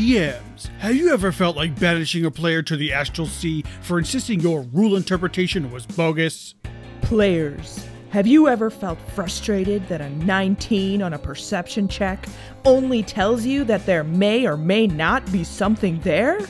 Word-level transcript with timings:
DMs, 0.00 0.68
have 0.78 0.96
you 0.96 1.12
ever 1.12 1.30
felt 1.30 1.56
like 1.56 1.78
banishing 1.78 2.24
a 2.24 2.30
player 2.30 2.62
to 2.62 2.74
the 2.74 2.90
astral 2.90 3.26
sea 3.26 3.62
for 3.82 3.98
insisting 3.98 4.40
your 4.40 4.62
rule 4.72 4.96
interpretation 4.96 5.70
was 5.70 5.84
bogus? 5.84 6.54
Players, 7.02 7.86
have 8.08 8.26
you 8.26 8.48
ever 8.48 8.70
felt 8.70 8.98
frustrated 9.14 9.86
that 9.88 10.00
a 10.00 10.08
19 10.08 11.02
on 11.02 11.12
a 11.12 11.18
perception 11.18 11.86
check 11.86 12.26
only 12.64 13.02
tells 13.02 13.44
you 13.44 13.62
that 13.64 13.84
there 13.84 14.02
may 14.02 14.46
or 14.46 14.56
may 14.56 14.86
not 14.86 15.30
be 15.30 15.44
something 15.44 16.00
there? 16.00 16.40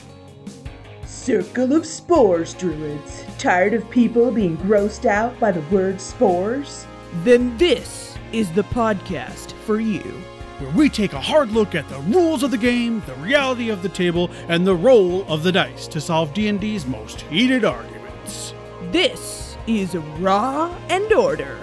Circle 1.05 1.73
of 1.73 1.85
Spores, 1.85 2.53
Druids. 2.53 3.25
Tired 3.37 3.73
of 3.73 3.89
people 3.89 4.31
being 4.31 4.55
grossed 4.59 5.05
out 5.05 5.37
by 5.41 5.51
the 5.51 5.75
word 5.75 5.99
spores? 5.99 6.87
Then 7.25 7.57
this 7.57 8.17
is 8.31 8.49
the 8.53 8.63
podcast 8.63 9.51
for 9.65 9.81
you. 9.81 10.23
Where 10.61 10.69
we 10.69 10.89
take 10.89 11.13
a 11.13 11.19
hard 11.19 11.49
look 11.49 11.73
at 11.73 11.89
the 11.89 11.97
rules 12.01 12.43
of 12.43 12.51
the 12.51 12.57
game, 12.57 13.01
the 13.07 13.15
reality 13.15 13.69
of 13.69 13.81
the 13.81 13.89
table, 13.89 14.29
and 14.47 14.65
the 14.65 14.75
role 14.75 15.25
of 15.27 15.41
the 15.41 15.51
dice 15.51 15.87
to 15.87 15.99
solve 15.99 16.35
D&D's 16.35 16.85
most 16.85 17.21
heated 17.21 17.65
arguments. 17.65 18.53
This 18.91 19.57
is 19.65 19.95
Raw 19.95 20.71
and 20.87 21.11
Order. 21.13 21.57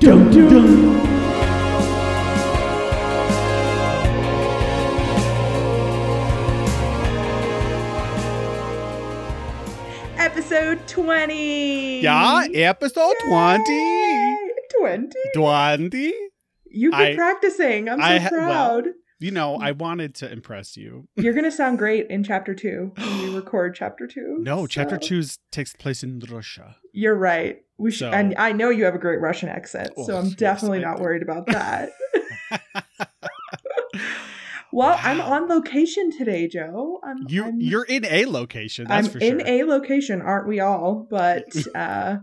Dun, 0.00 0.32
dun. 0.32 1.00
Episode 10.18 10.88
20! 10.88 12.00
Yeah, 12.00 12.48
episode 12.52 13.14
20. 13.28 14.36
20? 14.76 15.08
20. 15.36 16.29
You've 16.70 16.92
been 16.92 17.12
I- 17.12 17.16
practicing. 17.16 17.88
I'm 17.88 17.98
so 17.98 18.04
I 18.04 18.18
ha- 18.18 18.28
well- 18.32 18.46
proud. 18.80 18.84
You 19.22 19.30
know, 19.32 19.56
I 19.56 19.72
wanted 19.72 20.14
to 20.16 20.32
impress 20.32 20.78
you. 20.78 21.06
You're 21.14 21.34
going 21.34 21.44
to 21.44 21.50
sound 21.52 21.76
great 21.76 22.06
in 22.08 22.24
chapter 22.24 22.54
2 22.54 22.92
when 22.96 23.22
we 23.22 23.34
record 23.34 23.74
chapter 23.74 24.06
2. 24.06 24.38
No, 24.40 24.66
chapter 24.66 24.94
so- 24.94 25.08
2 25.08 25.22
takes 25.50 25.74
place 25.74 26.02
in 26.02 26.20
Russia. 26.30 26.76
You're 26.94 27.16
right. 27.16 27.58
We 27.76 27.90
should, 27.90 27.98
So- 27.98 28.10
and 28.12 28.34
I 28.38 28.52
know 28.52 28.70
you 28.70 28.84
have 28.86 28.94
a 28.94 28.98
great 28.98 29.20
Russian 29.20 29.50
accent, 29.50 29.90
so 30.06 30.14
Oh, 30.14 30.18
I'm 30.20 30.24
yes, 30.26 30.34
definitely 30.36 30.78
I 30.78 30.88
not 30.88 30.96
do. 30.96 31.02
worried 31.02 31.20
about 31.22 31.46
that. 31.48 31.90
well, 34.72 34.98
I'm 35.02 35.20
on 35.20 35.48
location 35.48 36.10
today, 36.16 36.46
Joe. 36.48 37.00
I'm, 37.04 37.26
You 37.28 37.44
I'm, 37.44 37.60
you're 37.60 37.84
in 37.84 38.04
a 38.06 38.24
location, 38.26 38.86
that's 38.88 39.06
I'm 39.08 39.12
for 39.12 39.18
in 39.18 39.46
a 39.46 39.64
location, 39.64 40.22
aren't 40.22 40.46
we 40.48 40.60
all? 40.60 41.06
But 41.10 41.44
uh, 41.74 42.18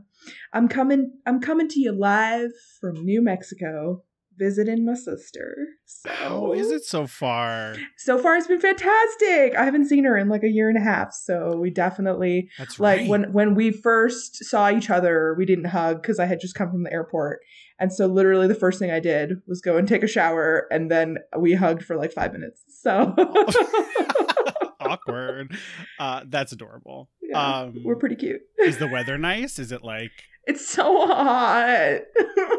I'm 0.54 0.68
coming. 0.68 1.12
I'm 1.26 1.42
coming 1.42 1.68
to 1.70 1.80
you 1.80 1.92
live 1.92 2.52
from 2.80 3.04
New 3.06 3.22
Mexico, 3.22 4.04
visiting 4.38 4.86
my 4.86 4.94
sister. 4.94 5.56
So 5.86 6.10
How 6.10 6.52
is 6.54 6.72
it 6.72 6.84
so 6.84 7.08
far? 7.08 7.76
So 7.98 8.18
far, 8.18 8.36
it's 8.36 8.48
been 8.48 8.60
fantastic. 8.60 9.56
I 9.56 9.66
haven't 9.66 9.86
seen 9.86 10.04
her 10.04 10.18
in 10.18 10.30
like 10.30 10.44
a 10.44 10.50
year 10.50 10.70
and 10.70 10.78
a 10.78 10.82
half, 10.82 11.14
so 11.14 11.58
we 11.58 11.70
definitely 11.70 12.50
That's 12.58 12.80
like 12.80 13.00
right. 13.00 13.10
when 13.10 13.34
when 13.34 13.56
we 13.56 13.72
first 13.72 14.44
saw 14.46 14.70
each 14.70 14.90
other 14.90 15.36
we 15.38 15.46
didn't 15.46 15.66
hug 15.66 16.02
because 16.02 16.20
i 16.20 16.26
had 16.26 16.40
just 16.40 16.56
come 16.56 16.70
from 16.70 16.84
the 16.84 16.92
airport 16.92 17.40
and 17.80 17.92
so 17.92 18.06
literally 18.08 18.48
the 18.48 18.56
first 18.56 18.80
thing 18.80 18.92
i 18.92 19.00
did 19.00 19.34
was 19.48 19.62
go 19.62 19.78
and 19.78 19.88
take 19.88 20.04
a 20.04 20.08
shower 20.08 20.68
and 20.72 20.90
then 20.92 21.18
we 21.38 21.54
hugged 21.54 21.84
for 21.84 21.96
like 21.96 22.12
five 22.12 22.32
minutes 22.34 22.64
so 22.68 23.14
awkward. 24.80 25.56
Uh, 26.00 26.24
that's 26.28 26.52
adorable. 26.52 27.10
Yeah, 27.22 27.60
um, 27.62 27.82
we're 27.84 27.96
pretty 27.96 28.16
cute 28.16 28.42
is 28.60 28.78
the 28.78 28.88
weather 28.88 29.18
nice? 29.18 29.60
Is 29.60 29.72
it 29.72 29.84
like 29.84 30.12
it's 30.48 30.68
so 30.68 31.06
hot 31.08 32.00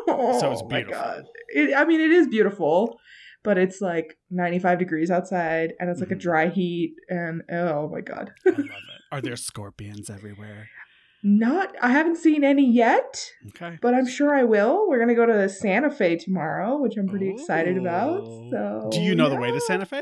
So 0.06 0.52
it's 0.52 0.62
Oh 0.62 0.68
my 0.70 0.82
beautiful. 0.82 1.02
God. 1.02 1.22
It, 1.48 1.74
i 1.76 1.84
mean 1.84 2.00
it 2.00 2.10
is 2.10 2.26
beautiful 2.28 2.98
but 3.44 3.56
it's 3.56 3.80
like 3.80 4.18
95 4.30 4.78
degrees 4.78 5.10
outside 5.10 5.72
and 5.78 5.88
it's 5.90 6.00
like 6.00 6.10
Mhm. 6.10 6.20
a 6.20 6.24
dry 6.26 6.48
heat 6.48 6.94
and 7.08 7.42
oh 7.50 7.88
my 7.88 8.00
god 8.02 8.32
I 8.46 8.50
love 8.50 8.58
it. 8.60 9.00
Are 9.12 9.20
there 9.22 9.36
scorpions 9.36 10.10
everywhere? 10.10 10.68
not 11.22 11.74
i 11.82 11.90
haven't 11.90 12.16
seen 12.16 12.44
any 12.44 12.64
yet 12.70 13.32
Okay. 13.48 13.76
but 13.82 13.92
I'm 13.94 14.06
sure 14.06 14.34
I 14.36 14.44
will. 14.44 14.86
We're 14.88 15.00
gonna 15.00 15.16
go 15.16 15.26
to 15.26 15.48
Santa 15.48 15.90
Fe 15.90 16.16
tomorrow, 16.16 16.76
which 16.78 16.96
I'm 16.96 17.08
pretty 17.08 17.28
excited 17.30 17.76
about. 17.76 18.20
So, 18.52 18.88
Do 18.92 19.00
you 19.00 19.14
know 19.16 19.28
the 19.28 19.34
way 19.36 19.50
to. 19.50 19.60
Santa 19.60 19.84
Fe? 19.86 20.00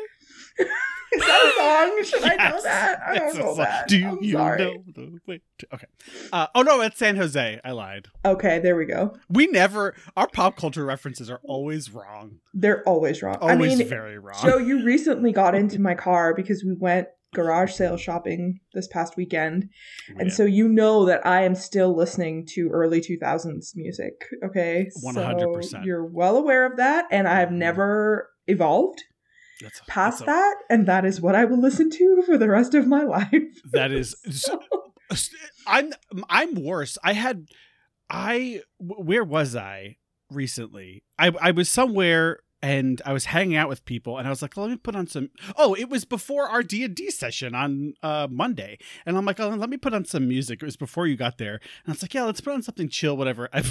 Is 1.12 1.20
that 1.20 1.44
a 1.46 1.60
song? 1.60 2.04
Should 2.20 2.24
I 2.24 2.50
know 2.50 2.62
that? 2.62 3.00
I 3.06 3.14
don't 3.18 3.38
know 3.38 3.54
that. 3.56 3.88
Do 3.88 4.08
I'm 4.08 4.22
you 4.22 4.32
sorry. 4.32 4.58
know 4.58 4.84
the 4.92 5.20
way? 5.26 5.40
To... 5.58 5.66
Okay. 5.74 5.86
Uh, 6.32 6.48
oh 6.54 6.62
no, 6.62 6.80
it's 6.80 6.98
San 6.98 7.16
Jose. 7.16 7.60
I 7.64 7.70
lied. 7.70 8.08
Okay, 8.24 8.58
there 8.58 8.76
we 8.76 8.86
go. 8.86 9.16
We 9.28 9.46
never. 9.46 9.94
Our 10.16 10.28
pop 10.28 10.56
culture 10.56 10.84
references 10.84 11.30
are 11.30 11.40
always 11.44 11.90
wrong. 11.90 12.40
They're 12.54 12.82
always 12.88 13.22
wrong. 13.22 13.36
Always 13.40 13.74
I 13.74 13.76
mean, 13.76 13.88
very 13.88 14.18
wrong. 14.18 14.38
So 14.40 14.58
you 14.58 14.84
recently 14.84 15.32
got 15.32 15.54
into 15.54 15.80
my 15.80 15.94
car 15.94 16.34
because 16.34 16.64
we 16.64 16.74
went 16.74 17.08
garage 17.34 17.72
sale 17.72 17.96
shopping 17.96 18.60
this 18.74 18.88
past 18.88 19.16
weekend, 19.16 19.68
and 20.18 20.28
Yeah. 20.28 20.34
so 20.34 20.44
you 20.44 20.68
know 20.68 21.04
that 21.06 21.24
I 21.26 21.42
am 21.42 21.54
still 21.54 21.94
listening 21.94 22.46
to 22.54 22.68
early 22.70 23.00
2000s 23.00 23.72
music. 23.76 24.24
Okay, 24.44 24.88
100%. 25.04 25.64
So 25.64 25.80
you're 25.84 26.04
well 26.04 26.36
aware 26.36 26.64
of 26.66 26.76
that, 26.78 27.06
and 27.10 27.28
I've 27.28 27.50
Mhm. 27.50 27.58
never 27.58 28.30
evolved 28.46 29.02
That's- 29.60 29.80
past 29.86 30.18
that's 30.18 30.22
a- 30.22 30.24
that, 30.26 30.54
and 30.70 30.86
that 30.86 31.04
is 31.04 31.20
what 31.20 31.34
I 31.34 31.44
will 31.44 31.60
listen 31.60 31.90
to 31.90 32.22
for 32.26 32.36
the 32.38 32.48
rest 32.48 32.74
of 32.74 32.86
my 32.86 33.02
life. 33.02 33.32
That 33.72 33.92
is. 33.92 34.14
I'm. 35.66 35.92
I'm 36.28 36.54
worse. 36.54 36.98
I 37.02 37.12
had. 37.12 37.48
I. 38.10 38.62
Where 38.78 39.24
was 39.24 39.54
I 39.56 39.96
recently? 40.30 41.04
I. 41.18 41.30
I 41.40 41.50
was 41.52 41.68
somewhere 41.68 42.40
and 42.62 43.02
I 43.04 43.12
was 43.12 43.26
hanging 43.26 43.56
out 43.56 43.68
with 43.68 43.84
people 43.84 44.18
and 44.18 44.26
I 44.26 44.30
was 44.30 44.42
like, 44.42 44.56
let 44.56 44.70
me 44.70 44.76
put 44.76 44.96
on 44.96 45.06
some. 45.06 45.30
Oh, 45.56 45.74
it 45.74 45.88
was 45.88 46.04
before 46.04 46.48
our 46.48 46.62
D 46.62 46.84
and 46.84 46.94
D 46.94 47.10
session 47.10 47.54
on 47.54 47.94
uh, 48.02 48.28
Monday, 48.30 48.78
and 49.04 49.16
I'm 49.16 49.24
like, 49.24 49.38
oh, 49.40 49.48
let 49.48 49.70
me 49.70 49.76
put 49.76 49.94
on 49.94 50.04
some 50.04 50.26
music. 50.28 50.62
It 50.62 50.66
was 50.66 50.76
before 50.76 51.06
you 51.06 51.16
got 51.16 51.38
there, 51.38 51.54
and 51.54 51.88
I 51.88 51.92
was 51.92 52.02
like, 52.02 52.14
yeah, 52.14 52.24
let's 52.24 52.40
put 52.40 52.54
on 52.54 52.62
something 52.62 52.88
chill, 52.88 53.16
whatever. 53.16 53.48
I 53.52 53.62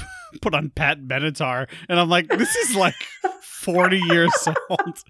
put 0.42 0.54
on 0.54 0.70
Pat 0.70 1.02
Benatar, 1.02 1.68
and 1.90 2.00
I'm 2.00 2.10
like, 2.10 2.28
this 2.28 2.56
is 2.56 2.76
like 2.76 2.96
40 3.42 3.98
years 3.98 4.48
old. 4.70 5.04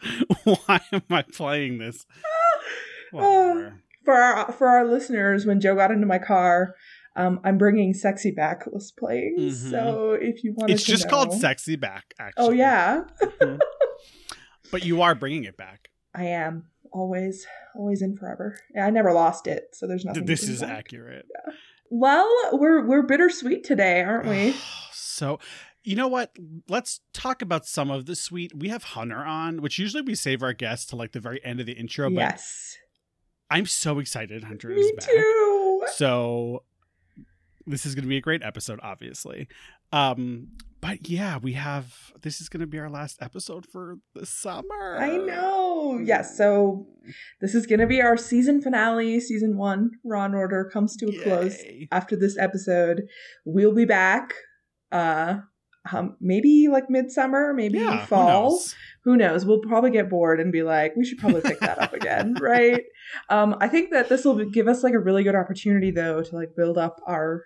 Why 0.44 0.82
am 0.92 1.04
I 1.10 1.22
playing 1.24 1.78
this? 1.78 2.06
Whatever. 3.12 3.82
for 4.04 4.14
our 4.14 4.52
for 4.52 4.68
our 4.68 4.86
listeners, 4.86 5.46
when 5.46 5.62
Joe 5.62 5.76
got 5.76 5.92
into 5.92 6.08
my 6.08 6.18
car, 6.18 6.76
um, 7.16 7.40
I'm 7.44 7.58
bringing 7.58 7.94
"Sexy 7.94 8.32
Back" 8.32 8.66
was 8.72 8.92
playing. 8.92 9.36
Mhm. 9.40 9.70
So 9.72 10.12
if 10.20 10.44
you 10.44 10.54
want, 10.54 10.70
to. 10.70 10.74
It's 10.74 10.84
just 10.84 11.10
called 11.10 11.34
Sexy 11.34 11.76
Back, 11.76 12.14
actually. 12.20 12.46
Oh 12.46 12.52
yeah, 12.52 13.04
But 14.72 14.84
you 14.84 15.02
are 15.02 15.16
bringing 15.16 15.44
it 15.46 15.58
back. 15.58 15.90
I 16.14 16.26
am 16.26 16.66
always 16.92 17.46
always 17.76 18.02
in 18.02 18.16
forever. 18.18 18.58
Yeah, 18.74 18.86
I 18.86 18.90
never 18.90 19.12
lost 19.14 19.48
it, 19.48 19.70
so 19.74 19.88
there's 19.88 20.06
nothing. 20.06 20.26
This 20.26 20.44
is 20.44 20.62
back. 20.62 20.70
accurate. 20.80 21.26
Well, 21.90 22.30
we're 22.54 22.86
we're 22.86 23.04
bittersweet 23.04 23.64
today, 23.64 24.02
aren't 24.02 24.28
we? 24.28 24.56
so, 24.92 25.40
you 25.84 25.96
know 25.96 26.08
what? 26.08 26.36
Let's 26.68 27.02
talk 27.14 27.42
about 27.42 27.66
some 27.66 27.92
of 27.92 28.06
the 28.06 28.16
sweet. 28.16 28.54
We 28.56 28.70
have 28.70 28.84
Hunter 28.84 29.24
on, 29.24 29.62
which 29.62 29.78
usually 29.78 30.02
we 30.02 30.16
save 30.16 30.42
our 30.44 30.54
guests 30.54 30.88
to 30.88 30.96
like 30.96 31.12
the 31.12 31.20
very 31.20 31.44
end 31.46 31.60
of 31.60 31.66
the 31.66 31.74
intro. 31.74 32.10
But 32.10 32.16
yes, 32.20 32.78
I'm 33.50 33.66
so 33.68 34.00
excited 34.00 34.44
Hunter 34.46 34.72
is 34.72 34.86
me 34.88 34.94
back. 34.98 35.06
too. 35.08 35.82
So 35.94 36.64
this 37.68 37.86
is 37.86 37.96
going 37.96 38.04
to 38.04 38.10
be 38.10 38.18
a 38.18 38.22
great 38.22 38.44
episode, 38.44 38.80
obviously. 38.84 39.48
Um, 39.92 40.50
but 40.82 41.10
yeah, 41.10 41.38
we 41.38 41.54
have. 41.54 42.12
This 42.22 42.42
is 42.42 42.50
going 42.50 42.62
to 42.62 42.68
be 42.68 42.78
our 42.80 42.90
last 42.90 43.18
episode 43.22 43.66
for 43.66 43.98
the 44.14 44.26
summer. 44.26 44.98
I 45.00 45.18
know. 45.18 46.00
Yes. 46.04 46.38
So 46.38 46.88
this 47.42 47.56
is 47.56 47.66
going 47.66 47.80
to 47.80 47.88
be 47.88 48.02
our 48.02 48.18
season 48.18 48.62
finale. 48.62 49.20
Season 49.20 49.58
one, 49.58 49.92
Raw 50.04 50.26
and 50.26 50.36
Order, 50.36 50.70
comes 50.72 50.96
to 50.98 51.08
a 51.08 51.24
close 51.24 51.58
after 51.92 52.16
this 52.16 52.38
episode. 52.38 53.04
We'll 53.46 53.74
be 53.74 53.86
back. 53.86 54.34
Uh, 54.92 55.38
um, 55.92 56.18
maybe 56.20 56.68
like 56.68 56.90
midsummer, 56.90 57.54
maybe 57.54 57.78
Yeah, 57.80 58.02
who 58.02 58.06
fall. 58.08 58.28
knows? 58.50 58.76
Who 59.04 59.18
knows? 59.18 59.46
We'll 59.46 59.60
probably 59.62 59.92
get 59.92 60.10
bored 60.10 60.40
and 60.40 60.52
be 60.52 60.64
like, 60.64 60.96
we 60.96 61.06
should 61.06 61.20
probably 61.20 61.42
pick 61.42 61.60
that 61.60 61.80
up 61.80 61.94
again, 61.94 62.36
right? 62.42 62.82
Um, 63.30 63.56
I 63.60 63.68
think 63.68 63.92
that 63.92 64.10
this 64.10 64.26
will 64.26 64.44
give 64.50 64.68
us 64.68 64.84
like 64.84 64.94
a 64.96 65.00
really 65.00 65.24
good 65.24 65.36
opportunity, 65.36 65.92
though, 65.92 66.24
to 66.24 66.36
like 66.36 66.56
build 66.56 66.78
up 66.80 67.02
our 67.08 67.44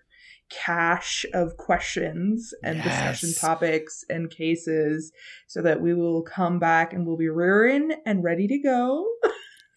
cache 0.50 1.25
of 1.34 1.57
questions 1.57 2.54
and 2.63 2.81
discussion 2.81 3.34
topics 3.40 4.04
and 4.10 4.30
cases, 4.30 5.12
so 5.48 5.62
that 5.62 5.81
we 5.81 5.94
will 5.94 6.22
come 6.24 6.60
back 6.60 6.94
and 6.94 7.06
we'll 7.06 7.18
be 7.18 7.30
rearing 7.30 7.92
and 8.06 8.24
ready 8.24 8.48
to 8.48 8.57
go, 8.60 9.06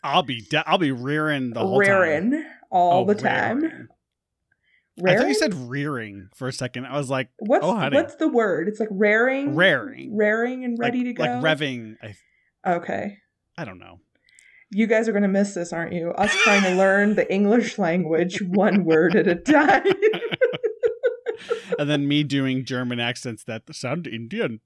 I'll 0.04 0.22
be 0.22 0.40
de- 0.40 0.68
I'll 0.68 0.78
be 0.78 0.92
rearing 0.92 1.50
the 1.50 1.60
whole 1.60 1.80
time. 1.80 1.90
rearing 1.90 2.44
all 2.70 3.02
Oh, 3.02 3.04
the 3.04 3.14
time. 3.14 3.60
rearing. 3.60 3.88
I 5.06 5.16
thought 5.16 5.28
you 5.28 5.34
said 5.34 5.54
rearing 5.54 6.28
for 6.34 6.48
a 6.48 6.52
second. 6.52 6.86
I 6.86 6.96
was 6.98 7.08
like 7.08 7.28
what's 7.38 7.64
oh, 7.64 7.88
what's 7.90 8.16
the 8.16 8.28
word? 8.28 8.68
It's 8.68 8.80
like 8.80 8.88
raring, 8.90 9.54
raring, 9.54 10.16
raring 10.16 10.64
and 10.64 10.78
ready 10.78 10.98
like, 10.98 11.06
to 11.06 11.12
go. 11.14 11.22
like 11.24 11.42
revving. 11.58 11.96
I 12.02 12.14
Okay. 12.76 13.18
I 13.58 13.64
don't 13.64 13.78
know. 13.78 14.00
You 14.70 14.86
guys 14.86 15.06
are 15.08 15.12
going 15.12 15.22
to 15.22 15.28
miss 15.28 15.52
this, 15.54 15.72
aren't 15.72 15.92
you? 15.92 16.10
Us 16.12 16.34
trying 16.44 16.62
to 16.62 16.74
learn 16.76 17.14
the 17.14 17.30
English 17.30 17.78
language 17.78 18.40
one 18.40 18.84
word 18.84 19.14
at 19.16 19.26
a 19.28 19.34
time. 19.36 19.82
And 21.78 21.88
then 21.88 22.08
me 22.08 22.22
doing 22.22 22.64
German 22.64 23.00
accents 23.00 23.44
that 23.44 23.62
sound 23.72 24.06
Indian. 24.06 24.60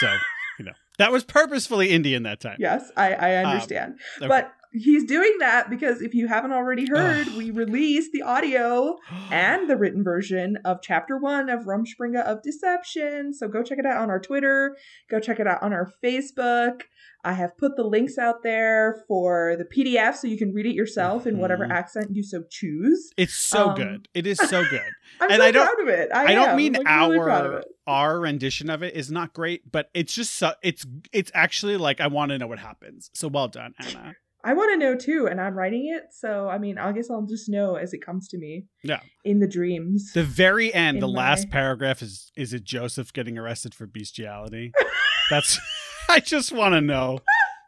So 0.00 0.16
you 0.58 0.64
know 0.64 0.72
that 0.98 1.12
was 1.12 1.24
purposefully 1.24 1.90
Indian 1.90 2.22
that 2.24 2.40
time. 2.40 2.56
yes, 2.58 2.90
I, 2.96 3.14
I 3.14 3.36
um, 3.36 3.46
understand. 3.46 3.98
Okay. 4.18 4.28
But 4.28 4.52
he's 4.74 5.04
doing 5.04 5.34
that 5.38 5.70
because 5.70 6.02
if 6.02 6.12
you 6.14 6.28
haven't 6.28 6.52
already 6.52 6.86
heard, 6.86 7.28
we 7.36 7.50
released 7.50 8.12
the 8.12 8.22
audio 8.22 8.96
and 9.30 9.70
the 9.70 9.76
written 9.76 10.02
version 10.04 10.58
of 10.64 10.82
chapter 10.82 11.16
one 11.16 11.48
of 11.48 11.60
Rumspringa 11.64 12.22
of 12.24 12.42
Deception. 12.42 13.32
So 13.32 13.48
go 13.48 13.62
check 13.62 13.78
it 13.78 13.86
out 13.86 13.96
on 14.02 14.10
our 14.10 14.20
Twitter. 14.20 14.76
Go 15.10 15.20
check 15.20 15.40
it 15.40 15.46
out 15.46 15.62
on 15.62 15.72
our 15.72 15.90
Facebook. 16.04 16.82
I 17.26 17.32
have 17.32 17.56
put 17.56 17.76
the 17.76 17.84
links 17.84 18.18
out 18.18 18.42
there 18.42 19.02
for 19.08 19.56
the 19.56 19.64
PDF 19.64 20.16
so 20.16 20.26
you 20.26 20.36
can 20.36 20.52
read 20.52 20.66
it 20.66 20.74
yourself 20.74 21.26
in 21.26 21.38
whatever 21.38 21.66
Mhm. 21.66 21.70
accent 21.72 22.08
you 22.14 22.22
so 22.22 22.42
choose. 22.50 23.12
It's 23.16 23.32
so 23.32 23.70
Um, 23.70 23.76
good. 23.76 24.08
It 24.12 24.26
is 24.26 24.36
so 24.36 24.62
good. 24.68 24.82
I'm 25.20 25.30
And 25.30 25.40
so 25.40 25.44
I 25.46 25.50
don't- 25.50 25.66
proud 25.66 25.80
of 25.80 25.88
it. 25.88 26.10
I, 26.12 26.24
I 26.26 26.34
don't 26.34 26.50
am. 26.50 26.56
mean 26.56 26.72
like, 26.74 26.86
really 26.86 27.18
our 27.18 27.58
it. 27.60 27.64
our 27.86 28.20
rendition 28.20 28.68
of 28.68 28.82
it 28.82 28.94
is 28.94 29.10
not 29.10 29.32
great, 29.32 29.72
but 29.72 29.88
it's 29.94 30.14
just 30.14 30.34
so, 30.34 30.52
it's 30.62 30.84
it's 31.12 31.30
actually 31.34 31.78
like 31.78 31.98
I 32.00 32.08
want 32.08 32.30
to 32.30 32.38
know 32.38 32.46
what 32.46 32.58
happens. 32.58 33.10
So 33.14 33.28
well 33.28 33.48
done, 33.48 33.72
Anna. 33.78 34.16
I 34.44 34.52
want 34.52 34.72
to 34.72 34.76
know 34.76 34.94
too, 34.94 35.26
and 35.26 35.40
I'm 35.40 35.54
writing 35.54 35.90
it. 35.94 36.12
So 36.12 36.48
I 36.48 36.58
mean, 36.58 36.76
I 36.76 36.92
guess 36.92 37.10
I'll 37.10 37.22
just 37.26 37.48
know 37.48 37.76
as 37.76 37.94
it 37.94 38.04
comes 38.04 38.28
to 38.28 38.38
me. 38.38 38.66
Yeah. 38.82 39.00
In 39.24 39.40
the 39.40 39.48
dreams. 39.48 40.12
The 40.12 40.22
very 40.22 40.72
end, 40.72 41.00
the 41.00 41.08
In 41.08 41.14
last 41.14 41.50
paragraph 41.50 42.02
is 42.02 42.30
is 42.36 42.52
it 42.52 42.64
Joseph 42.64 43.12
getting 43.12 43.38
arrested 43.38 43.74
for 43.74 43.86
bestiality? 43.86 44.72
That's 45.30 45.58
I 46.08 46.20
just 46.20 46.52
want 46.52 46.74
to 46.74 46.82
know. 46.82 47.20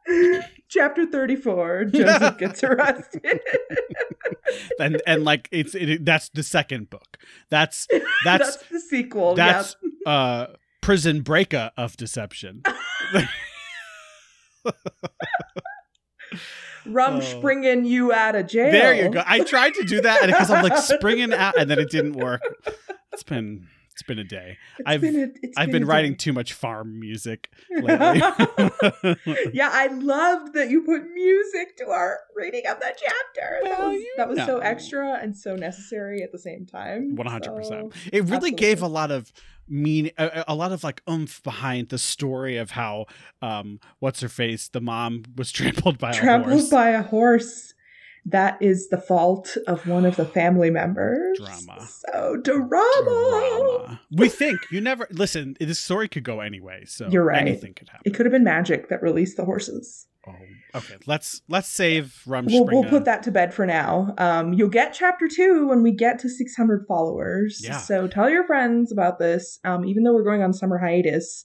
Chapter 0.68 1.06
34 1.06 1.86
Joseph 1.86 2.38
gets 2.38 2.62
arrested. 2.62 3.40
And 4.78 5.00
and 5.06 5.24
like 5.24 5.48
it's 5.50 5.74
it, 5.74 6.04
that's 6.04 6.28
the 6.28 6.42
second 6.42 6.90
book. 6.90 7.18
That's 7.50 7.88
that's 8.24 8.56
the 8.68 8.80
sequel. 8.80 9.34
that's 9.34 9.74
uh 10.04 10.46
prison 10.82 11.22
breaker 11.22 11.72
of 11.76 11.96
deception. 11.96 12.62
Yeah. 16.86 16.92
Rum 16.94 17.16
Oh. 17.16 17.20
springing 17.20 17.84
you 17.84 18.12
out 18.12 18.34
of 18.34 18.46
jail. 18.46 18.70
There 18.72 18.94
you 18.94 19.10
go. 19.10 19.22
I 19.26 19.40
tried 19.40 19.74
to 19.74 19.82
do 19.84 20.00
that 20.02 20.26
because 20.26 20.50
I'm 20.50 20.62
like 20.62 20.78
springing 20.82 21.32
out, 21.32 21.58
and 21.58 21.70
then 21.70 21.78
it 21.78 21.90
didn't 21.90 22.14
work. 22.14 22.40
It's 23.12 23.22
been 23.22 23.66
it's 23.96 24.02
been 24.02 24.18
a 24.18 24.24
day. 24.24 24.58
It's 24.78 24.86
I've- 24.86 25.00
been 25.10 25.16
a- 25.20 25.38
it's 25.46 25.56
I've 25.56 25.70
been 25.70 25.84
a 25.84 25.86
writing 25.86 26.12
day. 26.12 26.16
too 26.18 26.32
much 26.34 26.52
farm 26.52 27.00
music 27.00 27.48
lately. 27.70 28.20
yeah, 29.54 29.70
I 29.72 29.86
loved 29.92 30.52
that 30.52 30.68
you 30.70 30.82
put 30.82 31.10
music 31.12 31.76
to 31.78 31.86
our 31.88 32.18
reading 32.36 32.62
of 32.68 32.78
that 32.80 32.98
chapter. 32.98 33.60
that 33.64 33.80
was, 33.80 34.02
that 34.18 34.28
was 34.28 34.38
so 34.40 34.58
extra 34.58 35.18
and 35.20 35.34
so 35.34 35.56
necessary 35.56 36.22
at 36.22 36.30
the 36.30 36.38
same 36.38 36.66
time. 36.66 37.16
One 37.16 37.26
hundred 37.26 37.54
percent. 37.56 37.94
It 38.12 38.24
really 38.24 38.50
gave 38.50 38.82
a 38.82 38.86
lot 38.88 39.10
of 39.10 39.32
mean, 39.68 40.10
a, 40.18 40.44
a 40.48 40.54
lot 40.54 40.72
of 40.72 40.84
like 40.84 41.02
oomph 41.10 41.42
behind 41.42 41.88
the 41.88 41.98
story 41.98 42.56
of 42.56 42.72
how, 42.72 43.06
um, 43.42 43.80
what's 43.98 44.20
her 44.20 44.28
face, 44.28 44.68
the 44.68 44.80
mom 44.80 45.24
was 45.36 45.50
trampled 45.58 45.98
by 45.98 46.10
a 46.10 46.14
trampled 46.14 46.52
horse. 46.52 46.68
by 46.70 46.90
a 46.90 47.02
horse. 47.02 47.72
That 48.28 48.60
is 48.60 48.88
the 48.88 48.98
fault 48.98 49.56
of 49.68 49.86
one 49.86 50.04
of 50.04 50.16
the 50.16 50.24
family 50.24 50.70
members. 50.70 51.38
Drama. 51.38 51.86
So 51.86 52.36
drama. 52.42 52.66
Drama. 53.04 54.00
We 54.10 54.28
think 54.28 54.58
you 54.72 54.80
never 54.80 55.06
listen. 55.12 55.56
This 55.60 55.78
story 55.78 56.08
could 56.08 56.24
go 56.24 56.40
anyway, 56.40 56.84
so 56.86 57.08
You're 57.08 57.24
right. 57.24 57.40
Anything 57.40 57.74
could 57.74 57.88
happen. 57.88 58.02
It 58.04 58.14
could 58.14 58.26
have 58.26 58.32
been 58.32 58.44
magic 58.44 58.88
that 58.88 59.00
released 59.00 59.36
the 59.36 59.44
horses. 59.44 60.08
Oh, 60.28 60.34
okay. 60.74 60.96
Let's 61.06 61.42
let's 61.48 61.68
save 61.68 62.22
Rumspringa. 62.26 62.50
We'll, 62.50 62.82
we'll 62.82 62.90
put 62.90 63.04
that 63.04 63.22
to 63.24 63.30
bed 63.30 63.54
for 63.54 63.64
now. 63.64 64.12
Um, 64.18 64.52
you'll 64.54 64.68
get 64.68 64.92
chapter 64.92 65.28
two 65.28 65.68
when 65.68 65.84
we 65.84 65.92
get 65.92 66.18
to 66.20 66.28
600 66.28 66.84
followers. 66.88 67.60
Yeah. 67.62 67.78
So 67.78 68.08
tell 68.08 68.28
your 68.28 68.44
friends 68.44 68.90
about 68.90 69.20
this. 69.20 69.60
Um, 69.64 69.84
even 69.84 70.02
though 70.02 70.14
we're 70.14 70.24
going 70.24 70.42
on 70.42 70.52
summer 70.52 70.78
hiatus, 70.78 71.44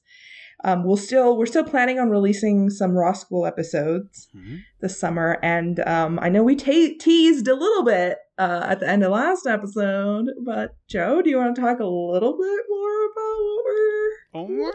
um, 0.64 0.84
we'll 0.84 0.98
still 0.98 1.38
we're 1.38 1.46
still 1.46 1.64
planning 1.64 2.00
on 2.00 2.10
releasing 2.10 2.70
some 2.70 2.92
Raw 2.96 3.14
School 3.14 3.46
episodes 3.46 4.28
Mhm. 4.36 4.60
this 4.82 5.00
summer. 5.00 5.38
And 5.42 5.80
um, 5.88 6.20
I 6.22 6.30
know 6.30 6.44
we 6.44 6.56
ta 6.56 6.72
teased 7.00 7.48
a 7.48 7.56
little 7.56 7.84
bit 7.84 8.18
uh, 8.38 8.66
at 8.70 8.80
the 8.80 8.88
end 8.90 9.04
of 9.04 9.12
last 9.12 9.46
episode, 9.48 10.28
but 10.44 10.76
Joe, 10.88 11.22
do 11.22 11.30
you 11.30 11.38
want 11.38 11.56
to 11.56 11.62
talk 11.62 11.80
a 11.80 11.86
little 11.86 12.34
bit 12.34 12.66
more 12.70 13.06
about 13.06 13.38
what 13.44 13.66
we're 13.66 14.12
Oh 14.34 14.48
my 14.48 14.72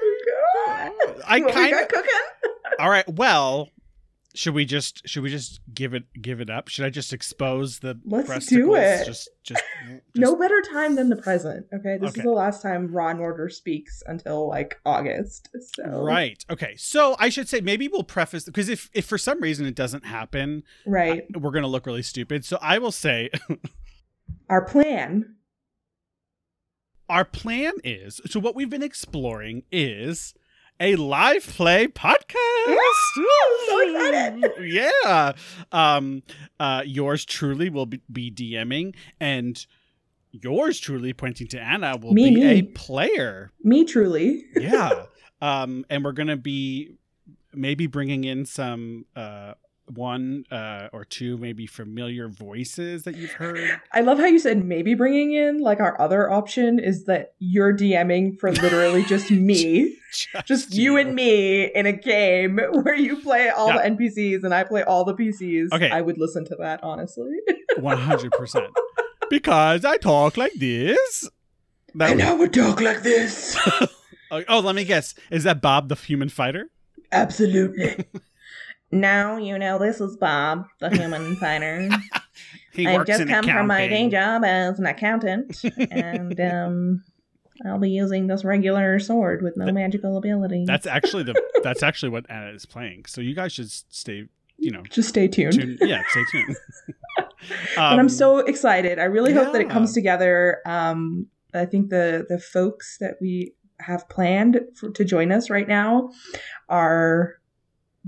god! 1.07 1.23
I 1.27 1.41
kind 1.41 1.75
of. 1.75 1.89
cooking? 1.89 2.11
All 2.79 2.91
right. 2.91 3.09
Well, 3.09 3.71
should 4.37 4.55
we 4.55 4.67
just 4.67 5.09
should 5.09 5.23
we 5.23 5.31
just 5.31 5.61
give 5.73 5.95
it 5.95 6.05
give 6.21 6.41
it 6.43 6.51
up? 6.51 6.69
Should 6.69 6.85
I 6.85 6.91
just 6.91 7.13
expose 7.15 7.79
the 7.79 7.99
Let's 8.05 8.47
do 8.47 8.75
it. 8.75 9.07
Just 9.07 9.31
just, 9.43 9.63
just 9.89 10.03
no 10.15 10.37
better 10.37 10.61
time 10.71 10.95
than 10.95 11.09
the 11.09 11.17
present. 11.17 11.67
Okay, 11.73 11.97
this 11.99 12.11
Okay. 12.11 12.21
is 12.21 12.25
the 12.25 12.31
last 12.31 12.61
time 12.61 12.89
Raw 12.93 13.09
and 13.09 13.21
Order 13.21 13.49
speaks 13.49 14.03
until 14.07 14.47
like 14.47 14.79
August. 14.85 15.49
So 15.75 16.03
Right. 16.05 16.45
Okay. 16.51 16.77
So 16.77 17.17
I 17.19 17.31
should 17.31 17.49
say 17.49 17.61
maybe 17.63 17.89
we'll 17.89 18.05
preface 18.05 18.45
because 18.45 18.69
if 18.69 18.91
if 18.93 19.07
for 19.07 19.17
some 19.17 19.41
reason 19.41 19.65
it 19.65 19.75
doesn't 19.75 20.05
happen, 20.05 20.63
right. 20.87 21.25
we're 21.35 21.51
gonna 21.53 21.67
look 21.67 21.87
really 21.87 22.03
stupid. 22.03 22.45
So 22.45 22.59
I 22.61 22.79
will 22.79 22.93
say 22.93 23.31
Our 24.51 24.65
plan. 24.65 25.37
our 27.09 27.25
plan 27.25 27.73
is 27.85 28.21
so 28.27 28.39
what 28.39 28.55
we've 28.55 28.71
been 28.71 28.83
exploring 28.83 29.63
is 29.73 30.35
a 30.81 30.97
live 30.97 31.47
play 31.47 31.89
podcast. 31.89 32.77
So 33.67 33.81
excited. 33.81 34.53
yeah. 34.63 35.33
Um 35.73 36.23
uh 36.61 36.83
yours 36.85 37.25
truly 37.25 37.71
will 37.71 37.87
be, 37.87 38.01
be 38.13 38.31
DMing 38.31 38.95
and 39.21 39.65
yours 40.33 40.79
truly 40.79 41.13
pointing 41.13 41.49
to 41.49 41.61
Anna 41.61 41.97
will 41.97 42.13
Me, 42.13 42.35
be 42.35 42.43
a 42.45 42.63
player. 42.63 43.53
Me 43.63 43.85
truly. 43.85 44.45
Yeah. 44.55 45.07
um 45.41 45.85
and 45.89 46.05
we're 46.05 46.13
going 46.13 46.29
to 46.29 46.37
be 46.37 46.93
maybe 47.55 47.87
bringing 47.87 48.25
in 48.25 48.45
some 48.45 49.07
uh 49.17 49.55
one 49.95 50.45
uh 50.51 50.89
or 50.93 51.05
two 51.05 51.37
maybe 51.39 51.65
familiar 51.67 52.29
voices 52.29 53.05
that 53.05 53.15
you've 53.17 53.33
heard. 53.33 53.81
I 53.93 54.01
love 54.01 54.19
how 54.19 54.27
you 54.27 54.39
said 54.41 54.65
maybe 54.65 54.95
bringing 54.95 55.33
in 55.33 55.59
like 55.61 55.79
our 55.79 56.01
other 56.01 56.29
option 56.31 56.79
is 56.81 57.05
that 57.05 57.35
you're 57.39 57.73
DMing 57.73 58.39
for 58.39 58.51
literally 58.53 59.05
just 59.09 59.31
me, 59.31 59.97
just 60.45 60.75
you 60.75 60.97
and 60.97 61.15
me 61.15 61.67
in 61.67 61.87
a 61.87 61.93
game 61.93 62.59
where 62.73 62.97
you 62.97 63.21
play 63.23 63.49
all 63.49 63.69
Yeah. 63.69 63.89
the 63.89 63.97
NPCs 63.97 64.43
and 64.43 64.53
I 64.53 64.65
play 64.65 64.83
all 64.83 65.05
the 65.05 65.15
PCs. 65.15 65.69
Okay. 65.73 65.91
I 65.91 66.01
would 66.01 66.19
listen 66.19 66.45
to 66.47 66.57
that 66.59 66.81
honestly. 66.83 67.31
100%. 67.79 68.69
because 69.31 69.85
I 69.85 69.99
talk 69.99 70.37
like 70.37 70.55
this. 70.55 71.29
That- 71.95 72.39
would 72.39 72.53
talk 72.53 72.81
like 72.81 73.03
this. 73.03 73.57
oh, 74.31 74.59
let 74.61 74.75
me 74.75 74.85
guess. 74.85 75.15
Is 75.31 75.45
that 75.45 75.63
Bob 75.63 75.89
the 75.89 75.95
human 75.95 76.29
fighter? 76.29 76.71
Absolutely. 77.13 78.05
Now 78.91 79.37
you 79.37 79.59
know 79.59 79.79
this 79.79 80.01
is 80.01 80.17
Bob, 80.17 80.67
the 80.81 80.91
human. 80.91 81.37
He 82.73 82.87
I've 82.87 83.07
just 83.07 83.27
come 83.27 83.47
from 83.47 83.67
my 83.69 83.89
day 83.89 84.11
job 84.11 84.45
as 84.45 84.79
an 84.79 84.85
accountant, 84.85 85.65
and 85.91 86.39
um, 86.53 87.03
I'll 87.65 87.79
be 87.79 87.89
using 87.89 88.27
this 88.27 88.45
regular 88.45 88.99
sword 88.99 89.41
with 89.43 89.57
no 89.57 89.65
That- 89.65 89.73
magical 89.73 90.19
ability. 90.19 90.65
That's 90.67 90.87
actually 90.99 91.23
the 91.23 91.43
that's 91.63 91.83
actually 91.83 92.11
what 92.11 92.27
Anna 92.29 92.51
is 92.51 92.67
playing. 92.67 93.07
So 93.07 93.23
you 93.23 93.35
guys 93.35 93.53
should 93.55 93.71
stay, 93.71 94.25
you 94.59 94.71
know, 94.71 94.83
just 94.91 95.09
stay 95.09 95.27
tuned. 95.27 95.55
tuned. 95.55 95.79
Yeah, 95.81 96.03
stay 96.11 96.23
tuned. 96.31 96.57
but 97.17 97.33
I'm 97.79 98.01
Um, 98.01 98.09
so 98.11 98.39
excited. 98.41 98.99
I 98.99 99.05
really 99.05 99.33
hope 99.33 99.53
that 99.53 99.63
it 99.63 99.71
comes 99.71 99.95
together. 99.95 100.59
Um, 100.67 101.29
I 101.55 101.65
think 101.65 101.89
the 101.89 102.27
the 102.29 102.39
folks 102.39 102.99
that 103.01 103.15
we 103.23 103.55
have 103.81 104.07
planned 104.11 104.61
for, 104.79 104.91
to 104.91 105.05
join 105.05 105.33
us 105.33 105.49
right 105.49 105.67
now 105.69 106.11
are 106.69 107.37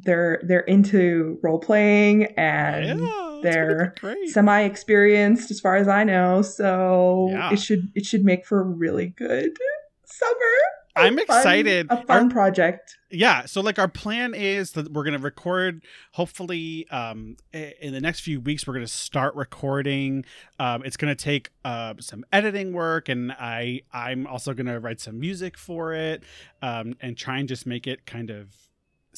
they're 0.02 0.40
they're 0.46 0.60
into 0.60 1.38
role 1.42 1.58
playing 1.58 2.24
and 2.36 3.00
yeah, 3.00 3.40
they're 3.42 3.94
semi 4.26 4.62
experienced 4.62 5.50
as 5.50 5.60
far 5.60 5.76
as 5.76 5.88
I 5.88 6.04
know. 6.04 6.42
So 6.42 7.28
Yeah. 7.30 7.52
it 7.52 7.58
should 7.60 7.90
it 7.94 8.06
should 8.06 8.24
make 8.24 8.46
for 8.46 8.60
a 8.60 8.64
really 8.64 9.06
good 9.08 9.50
summer. 10.04 10.34
I'm 10.96 11.14
fun- 11.14 11.22
excited. 11.22 11.86
A 11.90 12.04
fun 12.06 12.24
Our- 12.24 12.30
project. 12.30 12.96
yeah 13.10 13.46
so 13.46 13.60
like 13.60 13.78
our 13.78 13.86
plan 13.88 14.34
is 14.34 14.72
that 14.72 14.92
we're 14.92 15.04
going 15.04 15.16
to 15.16 15.22
record 15.22 15.84
hopefully 16.12 16.86
um 16.90 17.36
in 17.52 17.92
the 17.92 18.00
next 18.00 18.20
few 18.20 18.40
weeks 18.40 18.66
we're 18.66 18.74
going 18.74 18.84
to 18.84 18.92
start 18.92 19.34
recording 19.36 20.24
um 20.58 20.82
it's 20.84 20.96
going 20.98 21.14
to 21.16 21.24
take 21.24 21.50
uh 21.64 21.94
some 22.00 22.22
editing 22.32 22.72
work 22.74 23.08
and 23.08 23.32
i 23.32 23.80
i'm 23.94 24.26
also 24.26 24.52
going 24.52 24.66
to 24.66 24.78
write 24.80 25.00
some 25.00 25.18
music 25.20 25.56
for 25.56 25.94
it 25.94 26.22
um 26.60 26.94
and 27.00 27.16
try 27.16 27.38
and 27.38 27.48
just 27.48 27.64
make 27.64 27.86
it 27.86 28.04
kind 28.04 28.28
of 28.28 28.48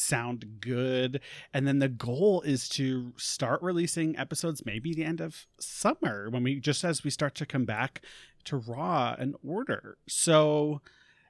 sound 0.01 0.45
good 0.61 1.21
and 1.55 1.67
then 1.67 1.79
the 1.79 1.89
goal 1.89 2.41
is 2.43 2.69
to 2.69 3.13
start 3.17 3.61
releasing 3.63 4.17
episodes 4.17 4.65
maybe 4.65 4.95
the 4.95 5.05
end 5.05 5.21
of 5.21 5.47
summer 5.61 6.29
when 6.31 6.43
we 6.43 6.59
just 6.59 6.83
as 6.85 7.05
we 7.05 7.11
start 7.11 7.35
to 7.35 7.45
come 7.47 7.65
back 7.65 8.01
to 8.45 8.57
raw 8.57 9.15
and 9.19 9.35
order 9.47 9.99
so 10.09 10.81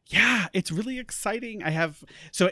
yeah 0.06 0.46
it's 0.52 0.70
really 0.70 0.98
exciting 0.98 1.62
i 1.62 1.70
have 1.70 2.04
so 2.32 2.50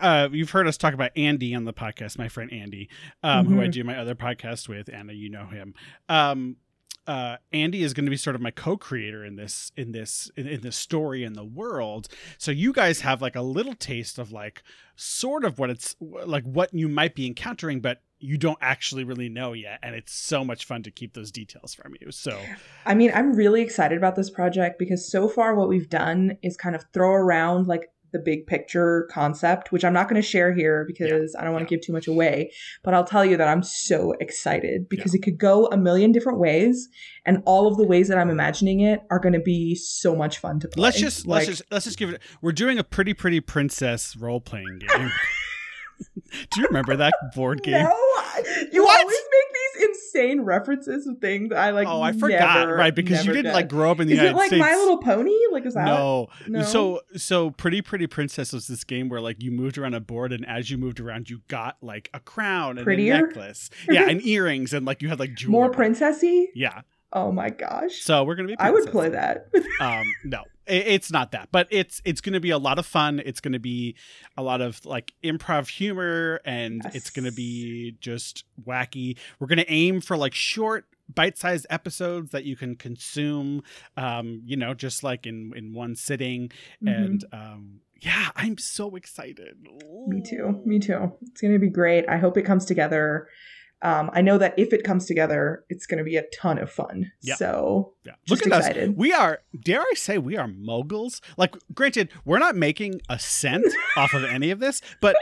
uh, 0.00 0.28
you've 0.30 0.50
heard 0.50 0.68
us 0.68 0.76
talk 0.76 0.94
about 0.94 1.10
Andy 1.16 1.52
on 1.52 1.64
the 1.64 1.72
podcast, 1.72 2.16
my 2.16 2.28
friend 2.28 2.52
Andy, 2.52 2.88
um, 3.24 3.44
who 3.46 3.60
I 3.60 3.66
Mhm. 3.66 3.72
do 3.72 3.82
my 3.82 3.96
other 3.98 4.14
podcast 4.14 4.68
with. 4.68 4.88
Anna, 4.88 5.12
you 5.12 5.28
know 5.28 5.46
him. 5.46 5.74
Um, 6.08 6.58
uh, 7.06 7.36
Andy 7.52 7.82
is 7.82 7.94
going 7.94 8.06
to 8.06 8.10
be 8.10 8.16
sort 8.16 8.36
of 8.36 8.42
my 8.42 8.50
co-creator 8.50 9.24
in 9.24 9.36
this, 9.36 9.72
in 9.76 9.92
this, 9.92 10.30
in, 10.36 10.46
in 10.46 10.60
this 10.60 10.76
story 10.76 11.24
in 11.24 11.32
the 11.32 11.44
world. 11.44 12.08
So 12.38 12.50
you 12.50 12.72
guys 12.72 13.00
have 13.00 13.20
like 13.22 13.36
a 13.36 13.42
little 13.42 13.74
taste 13.74 14.18
of 14.18 14.32
like 14.32 14.62
sort 14.96 15.44
of 15.44 15.58
what 15.58 15.70
it's 15.70 15.96
like, 16.00 16.44
what 16.44 16.72
you 16.72 16.88
might 16.88 17.14
be 17.14 17.26
encountering, 17.26 17.80
but 17.80 18.02
you 18.20 18.36
don't 18.36 18.58
actually 18.60 19.02
really 19.02 19.28
know 19.30 19.54
yet 19.54 19.78
and 19.82 19.94
it's 19.94 20.12
so 20.12 20.44
much 20.44 20.66
fun 20.66 20.82
to 20.82 20.90
keep 20.90 21.14
those 21.14 21.30
details 21.30 21.72
from 21.72 21.94
you 22.00 22.12
so 22.12 22.38
I 22.84 22.94
mean, 22.94 23.10
I'm 23.14 23.34
really 23.34 23.62
excited 23.62 23.96
about 23.96 24.14
this 24.14 24.30
project 24.30 24.78
because 24.78 25.10
so 25.10 25.28
far 25.28 25.54
what 25.54 25.68
we've 25.68 25.88
done 25.88 26.36
is 26.42 26.56
kind 26.56 26.76
of 26.76 26.84
throw 26.92 27.12
around 27.12 27.66
like 27.66 27.90
the 28.12 28.18
big 28.18 28.46
picture 28.46 29.08
concept, 29.10 29.72
which 29.72 29.84
I'm 29.84 29.92
not 29.92 30.08
going 30.08 30.20
to 30.20 30.26
share 30.26 30.52
here 30.52 30.84
because 30.86 31.34
I 31.38 31.44
don't 31.44 31.52
want 31.52 31.68
to 31.68 31.74
give 31.74 31.84
too 31.84 31.92
much 31.92 32.06
away. 32.06 32.52
But 32.82 32.94
I'll 32.94 33.04
tell 33.04 33.24
you 33.24 33.36
that 33.36 33.48
I'm 33.48 33.62
so 33.62 34.12
excited 34.20 34.88
because 34.88 35.14
it 35.14 35.20
could 35.20 35.38
go 35.38 35.66
a 35.66 35.76
million 35.76 36.12
different 36.12 36.38
ways, 36.38 36.88
and 37.26 37.42
all 37.46 37.66
of 37.66 37.76
the 37.76 37.84
ways 37.84 38.08
that 38.08 38.18
I'm 38.18 38.30
imagining 38.30 38.80
it 38.80 39.00
are 39.10 39.18
going 39.18 39.34
to 39.34 39.40
be 39.40 39.74
so 39.74 40.14
much 40.16 40.38
fun 40.38 40.60
to 40.60 40.68
play. 40.68 40.82
let's 40.82 40.98
just 40.98 41.26
Like, 41.26 41.46
let's 41.46 41.58
just 41.58 41.62
let's 41.70 41.84
just 41.84 41.98
give 41.98 42.10
it 42.10 42.20
we're 42.42 42.52
doing 42.52 42.78
a 42.78 42.84
pretty 42.84 43.14
pretty 43.14 43.40
princess 43.40 44.16
role-playing 44.16 44.78
game 44.80 45.10
do 46.50 46.60
you 46.60 46.66
remember 46.66 46.96
that 46.96 47.12
board 47.34 47.62
game 47.62 47.82
No, 47.84 47.96
you 48.72 48.82
What? 48.84 49.00
always 49.00 49.16
make 49.16 49.49
insane 49.82 50.40
references 50.42 51.06
of 51.06 51.18
things 51.18 51.52
I 51.52 51.70
like. 51.70 51.88
oh 51.88 52.02
i 52.02 52.12
forgot 52.12 52.58
never- 52.60 52.74
right 52.74 52.94
because 52.94 53.24
you 53.24 53.32
didn't 53.32 53.52
like 53.52 53.68
grow 53.68 53.90
up 53.90 54.00
in 54.00 54.06
the 54.08 54.14
Is 54.14 54.18
united 54.18 54.34
it 54.34 54.38
like 54.38 54.46
states 54.48 54.60
My 54.60 54.74
Little 54.74 54.98
Pony? 54.98 55.34
Like 55.52 55.66
is 55.66 55.74
that? 55.74 55.84
no. 55.84 56.28
No? 56.46 56.62
So 56.62 57.00
so 57.16 57.50
Pretty 57.50 57.82
Pretty 57.82 58.06
Princess 58.06 58.52
was 58.52 58.66
this 58.68 58.84
game 58.84 59.08
where 59.08 59.20
like 59.20 59.42
you 59.42 59.50
moved 59.50 59.78
around 59.78 59.94
a 59.94 60.00
board 60.00 60.32
and 60.32 60.46
as 60.46 60.70
you 60.70 60.78
moved 60.78 61.00
around 61.00 61.28
you 61.30 61.40
got 61.48 61.76
like 61.82 62.10
a 62.14 62.20
crown 62.20 62.78
and 62.78 62.84
Prettier? 62.84 63.14
a 63.14 63.20
necklace. 63.22 63.70
Yeah, 63.88 64.08
and 64.08 64.20
earrings 64.26 64.72
and 64.72 64.86
like 64.86 65.02
you 65.02 65.08
had 65.08 65.18
like 65.18 65.34
jewelry. 65.34 65.52
More 65.52 65.70
princessy. 65.70 66.46
Yeah. 66.54 66.82
Oh 67.12 67.32
my 67.32 67.50
gosh. 67.50 67.96
So 68.02 68.22
we're 68.24 68.36
gonna 68.36 68.48
be. 68.48 68.58
I 68.58 68.70
would 68.70 68.86
play 68.90 69.08
that. 69.08 69.48
Um, 69.80 70.04
no, 70.24 70.44
it's 70.70 71.10
not 71.10 71.32
that, 71.32 71.48
but 71.52 71.66
it's 71.70 72.00
it's 72.04 72.20
gonna 72.20 72.40
be 72.40 72.50
a 72.50 72.58
lot 72.58 72.78
of 72.78 72.86
fun. 72.86 73.20
It's 73.24 73.40
gonna 73.40 73.58
be 73.58 73.96
a 74.36 74.42
lot 74.42 74.60
of 74.60 74.84
like 74.86 75.12
improv 75.24 75.68
humor, 75.68 76.40
and 76.44 76.82
it's 76.94 77.10
gonna 77.10 77.32
be 77.32 77.96
just 78.00 78.44
wacky. 78.64 79.16
We're 79.38 79.46
gonna 79.48 79.64
aim 79.68 80.00
for 80.00 80.16
like 80.16 80.34
short 80.34 80.86
bite-sized 81.12 81.66
episodes 81.70 82.30
that 82.30 82.44
you 82.44 82.54
can 82.56 82.76
consume 82.76 83.64
um 83.96 84.42
you 84.44 84.56
know 84.56 84.72
just 84.74 85.02
like 85.02 85.26
in 85.26 85.52
in 85.56 85.72
one 85.74 85.96
sitting 85.96 86.52
Mhm. 86.80 86.96
and 87.04 87.24
um 87.32 87.80
yeah 88.00 88.28
i'm 88.36 88.56
so 88.56 88.94
excited 88.94 89.56
Me 90.06 90.22
too. 90.22 90.62
Me 90.64 90.78
too. 90.78 91.12
It's 91.22 91.40
going 91.40 91.52
to 91.52 91.58
be 91.58 91.68
great. 91.68 92.08
I 92.08 92.16
hope 92.18 92.36
it 92.36 92.42
comes 92.42 92.64
together. 92.64 93.28
Um, 93.82 94.10
I 94.12 94.20
know 94.20 94.36
that 94.38 94.54
if 94.58 94.72
it 94.72 94.84
comes 94.84 95.06
together, 95.06 95.64
it's 95.68 95.86
going 95.86 95.98
to 95.98 96.04
be 96.04 96.16
a 96.16 96.24
ton 96.34 96.58
of 96.58 96.70
fun. 96.70 97.12
Yeah. 97.22 97.36
So 97.36 97.94
yeah 98.04 98.12
look 98.28 98.40
at 98.40 98.46
excited. 98.46 98.90
us 98.90 98.96
we 98.96 99.12
are 99.12 99.40
dare 99.62 99.80
i 99.82 99.92
say 99.94 100.16
we 100.18 100.36
are 100.36 100.48
moguls 100.48 101.20
like 101.36 101.54
granted 101.74 102.08
we're 102.24 102.38
not 102.38 102.56
making 102.56 103.00
a 103.08 103.18
cent 103.18 103.64
off 103.96 104.14
of 104.14 104.24
any 104.24 104.50
of 104.50 104.58
this 104.58 104.80
but 105.00 105.14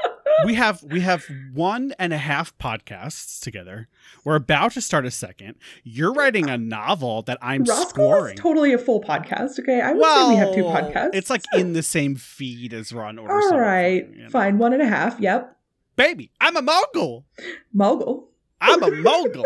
we 0.45 0.55
have 0.55 0.83
we 0.85 1.01
have 1.01 1.25
one 1.53 1.93
and 1.99 2.13
a 2.13 2.19
half 2.19 2.57
podcasts 2.59 3.41
together 3.41 3.89
we're 4.25 4.37
about 4.37 4.73
to 4.73 4.81
start 4.81 5.05
a 5.05 5.11
second 5.11 5.57
you're 5.83 6.13
writing 6.13 6.49
a 6.49 6.57
novel 6.57 7.23
that 7.23 7.37
i'm 7.43 7.65
Roscoe 7.65 7.89
scoring 7.89 8.37
totally 8.37 8.73
a 8.73 8.79
full 8.79 9.03
podcast. 9.03 9.59
Okay, 9.59 9.81
I 9.81 9.93
would 9.93 10.05
say 10.05 10.29
we 10.29 10.37
have 10.37 10.55
two 10.55 10.63
podcasts. 10.63 11.11
it's 11.15 11.31
like 11.31 11.43
in 11.55 11.73
the 11.73 11.83
same 11.83 12.15
feed 12.15 12.73
as 12.73 12.93
and 12.93 13.19
Order. 13.19 13.33
all 13.33 13.49
Summer 13.49 13.91
you 13.91 14.23
know? 14.23 14.29
fine, 14.31 14.59
one 14.59 14.73
and 14.73 14.83
a 14.83 14.87
half. 14.87 15.19
Yep, 15.19 15.57
baby. 15.97 16.31
I'm 16.41 16.57
a 16.57 16.63
mogul. 16.63 17.27
mogul. 17.73 18.29
I'm 18.61 18.83
a 18.83 18.91
mogul. 18.91 19.45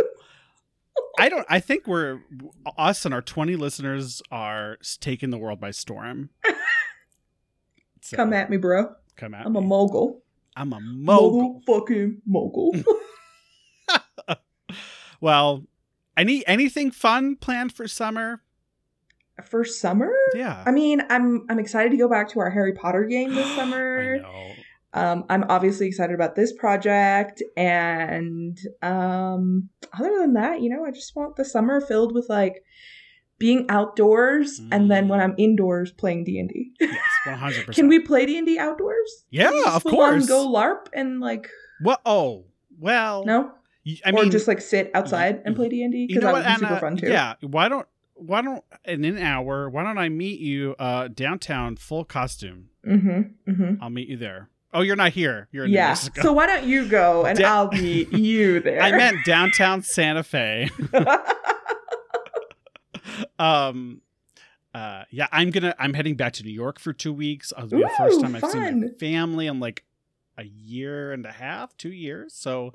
I 1.19 1.29
don't. 1.29 1.47
I 1.49 1.61
think 1.61 1.87
we're 1.87 2.21
us 2.79 3.05
and 3.05 3.13
our 3.15 3.23
20 3.23 3.57
listeners 3.57 4.23
are 4.31 4.79
taking 5.01 5.31
the 5.31 5.39
world 5.39 5.61
by 5.61 5.71
storm. 5.71 6.31
So, 8.03 8.17
Come 8.17 8.33
at 8.33 8.51
me, 8.51 8.57
bro. 8.57 8.95
come 9.17 9.33
at 9.35 9.47
I'm 9.47 9.55
a 9.57 9.61
mogul. 9.61 10.23
I'm 10.57 10.73
a 10.73 10.81
mogul. 10.81 11.63
fucking 11.67 12.21
mogul. 12.27 12.75
Well, 15.21 15.65
any 16.17 16.45
anything 16.49 16.91
fun 16.91 17.37
planned 17.37 17.73
for 17.73 17.87
summer? 17.87 18.43
For 19.45 19.65
summer, 19.65 20.13
Yeah. 20.35 20.65
I 20.67 20.73
mean, 20.73 21.01
I'm 21.11 21.47
I'm 21.49 21.59
excited 21.61 21.91
to 21.93 21.97
go 21.97 22.09
back 22.09 22.29
to 22.31 22.41
our 22.41 22.51
Harry 22.51 22.73
Potter 22.73 23.05
game 23.05 23.33
this 23.35 23.47
I 23.53 23.57
summer. 23.57 24.19
know. 24.19 24.53
Um, 24.95 25.25
I'm 25.31 25.45
obviously 25.49 25.87
excited 25.87 26.15
about 26.15 26.37
this 26.37 26.53
project, 26.53 27.43
and 27.57 28.59
um, 28.83 29.71
other 29.99 30.19
than 30.19 30.35
that, 30.35 30.61
you 30.61 30.69
know, 30.69 30.85
I 30.85 30.91
just 30.91 31.17
want 31.17 31.37
the 31.37 31.45
summer 31.45 31.81
filled 31.81 32.15
with 32.15 32.27
like 32.29 32.63
being 33.39 33.67
outdoors, 33.71 34.61
and 34.71 34.91
then 34.91 35.09
when 35.09 35.19
I'm 35.21 35.35
indoors 35.39 35.91
playing 35.93 36.25
D 36.25 36.39
and 36.39 36.49
D. 36.49 36.73
Yes, 36.79 36.99
100. 37.27 37.67
percent 37.67 37.75
Can 37.75 37.89
we 37.89 38.01
play 38.01 38.27
D 38.27 38.37
and 38.37 38.47
D 38.47 38.59
outdoors? 38.59 39.25
Yeah, 39.31 39.51
of 39.67 39.83
course. 39.83 40.29
Go 40.29 40.47
LARP 40.47 40.89
and 40.93 41.21
like 41.21 41.49
What? 41.81 42.01
Oh, 42.05 42.45
well. 42.79 43.25
no, 43.25 43.51
I 44.05 44.13
mean, 44.13 44.29
or 44.29 44.31
just 44.31 44.47
like 44.47 44.61
sit 44.61 44.91
outside 44.95 45.43
and 45.45 45.57
play 45.57 45.69
D 45.69 45.83
and 45.83 45.93
D 45.93 46.07
because 46.07 46.23
that 46.23 46.33
would 46.35 46.45
be 46.45 46.55
super 46.55 46.77
fun 46.81 46.97
too. 46.99 47.09
Yeah. 47.09 47.35
Why 47.41 47.69
don't 47.69 47.89
Why 48.15 48.43
don't 48.43 48.63
in 48.85 49.05
an 49.05 49.19
hour? 49.19 49.69
Why 49.71 49.83
don't 49.83 49.99
I 49.99 50.09
meet 50.09 50.39
you 50.39 50.77
uh 50.79 51.09
downtown, 51.09 51.77
full 51.77 52.05
costume? 52.05 52.69
Mm-hmm. 52.87 53.51
Mm-hmm. 53.51 53.83
I'll 53.83 53.91
meet 53.91 54.09
you 54.09 54.17
there. 54.19 54.51
Oh, 54.75 54.81
you're 54.81 54.97
not 54.97 55.13
here. 55.13 55.49
You're 55.53 55.65
in 55.67 55.71
New 55.71 55.77
Yeah. 55.77 55.89
Mexico. 55.89 56.23
So 56.23 56.33
why 56.33 56.47
don't 56.47 56.65
you 56.65 56.87
go 56.89 57.25
and 57.27 57.39
Da- 57.39 57.49
I'll 57.51 57.69
meet 57.73 58.13
you 58.13 58.61
there? 58.61 58.81
I 58.81 58.91
meant 58.93 59.19
downtown 59.25 59.83
Santa 59.83 60.23
Fe. 60.23 60.71
um 63.39 64.01
uh 64.75 65.03
yeah 65.11 65.27
i'm 65.33 65.51
gonna 65.51 65.75
i'm 65.79 65.93
heading 65.93 66.15
back 66.15 66.33
to 66.33 66.43
new 66.45 66.51
york 66.53 66.79
for 66.79 66.93
two 66.93 67.13
weeks 67.13 67.53
it'll 67.57 67.69
be 67.69 67.77
the 67.83 67.91
first 67.99 68.19
Ooh, 68.19 68.23
time 68.23 68.37
i've 68.37 68.51
seen 68.51 68.81
my 68.81 68.89
family 68.99 69.47
in 69.47 69.61
like 69.61 69.85
a 70.39 70.45
year 70.45 71.13
and 71.13 71.27
a 71.27 71.33
half 71.33 71.77
two 71.77 71.93
years 71.93 72.33
so 72.33 72.73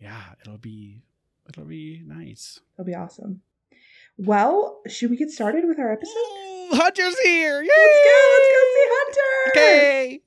yeah 0.00 0.20
it'll 0.40 0.56
be 0.58 1.02
it'll 1.48 1.64
be 1.64 2.02
nice 2.06 2.60
It'll 2.74 2.86
be 2.86 2.94
awesome. 2.94 3.42
Well, 4.18 4.80
should 4.86 5.10
we 5.10 5.16
get 5.16 5.30
started 5.30 5.66
with 5.66 5.78
our 5.78 5.92
episode? 5.92 6.14
Hunter's 6.72 7.18
here 7.20 7.62
Yay! 7.62 7.68
Let's 7.68 8.04
go. 8.04 8.32
Let's 8.32 8.48
go 8.52 8.62
see 8.74 8.86
Hunter. 8.88 9.50
okay 9.50 10.22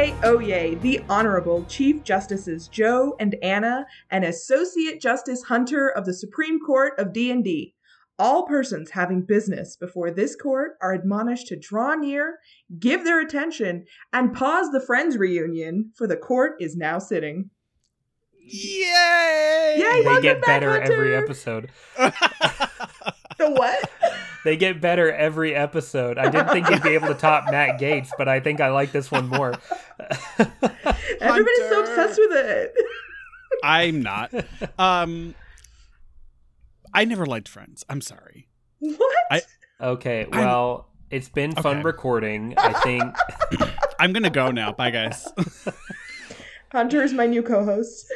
yay, 0.00 0.14
oh 0.24 0.38
yay. 0.38 0.74
The 0.76 1.02
Honorable 1.10 1.64
Chief 1.66 2.02
Justices 2.02 2.68
Joe 2.68 3.16
and 3.20 3.36
Anna 3.42 3.86
and 4.10 4.24
Associate 4.24 4.98
Justice 4.98 5.42
Hunter 5.42 5.88
of 5.88 6.06
the 6.06 6.14
Supreme 6.14 6.58
Court 6.58 6.94
of 6.98 7.12
D&D. 7.12 7.74
All 8.18 8.46
persons 8.46 8.90
having 8.90 9.22
business 9.22 9.76
before 9.76 10.10
this 10.10 10.34
court 10.36 10.78
are 10.80 10.94
admonished 10.94 11.48
to 11.48 11.56
draw 11.56 11.94
near, 11.94 12.38
give 12.78 13.04
their 13.04 13.20
attention, 13.20 13.84
and 14.10 14.32
pause 14.32 14.70
the 14.70 14.80
friends 14.80 15.18
reunion, 15.18 15.92
for 15.94 16.06
the 16.06 16.16
court 16.16 16.54
is 16.60 16.76
now 16.76 16.98
sitting. 16.98 17.50
yay 18.38 19.76
Yay! 19.76 20.00
they 20.00 20.02
welcome 20.04 20.22
get 20.22 20.40
back, 20.40 20.62
better 20.62 20.80
every 20.80 21.14
episode. 21.14 21.70
The 23.40 23.50
what? 23.52 23.90
They 24.44 24.56
get 24.56 24.80
better 24.80 25.12
every 25.12 25.54
episode. 25.54 26.16
I 26.18 26.30
didn't 26.30 26.48
think 26.48 26.68
you'd 26.70 26.82
be 26.82 26.90
able 26.90 27.08
to 27.08 27.14
top 27.14 27.44
Matt 27.50 27.78
Gaetz, 27.80 28.08
but 28.16 28.28
I 28.28 28.40
think 28.40 28.60
I 28.60 28.68
like 28.70 28.90
this 28.92 29.10
one 29.10 29.28
more. 29.28 29.54
Everybody's 30.38 31.68
so 31.68 31.80
obsessed 31.80 32.18
with 32.18 32.32
it. 32.32 32.74
i'm 33.62 34.00
not 34.00 34.32
um 34.78 35.34
i 36.94 37.04
never 37.04 37.26
liked 37.26 37.46
friends 37.48 37.84
i'm 37.90 38.00
sorry 38.00 38.48
What? 38.78 39.16
I- 39.30 39.42
okay, 39.82 40.26
well, 40.32 40.88
it's 41.10 41.28
been 41.28 41.52
fun 41.52 41.78
Okay. 41.78 41.82
recording. 41.82 42.54
I 42.56 42.72
think 42.80 43.02
i'm 44.00 44.12
gonna 44.14 44.30
go 44.30 44.50
now 44.50 44.72
bye 44.72 44.90
guys 44.90 45.28
Hunter 46.72 47.02
is 47.02 47.12
my 47.12 47.26
new 47.26 47.42
co-host. 47.42 48.06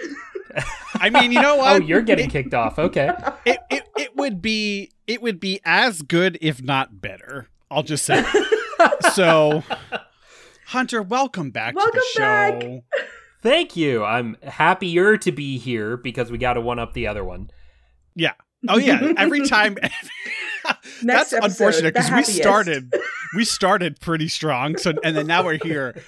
i 0.95 1.11
mean 1.11 1.33
you 1.33 1.43
know 1.43 1.57
what? 1.59 1.83
Oh, 1.83 1.85
you're 1.85 2.03
getting 2.03 2.31
kicked 2.31 2.55
off. 2.55 2.79
Okay. 2.79 3.11
it, 3.45 3.59
it 3.71 3.89
it 3.97 4.17
would 4.17 4.41
be 4.41 4.91
it 5.07 5.21
would 5.23 5.41
be 5.41 5.61
as 5.65 6.03
good 6.03 6.39
if 6.41 6.63
not 6.63 7.01
better. 7.01 7.49
I'll 7.71 7.83
just 7.83 8.05
say. 8.05 8.25
so, 9.15 9.65
Hunter, 10.67 11.03
welcome 11.03 11.51
back 11.51 11.75
Welcome 11.75 11.95
to 11.95 12.11
the 12.15 12.21
back. 12.21 12.63
show. 12.63 12.85
Thank 13.43 13.77
you. 13.77 14.05
I'm 14.05 14.37
happier 14.43 15.17
to 15.19 15.33
be 15.33 15.59
here 15.59 15.97
because 15.97 16.31
we 16.31 16.39
got 16.39 16.55
to 16.55 16.61
one 16.61 16.79
up 16.79 16.93
the 16.93 17.09
other 17.09 17.25
one. 17.25 17.51
Yeah. 18.15 18.33
Oh 18.69 18.79
yeah, 18.79 19.13
every 19.19 19.47
time. 19.47 19.77
Next 19.83 21.03
That's 21.03 21.33
episode, 21.35 21.45
unfortunate 21.45 21.95
because 21.95 22.11
we 22.11 22.23
started 22.23 22.95
we 23.35 23.45
started 23.45 24.01
pretty 24.01 24.29
strong. 24.29 24.79
So 24.79 24.95
and 25.03 25.17
then 25.17 25.27
now 25.27 25.45
we're 25.45 25.59
here. 25.63 26.01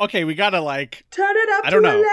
Okay, 0.00 0.24
we 0.24 0.34
gotta 0.34 0.60
like 0.60 1.04
Turn 1.10 1.34
it 1.36 1.48
up 1.50 1.64
I 1.66 1.70
don't 1.70 1.82
to 1.82 1.88
know. 1.88 2.04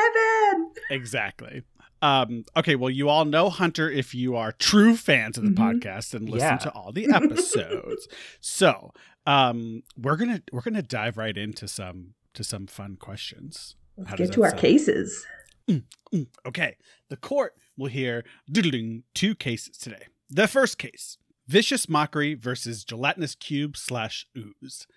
11. 0.56 0.72
exactly. 0.90 1.64
Um, 2.02 2.44
okay, 2.58 2.76
well, 2.76 2.90
you 2.90 3.08
all 3.10 3.24
know 3.26 3.50
Hunter 3.50 3.90
if 3.90 4.14
you 4.14 4.36
are 4.36 4.52
true 4.52 4.96
fans 4.98 5.38
of 5.38 5.44
the 5.46 5.52
Mhm. 5.52 5.80
podcast 5.82 6.14
and 6.14 6.30
listen 6.30 6.50
Yeah. 6.50 6.58
to 6.58 6.72
all 6.72 6.92
the 6.92 7.08
episodes. 7.14 8.08
so, 8.42 8.94
um, 9.26 9.84
we're 9.98 10.18
gonna 10.18 10.42
we're 10.52 10.62
gonna 10.62 10.82
dive 10.82 11.18
right 11.18 11.38
into 11.38 11.68
some 11.68 12.14
to 12.34 12.44
some 12.44 12.68
fun 12.68 12.98
questions. 12.98 13.76
Let's 13.96 14.10
How 14.10 14.16
get 14.18 14.32
to 14.34 14.44
our 14.44 14.50
sound? 14.50 14.62
cases. 14.62 15.26
Mm, 15.70 15.84
Okay, 16.46 16.76
the 17.10 17.16
court 17.18 17.54
will 17.78 17.88
hear 17.88 18.24
doodling 18.52 19.04
two 19.14 19.34
cases 19.36 19.78
today. 19.78 20.08
The 20.30 20.48
first 20.48 20.78
case 20.78 21.18
Vicious 21.48 21.88
Mockery 21.88 22.34
versus 22.34 22.84
Gelatinous 22.84 23.36
Cube 23.36 23.78
slash 23.78 24.28
Ooze. 24.38 24.88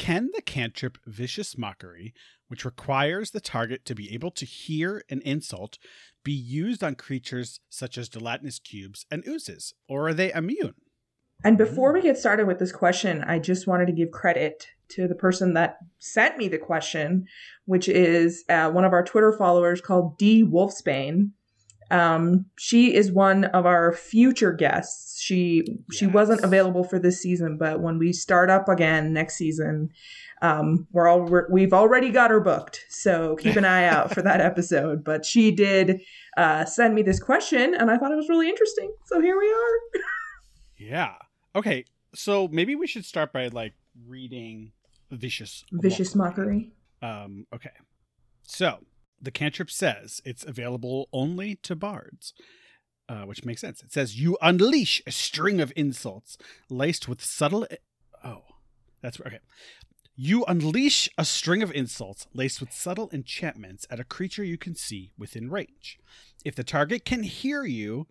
Can 0.00 0.30
the 0.34 0.40
cantrip 0.40 0.96
Vicious 1.04 1.58
Mockery, 1.58 2.14
which 2.48 2.64
requires 2.64 3.32
the 3.32 3.40
target 3.40 3.84
to 3.84 3.94
be 3.94 4.14
able 4.14 4.30
to 4.30 4.46
hear 4.46 5.04
an 5.10 5.20
insult, 5.26 5.76
be 6.24 6.32
used 6.32 6.82
on 6.82 6.94
creatures 6.94 7.60
such 7.68 7.98
as 7.98 8.08
gelatinous 8.08 8.58
cubes 8.58 9.04
and 9.10 9.22
oozes, 9.28 9.74
or 9.90 10.08
are 10.08 10.14
they 10.14 10.32
immune? 10.32 10.72
And 11.44 11.58
before 11.58 11.92
we 11.92 12.00
get 12.00 12.16
started 12.16 12.46
with 12.46 12.58
this 12.58 12.72
question, 12.72 13.22
I 13.24 13.40
just 13.40 13.66
wanted 13.66 13.88
to 13.88 13.92
give 13.92 14.10
credit 14.10 14.68
to 14.92 15.06
the 15.06 15.14
person 15.14 15.52
that 15.52 15.76
sent 15.98 16.38
me 16.38 16.48
the 16.48 16.56
question, 16.56 17.26
which 17.66 17.86
is 17.86 18.42
uh, 18.48 18.70
one 18.70 18.86
of 18.86 18.94
our 18.94 19.04
Twitter 19.04 19.34
followers 19.36 19.82
called 19.82 20.16
D 20.16 20.42
Wolfsbane. 20.42 21.32
Um, 21.90 22.46
she 22.58 22.94
is 22.94 23.10
one 23.10 23.46
of 23.46 23.66
our 23.66 23.92
future 23.92 24.52
guests. 24.52 25.20
She 25.20 25.64
she 25.92 26.06
wasn't 26.06 26.42
available 26.42 26.84
for 26.84 26.98
this 26.98 27.20
season, 27.20 27.56
but 27.58 27.80
when 27.80 27.98
we 27.98 28.12
start 28.12 28.50
up 28.50 28.68
again 28.68 29.12
next 29.12 29.36
season, 29.36 29.90
um, 30.42 30.86
we're 30.92 31.08
all 31.08 31.22
we're, 31.22 31.48
we've 31.50 31.72
already 31.72 32.10
got 32.10 32.30
her 32.30 32.40
booked. 32.40 32.84
So 32.88 33.36
keep 33.36 33.56
an 33.56 33.64
eye 33.64 33.84
out 33.84 34.14
for 34.14 34.22
that 34.22 34.40
episode. 34.50 35.04
But 35.04 35.24
she 35.24 35.50
did 35.50 36.00
uh, 36.36 36.64
send 36.64 36.94
me 36.94 37.02
this 37.02 37.20
question, 37.20 37.74
and 37.74 37.90
I 37.90 37.98
thought 37.98 38.12
it 38.12 38.16
was 38.16 38.28
really 38.28 38.48
interesting. 38.48 38.92
So 39.06 39.20
here 39.20 39.38
we 39.38 39.46
are. 39.46 40.02
Yeah. 40.78 41.14
Okay. 41.54 41.84
So 42.14 42.48
maybe 42.48 42.74
we 42.74 42.86
should 42.86 43.04
start 43.04 43.32
by 43.32 43.48
like 43.48 43.74
reading 44.06 44.72
Vicious 45.10 45.64
Vicious 45.72 46.14
mockery. 46.14 46.72
Um, 47.02 47.46
okay. 47.52 47.70
So 48.42 48.78
the 49.20 49.30
cantrip 49.30 49.70
says 49.70 50.20
it's 50.24 50.44
available 50.44 51.08
only 51.12 51.56
to 51.56 51.76
bards, 51.76 52.32
uh, 53.08 53.22
which 53.22 53.44
makes 53.44 53.60
sense. 53.60 53.82
It 53.82 53.92
says 53.92 54.18
you 54.18 54.38
unleash 54.40 55.02
a 55.06 55.12
string 55.12 55.60
of 55.60 55.72
insults 55.76 56.38
laced 56.68 57.08
with 57.08 57.22
subtle. 57.22 57.66
Oh, 58.24 58.42
that's 59.02 59.20
okay. 59.20 59.40
You 60.16 60.44
unleash 60.44 61.08
a 61.16 61.24
string 61.24 61.62
of 61.62 61.72
insults 61.72 62.26
laced 62.34 62.60
with 62.60 62.72
subtle 62.72 63.10
enchantments 63.12 63.86
at 63.90 64.00
a 64.00 64.04
creature 64.04 64.44
you 64.44 64.58
can 64.58 64.74
see 64.74 65.12
within 65.16 65.50
range. 65.50 65.98
If 66.44 66.54
the 66.54 66.64
target 66.64 67.04
can 67.04 67.22
hear 67.22 67.64
you, 67.64 68.06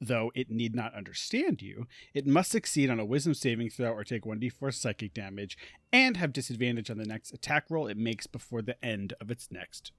though 0.00 0.32
it 0.34 0.50
need 0.50 0.74
not 0.74 0.94
understand 0.94 1.62
you, 1.62 1.86
it 2.14 2.26
must 2.26 2.50
succeed 2.50 2.90
on 2.90 2.98
a 2.98 3.04
wisdom 3.04 3.34
saving 3.34 3.70
throw 3.70 3.92
or 3.92 4.02
take 4.02 4.24
1d4 4.24 4.74
psychic 4.74 5.14
damage 5.14 5.56
and 5.92 6.16
have 6.16 6.32
disadvantage 6.32 6.90
on 6.90 6.98
the 6.98 7.06
next 7.06 7.32
attack 7.32 7.66
roll 7.70 7.86
it 7.86 7.96
makes 7.96 8.26
before 8.26 8.62
the 8.62 8.82
end 8.84 9.12
of 9.20 9.30
its 9.30 9.50
next 9.50 9.92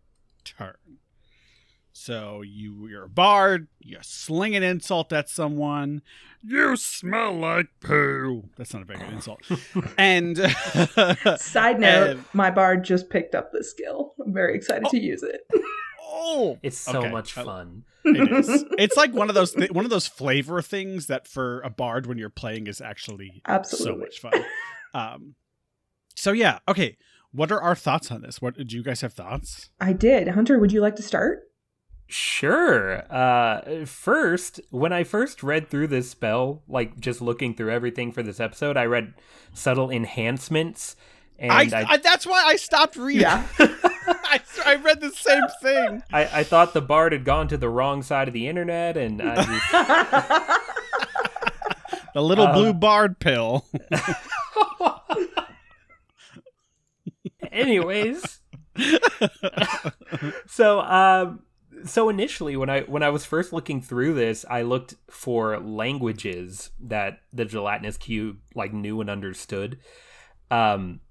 turn. 0.44 0.76
So 1.96 2.42
you 2.42 2.88
you're 2.88 3.04
a 3.04 3.10
bard, 3.10 3.68
you 3.80 3.98
sling 4.02 4.56
an 4.56 4.64
insult 4.64 5.14
at 5.14 5.30
someone. 5.30 6.02
You 6.42 6.76
smell 6.76 7.34
like 7.34 7.68
poo. 7.82 8.50
That's 8.58 8.74
not 8.74 8.82
a 8.82 8.86
very 8.86 9.00
good 9.00 9.14
insult. 9.14 9.42
and 9.98 10.38
Side 11.40 11.80
note, 11.80 12.10
and- 12.18 12.26
my 12.34 12.50
bard 12.50 12.84
just 12.84 13.10
picked 13.10 13.36
up 13.36 13.52
this 13.52 13.70
skill. 13.70 14.14
I'm 14.26 14.34
very 14.34 14.56
excited 14.56 14.86
to 14.90 15.00
use 15.00 15.22
it. 15.24 15.48
oh, 16.02 16.58
It's 16.64 16.78
so 16.78 17.00
Okay. 17.00 17.12
much 17.12 17.38
Uh, 17.38 17.44
fun. 17.46 17.84
it 18.06 18.32
is. 18.46 18.66
It's 18.80 18.98
like 18.98 19.14
one 19.14 19.30
of 19.30 19.36
those 19.36 19.54
th- 19.54 19.72
one 19.72 19.86
of 19.86 19.92
those 19.92 20.08
flavor 20.08 20.62
things 20.64 21.06
that 21.08 21.28
for 21.28 21.62
a 21.62 21.70
bard 21.70 22.08
when 22.08 22.18
you're 22.18 22.30
playing 22.32 22.66
is 22.68 22.82
actually 22.82 23.42
Absolutely. 23.48 23.94
so 23.94 23.98
much 24.00 24.20
fun. 24.20 24.46
Um, 24.96 25.34
so 26.16 26.34
yeah, 26.34 26.60
okay. 26.68 26.98
What 27.34 27.52
are 27.52 27.60
our 27.62 27.75
thoughts 27.75 28.12
on 28.12 28.22
this? 28.22 28.42
What 28.42 28.56
do 28.68 28.75
you 28.78 28.84
guys 28.84 29.02
have 29.02 29.13
thoughts? 29.13 29.70
I 29.82 29.92
did. 29.94 30.28
Hunter, 30.30 30.60
would 30.60 30.72
you 30.72 30.82
like 30.82 30.96
to 30.98 31.02
start? 31.04 31.40
Sure. 32.08 33.12
Uh, 33.12 33.86
first, 33.86 34.62
when 34.70 34.94
I 34.94 35.03
first 35.03 35.42
read 35.42 35.70
through 35.70 35.88
this 35.88 36.12
spell, 36.12 36.62
like 36.68 37.00
just 37.00 37.22
looking 37.22 37.55
through 37.55 37.72
everything 37.72 38.12
for 38.12 38.22
this 38.22 38.40
episode, 38.40 38.77
I 38.77 38.86
read 38.86 39.16
subtle 39.51 39.90
enhancements, 39.90 40.96
and 41.40 41.51
I, 41.51 41.62
I, 41.64 41.86
I, 41.94 41.98
that's 41.98 42.27
why 42.27 42.44
I 42.46 42.55
stopped 42.57 42.98
reading. 42.98 43.22
Yeah. 43.24 43.48
I, 43.60 44.40
I 44.66 44.75
read 44.75 45.01
the 45.01 45.10
same 45.10 45.44
thing. 45.62 46.03
I, 46.14 46.40
I 46.42 46.44
thought 46.44 46.74
the 46.74 46.81
bard 46.81 47.14
had 47.14 47.25
gone 47.25 47.48
to 47.48 47.57
the 47.57 47.70
wrong 47.70 48.03
side 48.03 48.27
of 48.27 48.34
the 48.36 48.48
internet, 48.48 48.96
and 48.96 49.20
I 49.22 49.36
just, 49.44 49.72
The 52.14 52.22
little 52.22 52.46
Um, 52.48 52.53
blue 52.53 52.74
bard 52.74 53.18
pill. 53.18 53.66
Anyways. 57.53 58.39
so 60.48 60.81
um 60.81 61.42
so 61.85 62.09
initially 62.09 62.55
when 62.57 62.70
i 62.70 62.81
when 62.81 63.03
i 63.03 63.09
was 63.09 63.24
first 63.24 63.53
looking 63.53 63.81
through 63.81 64.13
this 64.13 64.46
i 64.50 64.63
looked 64.63 64.96
for 65.09 65.59
languages 65.59 66.72
that 66.79 67.20
the 67.31 67.46
gelatinous 67.46 67.98
cube 67.98 68.37
like 68.55 68.74
knew 68.74 69.00
and 69.01 69.09
understood. 69.09 69.77
Um 70.50 71.01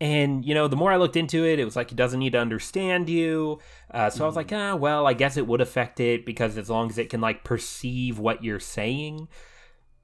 and 0.00 0.44
you 0.44 0.54
know 0.54 0.68
the 0.68 0.76
more 0.76 0.92
i 0.92 0.96
looked 0.96 1.16
into 1.16 1.44
it 1.44 1.58
it 1.58 1.64
was 1.64 1.74
like 1.74 1.90
it 1.90 1.96
doesn't 1.96 2.20
need 2.20 2.32
to 2.32 2.38
understand 2.38 3.08
you. 3.08 3.58
Uh, 3.92 4.10
so 4.10 4.24
i 4.24 4.26
was 4.26 4.36
like 4.36 4.52
ah 4.52 4.74
well 4.74 5.06
i 5.06 5.12
guess 5.12 5.36
it 5.36 5.46
would 5.46 5.60
affect 5.60 6.00
it 6.00 6.24
because 6.26 6.58
as 6.58 6.70
long 6.70 6.90
as 6.90 6.98
it 6.98 7.10
can 7.10 7.20
like 7.20 7.44
perceive 7.44 8.18
what 8.18 8.42
you're 8.44 8.60
saying 8.60 9.28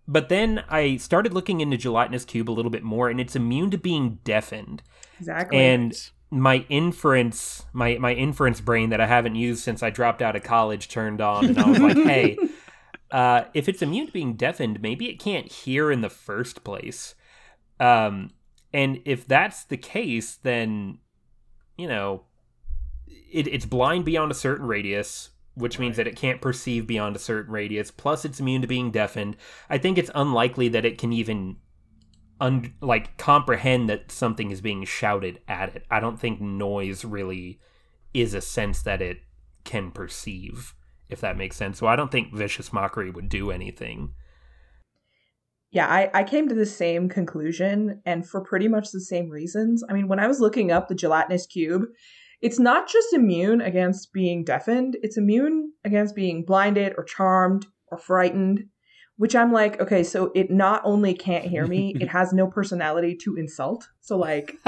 but 0.07 0.29
then 0.29 0.63
i 0.69 0.97
started 0.97 1.33
looking 1.33 1.61
into 1.61 1.77
gelatinous 1.77 2.25
cube 2.25 2.51
a 2.51 2.53
little 2.53 2.71
bit 2.71 2.83
more 2.83 3.09
and 3.09 3.21
it's 3.21 3.37
immune 3.37 3.71
to 3.71 3.79
being 3.79 4.19
deafened. 4.25 4.83
Exactly. 5.19 5.59
and 5.59 6.11
my 6.31 6.65
inference 6.69 7.65
my 7.73 7.97
my 7.99 8.13
inference 8.13 8.61
brain 8.61 8.91
that 8.91 9.01
i 9.01 9.07
haven't 9.07 9.37
used 9.37 9.63
since 9.63 9.83
i 9.83 9.91
dropped 9.91 10.21
out 10.21 10.35
of 10.35 10.43
college 10.43 10.89
turned 10.89 11.21
on 11.21 11.45
and 11.45 11.59
i 11.59 11.69
was 11.69 11.79
like 11.79 11.97
hey 12.05 12.37
uh, 13.11 13.45
if 13.55 13.69
it's 13.69 13.81
immune 13.81 14.07
to 14.07 14.13
being 14.13 14.35
deafened 14.35 14.83
maybe 14.83 15.09
it 15.09 15.21
can't 15.21 15.51
hear 15.51 15.93
in 15.93 16.01
the 16.01 16.11
first 16.11 16.65
place. 16.65 17.15
Um, 17.79 18.33
and 18.73 19.01
if 19.05 19.27
that's 19.27 19.65
the 19.65 19.77
case 19.77 20.35
then 20.35 20.99
you 21.77 21.87
know 21.87 22.25
it, 23.07 23.47
it's 23.47 23.67
blind 23.67 24.05
beyond 24.05 24.33
a 24.33 24.35
certain 24.35 24.67
radius 24.67 25.31
which 25.55 25.79
means 25.79 25.97
that 25.97 26.07
it 26.07 26.17
can't 26.17 26.41
perceive 26.41 26.87
beyond 26.87 27.15
a 27.15 27.21
certain 27.21 27.53
radius 27.53 27.91
plus 27.91 28.25
it's 28.25 28.41
immune 28.41 28.63
to 28.63 28.69
being 28.69 28.91
deafened 28.91 29.37
i 29.71 29.79
think 29.79 29.97
it's 29.97 30.11
unlikely 30.15 30.69
that 30.69 30.85
it 30.85 30.99
can 30.99 31.13
even 31.13 31.57
un- 32.41 32.75
like 32.81 33.17
comprehend 33.17 33.89
that 33.89 34.11
something 34.11 34.51
is 34.51 34.61
being 34.61 34.85
shouted 34.85 35.41
at 35.49 35.75
it. 35.75 35.85
I 35.91 36.01
don't 36.01 36.21
think 36.21 36.41
noise 36.41 37.05
really 37.05 37.61
is 38.13 38.35
a 38.35 38.41
sense 38.41 38.83
that 38.83 39.03
it 39.03 39.19
can 39.65 39.91
perceive, 39.91 40.75
if 41.09 41.21
that 41.21 41.37
makes 41.37 41.57
sense. 41.57 41.79
So 41.79 41.87
I 41.87 41.97
don't 41.97 42.13
think 42.13 42.35
vicious 42.35 42.73
mockery 42.73 43.11
would 43.11 43.29
do 43.29 43.51
anything. 43.51 44.15
yeah, 45.71 45.89
I, 45.89 46.11
I 46.15 46.25
came 46.25 46.49
to 46.49 46.55
the 46.55 46.67
same 46.67 47.09
conclusion 47.09 48.01
and 48.07 48.29
for 48.29 48.41
pretty 48.41 48.69
much 48.69 48.91
the 48.91 49.01
same 49.01 49.29
reasons. 49.29 49.83
I 49.89 49.93
mean, 49.93 50.07
when 50.09 50.21
I 50.21 50.29
was 50.29 50.41
looking 50.41 50.71
up 50.71 50.89
the 50.89 50.95
gelatinous 50.95 51.47
cube, 51.47 51.87
it's 52.45 52.59
not 52.59 52.87
just 52.87 53.15
immune 53.15 53.63
against 53.63 54.13
being 54.13 54.45
deafened, 54.45 54.99
it's 55.03 55.17
immune 55.17 55.73
against 55.83 56.15
being 56.15 56.45
blinded 56.45 56.93
or 56.99 57.03
charmed 57.03 57.65
or 57.91 57.97
frightened, 57.97 58.65
which 59.17 59.35
I'm 59.35 59.51
like, 59.51 59.81
okay, 59.81 60.03
so 60.05 60.31
it 60.35 60.51
not 60.51 60.83
only 60.85 61.15
can't 61.15 61.47
hear 61.47 61.67
me, 61.67 61.97
it 61.99 62.09
has 62.09 62.35
no 62.35 62.47
personality 62.47 63.17
to 63.23 63.37
insult. 63.37 63.89
So, 64.03 64.19
like, 64.19 64.59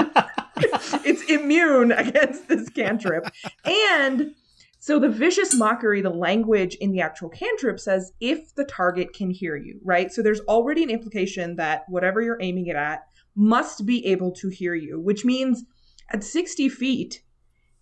it's 1.05 1.21
immune 1.29 1.91
against 1.91 2.47
this 2.47 2.67
cantrip. 2.69 3.27
And 3.63 4.33
so 4.79 4.97
the 4.97 5.09
vicious 5.09 5.53
mockery, 5.53 6.01
the 6.01 6.09
language 6.09 6.73
in 6.81 6.91
the 6.91 7.01
actual 7.01 7.29
cantrip 7.29 7.79
says 7.79 8.11
if 8.19 8.55
the 8.55 8.65
target 8.65 9.13
can 9.13 9.29
hear 9.29 9.55
you, 9.55 9.79
right? 9.83 10.11
So 10.11 10.23
there's 10.23 10.41
already 10.47 10.81
an 10.81 10.89
implication 10.89 11.57
that 11.57 11.83
whatever 11.89 12.23
you're 12.23 12.41
aiming 12.41 12.65
it 12.65 12.75
at 12.75 13.01
must 13.35 13.85
be 13.85 14.03
able 14.07 14.31
to 14.31 14.49
hear 14.49 14.73
you, 14.73 14.99
which 14.99 15.23
means 15.23 15.63
at 16.09 16.23
60 16.23 16.69
feet, 16.69 17.21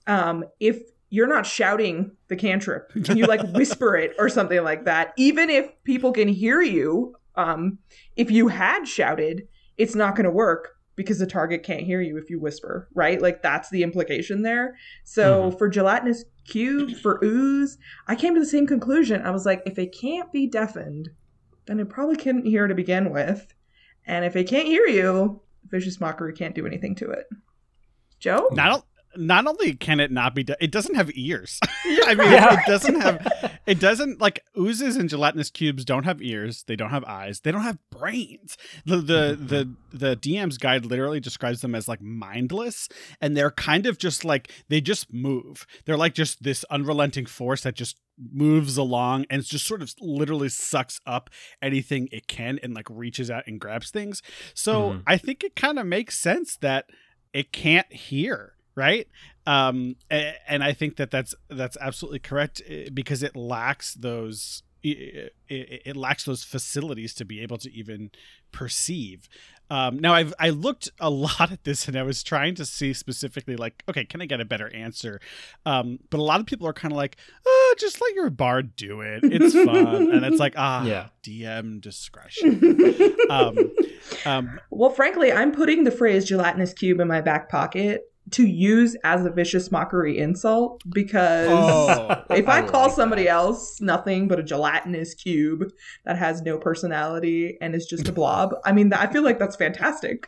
um, 0.07 0.45
if 0.59 0.81
you're 1.09 1.27
not 1.27 1.45
shouting 1.45 2.11
the 2.27 2.35
cantrip, 2.35 2.91
can 3.03 3.17
you 3.17 3.25
like 3.25 3.41
whisper 3.53 3.95
it 3.95 4.13
or 4.19 4.29
something 4.29 4.63
like 4.63 4.85
that? 4.85 5.13
Even 5.17 5.49
if 5.49 5.71
people 5.83 6.11
can 6.11 6.27
hear 6.27 6.61
you, 6.61 7.15
um, 7.35 7.79
if 8.15 8.31
you 8.31 8.47
had 8.47 8.87
shouted, 8.87 9.47
it's 9.77 9.95
not 9.95 10.15
going 10.15 10.25
to 10.25 10.31
work 10.31 10.75
because 10.95 11.19
the 11.19 11.27
target 11.27 11.63
can't 11.63 11.81
hear 11.81 12.01
you 12.01 12.17
if 12.17 12.29
you 12.29 12.39
whisper, 12.39 12.87
right? 12.93 13.21
Like 13.21 13.41
that's 13.41 13.69
the 13.69 13.83
implication 13.83 14.43
there. 14.43 14.77
So 15.03 15.51
for 15.51 15.67
gelatinous 15.67 16.23
cube, 16.45 16.95
for 16.97 17.19
ooze, 17.23 17.77
I 18.07 18.15
came 18.15 18.33
to 18.33 18.39
the 18.39 18.45
same 18.45 18.65
conclusion. 18.65 19.21
I 19.21 19.31
was 19.31 19.45
like, 19.45 19.61
if 19.65 19.77
it 19.77 19.95
can't 19.99 20.31
be 20.31 20.47
deafened, 20.47 21.09
then 21.65 21.79
it 21.79 21.89
probably 21.89 22.15
couldn't 22.15 22.45
hear 22.45 22.67
to 22.67 22.75
begin 22.75 23.11
with. 23.11 23.53
And 24.05 24.23
if 24.23 24.35
it 24.35 24.47
can't 24.47 24.67
hear 24.67 24.87
you, 24.87 25.41
vicious 25.65 25.99
mockery 25.99 26.33
can't 26.33 26.55
do 26.55 26.65
anything 26.65 26.95
to 26.95 27.09
it. 27.09 27.27
Joe? 28.19 28.47
Not 28.51 28.85
not 29.17 29.47
only 29.47 29.73
can 29.75 29.99
it 29.99 30.11
not 30.11 30.35
be 30.35 30.43
done, 30.43 30.57
it 30.59 30.71
doesn't 30.71 30.95
have 30.95 31.09
ears. 31.15 31.59
I 31.85 32.15
mean, 32.15 32.31
Yeah. 32.31 32.53
it 32.59 32.65
doesn't 32.67 32.99
have, 33.01 33.59
it 33.65 33.79
doesn't 33.79 34.19
like 34.21 34.41
oozes 34.57 34.95
and 34.95 35.09
gelatinous 35.09 35.49
cubes 35.49 35.85
don't 35.85 36.03
have 36.03 36.21
ears. 36.21 36.63
They 36.67 36.75
don't 36.75 36.89
have 36.91 37.03
eyes. 37.05 37.39
They 37.41 37.51
don't 37.51 37.61
have 37.63 37.77
brains. 37.89 38.57
The 38.85 38.97
the 38.97 39.37
the 39.39 39.73
the 39.97 40.15
DM's 40.17 40.57
guide 40.57 40.85
literally 40.85 41.19
describes 41.19 41.61
them 41.61 41.75
as 41.75 41.87
like 41.87 42.01
mindless, 42.01 42.89
and 43.21 43.35
they're 43.35 43.51
kind 43.51 43.85
of 43.85 43.97
just 43.97 44.25
like 44.25 44.51
they 44.69 44.81
just 44.81 45.13
move. 45.13 45.65
They're 45.85 45.97
like 45.97 46.13
just 46.13 46.43
this 46.43 46.63
unrelenting 46.69 47.25
force 47.25 47.61
that 47.61 47.75
just 47.75 47.97
moves 48.31 48.77
along 48.77 49.25
and 49.29 49.43
just 49.43 49.65
sort 49.67 49.81
of 49.81 49.93
literally 49.99 50.47
sucks 50.49 51.01
up 51.05 51.29
anything 51.61 52.07
it 52.13 52.27
can 52.27 52.57
and 52.63 52.73
like 52.73 52.87
reaches 52.89 53.29
out 53.29 53.43
and 53.45 53.59
grabs 53.59 53.91
things. 53.91 54.21
So 54.53 54.91
Mhm. 54.93 55.03
I 55.05 55.17
think 55.17 55.43
it 55.43 55.55
kind 55.55 55.77
of 55.77 55.85
makes 55.85 56.17
sense 56.17 56.55
that 56.61 56.85
it 57.33 57.51
can't 57.51 57.91
hear 57.91 58.53
right? 58.75 59.07
Um 59.47 59.95
and 60.09 60.63
i 60.63 60.73
think 60.73 60.95
that 60.97 61.11
that's 61.11 61.33
that's 61.49 61.77
absolutely 61.79 62.19
correct 62.19 62.61
eh, 62.67 62.89
because 62.93 63.21
it 63.23 63.35
lacks 63.35 63.93
those 63.93 64.63
it, 64.83 65.33
it, 65.49 65.81
it 65.85 65.95
lacks 65.97 66.25
those 66.25 66.43
facilities 66.43 67.13
to 67.15 67.25
be 67.25 67.39
able 67.41 67.57
to 67.57 67.71
even 67.73 68.11
perceive. 68.51 69.27
Um 69.69 69.97
now 69.99 70.13
i've 70.13 70.33
i 70.39 70.49
looked 70.49 70.89
a 70.99 71.09
lot 71.27 71.51
at 71.51 71.63
this 71.63 71.87
and 71.87 71.97
i 71.97 72.03
was 72.03 72.21
trying 72.23 72.53
to 72.55 72.65
see 72.65 72.93
specifically 72.93 73.55
like 73.55 73.83
okay 73.89 74.05
can 74.05 74.21
i 74.21 74.25
get 74.25 74.39
a 74.41 74.45
better 74.45 74.73
answer? 74.75 75.19
Um 75.65 75.99
but 76.11 76.19
a 76.19 76.23
lot 76.23 76.39
of 76.39 76.45
people 76.45 76.67
are 76.67 76.73
kind 76.73 76.91
of 76.91 76.97
like 76.97 77.17
oh, 77.47 77.75
just 77.79 77.99
let 78.01 78.13
your 78.15 78.29
bard 78.29 78.75
do 78.75 79.01
it. 79.01 79.21
It's 79.23 79.53
fun. 79.53 80.11
And 80.11 80.23
it's 80.25 80.39
like 80.39 80.53
ah 80.57 80.85
Yeah. 80.85 81.07
dm 81.23 81.81
discretion. 81.81 83.15
Um 83.29 83.57
um 84.25 84.59
well, 84.69 84.89
frankly, 84.91 85.31
I'm 85.31 85.51
putting 85.51 85.83
the 85.83 85.91
phrase 85.91 86.25
gelatinous 86.25 86.73
cube 86.73 86.99
in 86.99 87.07
my 87.07 87.21
back 87.21 87.49
pocket 87.49 88.03
to 88.31 88.45
use 88.45 88.95
as 89.03 89.25
a 89.25 89.29
vicious 89.29 89.71
mockery 89.71 90.17
insult 90.17 90.81
because 90.89 91.47
oh 91.49 92.23
if 92.31 92.47
I, 92.49 92.59
I 92.59 92.61
call 92.63 92.87
like 92.87 92.95
somebody 92.95 93.23
that. 93.23 93.29
else 93.29 93.79
nothing 93.81 94.27
but 94.27 94.39
a 94.39 94.43
gelatinous 94.43 95.13
cube 95.13 95.71
that 96.05 96.17
has 96.17 96.41
no 96.41 96.57
personality 96.57 97.57
and 97.61 97.75
is 97.75 97.85
just 97.85 98.07
a 98.07 98.11
blob, 98.11 98.55
I 98.65 98.71
mean, 98.71 98.91
I 98.93 99.07
feel 99.07 99.23
like 99.23 99.39
that's 99.39 99.55
fantastic. 99.55 100.27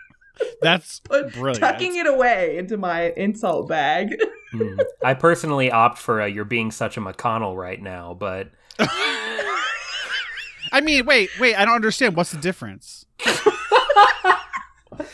that's 0.62 1.00
But 1.08 1.32
brilliant 1.32 1.60
tucking 1.60 1.96
it 1.96 2.06
away 2.06 2.56
into 2.56 2.76
my 2.76 3.12
insult 3.16 3.68
bag. 3.68 4.16
Hmm. 4.50 4.78
I 5.04 5.14
personally 5.14 5.70
opt 5.70 5.98
for 5.98 6.20
a 6.20 6.28
"You're 6.28 6.44
being 6.44 6.70
such 6.70 6.96
a 6.96 7.00
McConnell" 7.00 7.56
right 7.56 7.80
now, 7.80 8.14
but 8.14 8.50
I 10.72 10.80
mean, 10.80 11.06
wait, 11.06 11.30
wait. 11.38 11.54
I 11.54 11.64
don't 11.64 11.74
understand. 11.74 12.16
What's 12.16 12.32
the 12.32 12.38
difference? 12.38 13.06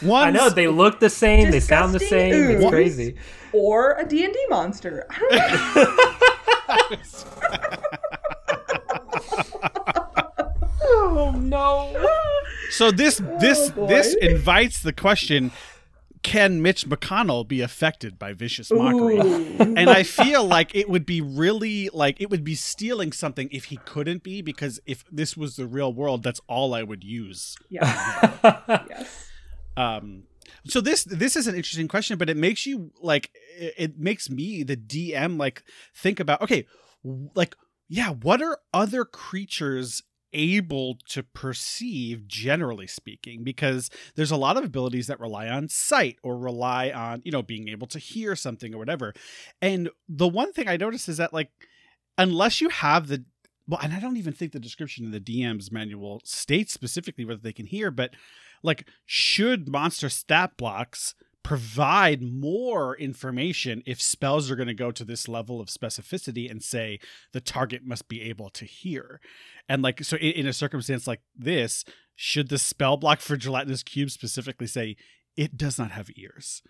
One. 0.01 0.29
I 0.29 0.31
know 0.31 0.49
they 0.51 0.69
look 0.69 1.01
the 1.01 1.11
same, 1.11 1.51
they 1.51 1.61
sound 1.61 1.95
the 1.95 1.99
Disgusting 1.99 2.33
same. 2.33 2.51
It's 2.61 2.69
crazy. 2.71 3.17
or 3.53 3.93
a 3.99 4.05
D&D 4.07 4.47
monster. 4.49 5.07
I 5.11 5.19
don't 5.19 5.31
know. 5.75 6.97
oh 10.83 11.33
no! 11.37 12.09
So 12.71 12.91
this 12.91 13.21
oh, 13.25 13.39
this 13.41 13.73
Oh, 13.77 13.87
this 13.87 14.15
invites 14.15 14.83
the 14.83 14.93
question: 14.93 15.51
Can 16.23 16.63
Mitch 16.63 16.87
McConnell 16.89 17.47
be 17.47 17.61
affected 17.61 18.19
by 18.19 18.33
vicious 18.33 18.71
mockery? 18.71 19.19
Ooh. 19.19 19.57
And 19.77 19.91
I 19.91 20.03
feel 20.03 20.45
like 20.45 20.75
it 20.75 20.89
would 20.89 21.07
be 21.07 21.21
really 21.21 21.89
like 21.93 22.21
it 22.21 22.31
would 22.31 22.45
be 22.45 22.55
stealing 22.55 23.13
something 23.13 23.49
if 23.53 23.67
he 23.67 23.77
couldn't 23.85 24.23
be 24.23 24.43
because 24.43 24.81
if 24.87 25.05
this 25.11 25.37
was 25.37 25.57
the 25.57 25.67
real 25.67 25.93
world, 25.93 26.23
that's 26.23 26.41
all 26.47 26.75
I 26.75 26.83
would 26.83 27.05
use. 27.05 27.57
yes, 27.71 28.39
yes. 28.89 29.30
Um 29.81 30.25
so 30.67 30.81
this 30.81 31.05
this 31.05 31.37
is 31.37 31.47
an 31.47 31.55
interesting 31.55 31.89
question 31.89 32.19
but 32.19 32.29
it 32.29 32.37
makes 32.37 32.67
you 32.67 32.91
like 33.01 33.31
it, 33.57 33.75
it 33.77 33.99
makes 33.99 34.29
me 34.29 34.63
the 34.63 34.77
dm 34.77 35.39
like 35.39 35.63
think 35.95 36.21
about 36.21 36.41
okay 36.43 36.67
like 37.35 37.57
yeah 37.89 38.11
what 38.11 38.43
are 38.43 38.59
other 38.73 39.05
creatures 39.05 40.03
able 40.33 40.97
to 41.09 41.23
perceive 41.23 42.27
generally 42.29 42.87
speaking? 42.87 43.43
Because 43.43 43.91
there's 44.15 44.31
a 44.31 44.37
lot 44.37 44.57
of 44.57 44.65
abilities 44.65 45.07
that 45.09 45.21
rely 45.21 45.49
on 45.49 45.69
sight 45.69 46.19
or 46.23 46.39
rely 46.39 46.91
on 46.91 47.23
you 47.25 47.33
know 47.33 47.43
being 47.43 47.69
able 47.69 47.87
to 47.89 47.99
hear 47.99 48.37
something 48.37 48.75
or 48.75 48.79
whatever. 48.79 49.13
And 49.61 49.91
the 50.09 50.29
one 50.29 50.53
thing 50.53 50.69
i 50.69 50.77
noticed 50.77 51.09
is 51.09 51.17
that 51.17 51.33
like 51.33 51.51
unless 52.19 52.61
you 52.61 52.69
have 52.69 53.09
the 53.09 53.25
well 53.67 53.81
and 53.83 53.93
i 53.93 54.01
don't 54.01 54.17
even 54.17 54.33
think 54.33 54.53
the 54.53 54.61
description 54.61 55.05
in 55.05 55.11
the 55.11 55.21
dm's 55.21 55.71
manual 55.71 56.21
states 56.25 56.73
specifically 56.73 57.25
whether 57.25 57.41
they 57.41 57.53
can 57.53 57.67
hear 57.67 57.91
but 57.91 58.11
like 58.63 58.87
should 59.07 59.69
monster 59.69 60.09
stat 60.09 60.57
blocks 60.57 61.15
provide 61.43 62.21
more 62.23 62.97
information 62.97 63.83
if 63.87 64.01
spells 64.01 64.51
are 64.51 64.57
going 64.57 64.69
to 64.69 64.75
go 64.75 64.91
to 64.91 65.05
this 65.05 65.27
level 65.27 65.61
of 65.61 65.69
specificity 65.69 66.51
and 66.51 66.63
say 66.63 66.99
the 67.33 67.41
target 67.41 67.85
must 67.85 68.09
be 68.09 68.23
able 68.23 68.51
to 68.51 68.65
hear? 68.65 69.21
And 69.69 69.83
like 69.83 70.05
so 70.05 70.17
in, 70.17 70.33
in 70.33 70.47
a 70.47 70.53
circumstance 70.53 71.07
like 71.07 71.23
this 71.37 71.85
should 72.15 72.49
the 72.51 72.59
spell 72.59 72.97
block 72.97 73.21
for 73.21 73.37
gelatinous 73.37 73.83
cube 73.83 74.11
specifically 74.11 74.67
say 74.67 74.97
it 75.37 75.57
does 75.57 75.79
not 75.79 75.93
have 75.93 76.11
ears? 76.17 76.63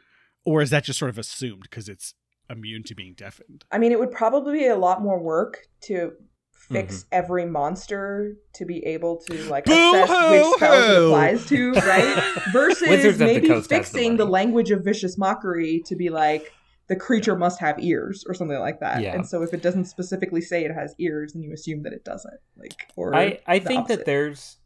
Or 0.44 0.62
is 0.62 0.70
that 0.70 0.85
just 0.85 0.98
sort 0.98 1.11
of 1.11 1.18
assumed 1.18 1.62
because 1.62 1.88
it's 1.88 2.14
immune 2.48 2.85
to 2.85 2.94
being 2.94 3.14
deafened? 3.14 3.64
I 3.70 3.79
mean, 3.79 3.92
it 3.92 3.98
would 3.98 4.12
probably 4.12 4.61
be 4.61 4.66
a 4.66 4.76
lot 4.76 5.03
more 5.03 5.20
work 5.20 5.66
to 5.83 6.12
fix 6.61 6.99
mm-hmm. 6.99 7.09
every 7.12 7.46
monster 7.46 8.37
to 8.53 8.64
be 8.64 8.85
able 8.85 9.16
to 9.16 9.35
like 9.49 9.66
assess 9.66 10.09
which 10.09 10.55
spells 10.57 10.90
it 10.90 11.03
applies 11.05 11.46
to, 11.46 11.73
right? 11.87 12.42
Versus 12.53 13.18
the 13.18 13.25
maybe 13.25 13.49
the 13.49 13.62
fixing 13.62 14.16
the, 14.16 14.25
money. 14.25 14.33
language 14.33 14.70
of 14.70 14.85
vicious 14.85 15.16
mockery 15.16 15.83
to 15.87 15.96
be 15.96 16.11
like 16.11 16.53
the 16.88 16.96
creature 16.96 17.37
must 17.37 17.59
have 17.61 17.83
ears 17.83 18.25
or 18.29 18.35
something 18.35 18.59
like 18.59 18.81
that. 18.81 19.01
Yeah. 19.01 19.14
And 19.14 19.27
so 19.27 19.42
if 19.42 19.55
it 19.55 19.62
doesn't 19.62 19.87
specifically 19.87 20.40
say 20.40 20.64
it 20.64 20.73
has 20.73 20.94
ears, 20.99 21.33
then 21.33 21.42
you 21.42 21.53
assume 21.53 21.83
that 21.85 21.92
it 21.92 22.05
doesn't. 22.05 22.38
Like 22.57 22.88
or 22.94 23.14
I 23.14 23.40
I 23.46 23.59
the 23.59 23.64
think 23.66 23.88
that 23.88 24.05
there's 24.05 24.59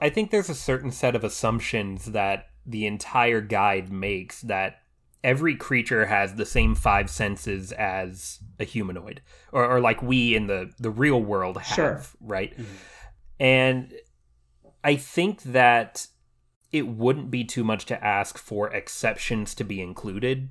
I 0.00 0.10
think 0.10 0.30
there's 0.30 0.50
a 0.50 0.54
certain 0.54 0.90
set 0.90 1.16
of 1.16 1.24
assumptions 1.24 2.06
that 2.06 2.46
the 2.66 2.86
entire 2.86 3.40
guide 3.40 3.90
makes 3.90 4.42
that 4.42 4.81
every 5.24 5.54
creature 5.56 6.06
has 6.06 6.34
the 6.34 6.44
same 6.46 6.74
five 6.74 7.08
senses 7.08 7.70
as 7.72 8.40
a 8.58 8.64
humanoid 8.64 9.20
or, 9.52 9.64
or 9.64 9.80
like 9.80 10.02
we 10.02 10.34
in 10.34 10.46
the 10.46 10.72
the 10.78 10.90
real 10.90 11.20
world 11.22 11.56
have 11.58 11.74
Sure. 11.76 12.02
right 12.20 12.56
Mhm. 12.58 12.64
and 13.40 13.94
i 14.84 14.96
think 14.96 15.42
that 15.42 16.06
it 16.72 16.86
wouldn't 16.88 17.30
be 17.30 17.44
too 17.44 17.62
much 17.64 17.84
to 17.86 18.04
ask 18.04 18.38
for 18.38 18.68
exceptions 18.72 19.54
to 19.54 19.64
be 19.64 19.80
included 19.80 20.50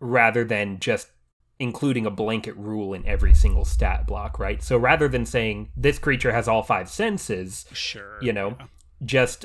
rather 0.00 0.44
than 0.44 0.78
just 0.78 1.08
including 1.58 2.06
a 2.06 2.10
blanket 2.10 2.56
rule 2.56 2.92
in 2.94 3.06
every 3.06 3.34
single 3.34 3.64
stat 3.64 4.06
block 4.06 4.38
right 4.38 4.62
so 4.62 4.76
rather 4.76 5.06
than 5.08 5.24
saying 5.26 5.70
this 5.76 5.98
creature 5.98 6.32
has 6.32 6.48
all 6.48 6.62
five 6.62 6.88
senses 6.88 7.66
sure 7.72 8.18
you 8.22 8.32
know 8.32 8.56
just 9.04 9.44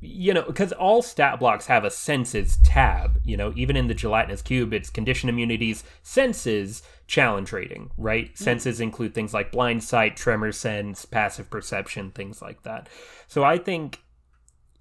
you 0.00 0.32
know 0.32 0.42
because 0.42 0.70
all 0.72 1.02
stat 1.02 1.40
blocks 1.40 1.66
have 1.66 1.84
a 1.84 1.90
senses 1.90 2.56
tab 2.62 3.20
you 3.24 3.36
know 3.36 3.52
even 3.56 3.76
in 3.76 3.88
the 3.88 3.94
gelatinous 3.94 4.42
cube 4.42 4.72
it's 4.72 4.90
condition 4.90 5.28
immunities 5.28 5.82
senses 6.02 6.82
challenge 7.08 7.52
rating 7.52 7.90
right? 7.96 8.36
Senses 8.38 8.80
include 8.80 9.14
things 9.14 9.32
like 9.34 9.50
blind 9.50 9.82
sight 9.82 10.16
tremor 10.16 10.52
sense 10.52 11.04
passive 11.04 11.48
perception 11.50 12.10
things 12.12 12.40
like 12.42 12.62
that. 12.62 12.88
So 13.26 13.42
i 13.44 13.58
think 13.58 14.00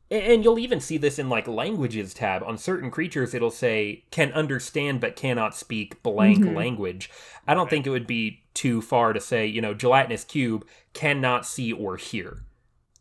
and 0.09 0.41
you'll 0.43 0.59
even 0.59 0.79
see 0.79 0.97
this 0.97 1.19
in 1.19 1.27
like 1.27 1.49
languages 1.49 2.13
tab. 2.13 2.41
On 2.43 2.57
certain 2.57 2.89
creatures 2.91 3.33
it'll 3.33 3.51
say 3.51 4.05
can 4.11 4.31
understand 4.33 5.01
but 5.01 5.15
cannot 5.17 5.55
speak 5.55 6.01
blank 6.03 6.43
Mhm. 6.45 6.55
language. 6.55 7.09
I 7.45 7.53
don't 7.53 7.69
think 7.69 7.85
it 7.85 7.89
would 7.89 8.07
be 8.07 8.43
too 8.53 8.81
far 8.81 9.13
to 9.13 9.19
say 9.19 9.45
you 9.45 9.61
know 9.61 9.73
gelatinous 9.73 10.23
cube 10.23 10.65
cannot 10.93 11.45
see 11.45 11.73
or 11.73 11.97
hear 11.97 12.43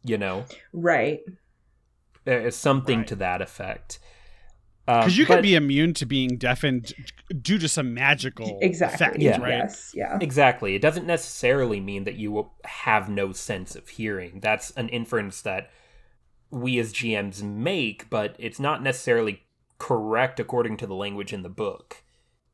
you 0.04 0.16
know? 0.16 0.44
Right. 0.72 1.20
There 2.26 2.46
is 2.46 2.54
something 2.54 2.98
Right. 2.98 3.08
to 3.08 3.16
that 3.16 3.40
effect. 3.40 3.98
Uh, 4.88 5.00
because 5.00 5.18
you 5.18 5.26
but- 5.26 5.36
could 5.36 5.42
be 5.42 5.54
immune 5.56 5.94
to 5.94 6.06
being 6.06 6.36
deafened 6.36 6.92
due 7.42 7.58
to 7.58 7.66
some 7.68 7.92
magical 7.94 8.58
Exactly. 8.62 8.94
effect, 8.94 9.18
Yeah. 9.22 9.40
right? 9.40 9.48
Yes. 9.58 9.92
Yeah. 9.96 10.18
exactly. 10.20 10.74
It 10.76 10.82
doesn't 10.82 11.06
necessarily 11.06 11.80
mean 11.80 12.04
that 12.04 12.14
you 12.14 12.30
will 12.30 12.54
have 12.64 13.08
no 13.08 13.32
sense 13.32 13.74
of 13.74 13.88
hearing. 13.88 14.38
That's 14.40 14.70
an 14.72 14.88
inference 14.90 15.40
that 15.42 15.70
we 16.50 16.78
as 16.78 16.92
GMs 16.92 17.42
make, 17.42 18.08
but 18.10 18.36
it's 18.38 18.60
not 18.60 18.80
necessarily 18.82 19.42
correct 19.78 20.38
according 20.38 20.76
to 20.76 20.86
the 20.86 20.94
language 20.94 21.32
in 21.32 21.42
the 21.42 21.48
book. 21.48 22.04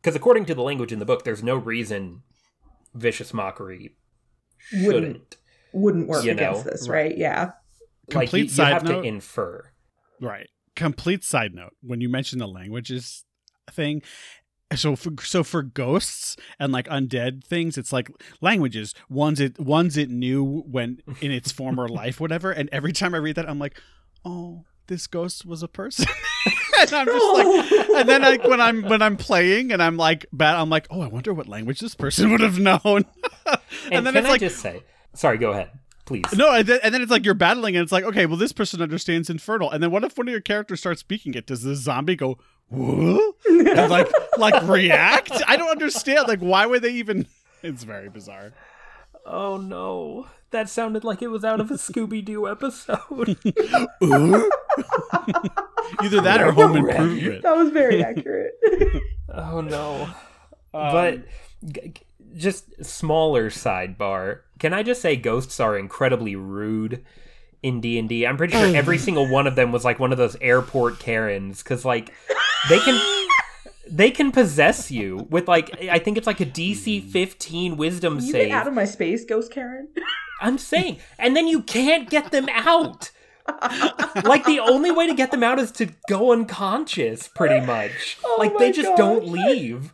Because 0.01 0.17
according 0.17 0.47
to 0.47 0.55
the 0.55 0.63
language 0.63 0.91
in 0.93 0.99
the 1.01 1.05
book, 1.05 1.25
there's 1.25 1.43
no 1.43 1.55
reason 1.57 2.23
vicious 2.95 3.35
mockery 3.35 3.95
shouldn't. 4.59 4.87
Wouldn't. 4.95 5.37
Wouldn't 5.75 6.09
work 6.09 6.25
You 6.25 6.35
know, 6.35 6.51
against 6.51 6.65
this, 6.65 6.89
right. 6.89 7.09
right? 7.11 7.19
Yeah. 7.19 7.51
Like 8.09 8.29
Complete 8.29 8.39
you, 8.39 8.45
you 8.45 8.51
side 8.51 8.73
have 8.73 8.85
note. 8.85 9.03
to 9.03 9.09
infer. 9.09 9.71
Right. 10.21 10.49
Complete 10.75 11.25
side 11.25 11.55
note: 11.55 11.75
when 11.83 12.01
you 12.01 12.09
mention 12.09 12.39
the 12.39 12.49
languages 12.49 13.25
thing, 13.71 14.03
so 14.75 14.97
for 14.97 15.13
so 15.23 15.43
for 15.45 15.63
ghosts 15.63 16.37
and 16.59 16.73
like 16.73 16.89
undead 16.89 17.45
things, 17.45 17.77
it's 17.79 17.93
like 17.93 18.11
languages. 18.41 18.95
Ones 19.09 19.39
it 19.41 19.59
ones 19.61 19.97
it 19.97 20.11
knew 20.11 20.63
when 20.67 20.99
in 21.21 21.31
its 21.31 21.53
former 21.53 21.89
life, 22.01 22.21
whatever. 22.21 22.51
And 22.51 22.69
every 22.73 22.93
time 22.93 23.15
I 23.15 23.19
read 23.19 23.37
that, 23.37 23.49
I'm 23.49 23.59
like, 23.59 23.81
oh, 24.25 24.65
this 24.87 25.07
ghost 25.07 25.45
was 25.45 25.63
a 25.63 25.69
person. 25.69 26.07
and 26.81 26.93
I'm 26.93 27.07
just 27.07 27.35
like, 27.35 27.73
and 27.97 28.09
then 28.09 28.23
like 28.23 28.45
when 28.45 28.61
I'm 28.61 28.83
when 28.83 29.03
I'm 29.03 29.17
playing 29.17 29.73
and 29.73 29.83
I'm 29.83 29.97
like, 29.97 30.27
bad, 30.33 30.57
I'm 30.57 30.71
like, 30.71 30.87
oh, 30.91 31.01
I 31.03 31.07
wonder 31.07 31.33
what 31.35 31.49
language 31.49 31.81
this 31.81 31.95
person 31.95 32.31
would 32.33 32.41
have 32.41 32.59
known. 32.59 32.81
and, 33.47 33.61
And, 33.93 34.07
then 34.07 34.17
it's 34.17 34.27
I 34.27 34.31
like, 34.31 34.41
just 34.41 34.59
say, 34.59 34.83
sorry, 35.15 35.39
go 35.39 35.53
ahead, 35.53 35.71
please. 36.05 36.25
no, 36.37 36.53
and 36.53 36.67
then, 36.67 36.81
and 36.83 36.93
then 36.95 37.03
it's 37.03 37.11
like 37.11 37.25
you're 37.25 37.35
battling, 37.35 37.77
and 37.77 37.83
it's 37.83 37.93
like, 37.93 38.05
okay, 38.05 38.27
well, 38.27 38.37
this 38.37 38.53
person 38.53 38.81
understands 38.83 39.29
Infernal, 39.31 39.71
and 39.71 39.83
then 39.83 39.91
what 39.91 40.05
if 40.05 40.17
one 40.19 40.29
of 40.29 40.33
your 40.33 40.41
characters 40.41 40.81
starts 40.81 41.01
speaking 41.01 41.35
it? 41.35 41.47
Does 41.47 41.63
the 41.63 41.75
zombie 41.75 42.17
go? 42.17 42.39
Whoa? 42.69 43.35
And 43.49 43.91
like 43.91 44.09
like 44.39 44.63
react? 44.69 45.31
I 45.47 45.57
don't 45.57 45.71
understand. 45.71 46.27
Like, 46.29 46.41
why 46.41 46.67
would 46.67 46.83
they 46.83 46.93
even? 46.95 47.27
It's 47.65 47.85
very 47.85 48.09
bizarre. 48.09 48.53
Oh 49.25 49.57
no, 49.57 50.27
that 50.51 50.69
sounded 50.69 51.05
like 51.05 51.23
it 51.23 51.29
was 51.29 51.45
out 51.45 51.61
of 51.61 51.71
a 51.71 51.75
Scooby 51.75 52.25
Doo 52.25 52.49
episode. 52.51 53.39
Either 56.01 56.21
that 56.21 56.41
or 56.41 56.51
Home 56.53 56.77
Improvement. 56.77 57.43
that 57.43 57.57
was 57.57 57.71
very 57.71 58.03
accurate. 58.03 58.55
oh 59.33 59.61
no. 59.61 60.09
Um, 60.75 60.93
but 60.93 61.19
g- 61.71 61.89
g- 61.95 62.03
just 62.37 62.85
smaller 62.85 63.51
sidebar. 63.51 64.41
Can 64.59 64.73
I 64.73 64.83
just 64.83 65.01
say 65.01 65.17
ghosts 65.17 65.61
are 65.61 65.77
incredibly 65.77 66.37
rude 66.37 67.05
in 67.63 67.81
D&D? 67.81 68.27
I'm 68.27 68.37
pretty 68.37 68.55
sure 68.55 68.77
every 68.77 68.99
single 69.07 69.29
one 69.29 69.47
of 69.47 69.57
them 69.57 69.73
was 69.73 69.85
like 69.85 69.99
one 69.99 70.13
of 70.13 70.19
those 70.19 70.37
airport 70.41 70.99
Karens 70.99 71.63
cuz 71.63 71.85
like 71.85 72.13
they 72.69 72.79
can 72.79 73.01
they 73.91 74.11
can 74.11 74.33
possess 74.33 74.91
you 74.91 75.27
with 75.31 75.49
like 75.49 75.71
I 75.87 75.99
think 75.99 76.17
it's 76.17 76.27
like 76.27 76.41
a 76.41 76.47
DC 76.47 77.11
15 77.11 77.77
wisdom 77.77 78.17
you 78.17 78.33
save. 78.33 78.49
get 78.49 78.59
out 78.59 78.69
of 78.69 78.75
my 78.75 78.85
space, 78.85 79.25
Ghost 79.25 79.53
Karen. 79.53 79.89
I'm 80.41 80.59
saying, 80.59 80.99
and 81.19 81.37
then 81.37 81.47
you 81.47 81.63
can't 81.63 82.11
get 82.11 82.33
them 82.33 82.49
out. 82.51 83.11
like 84.25 84.45
the 84.45 84.61
only 84.61 84.91
way 84.91 85.07
to 85.07 85.15
get 85.15 85.31
them 85.31 85.43
out 85.43 85.59
is 85.59 85.73
to 85.73 85.89
go 86.09 86.33
unconscious, 86.33 87.29
pretty 87.29 87.65
much. 87.65 88.19
Oh 88.25 88.37
like 88.39 88.57
they 88.59 88.73
just 88.73 88.97
don't 88.97 89.27
leave. 89.27 89.93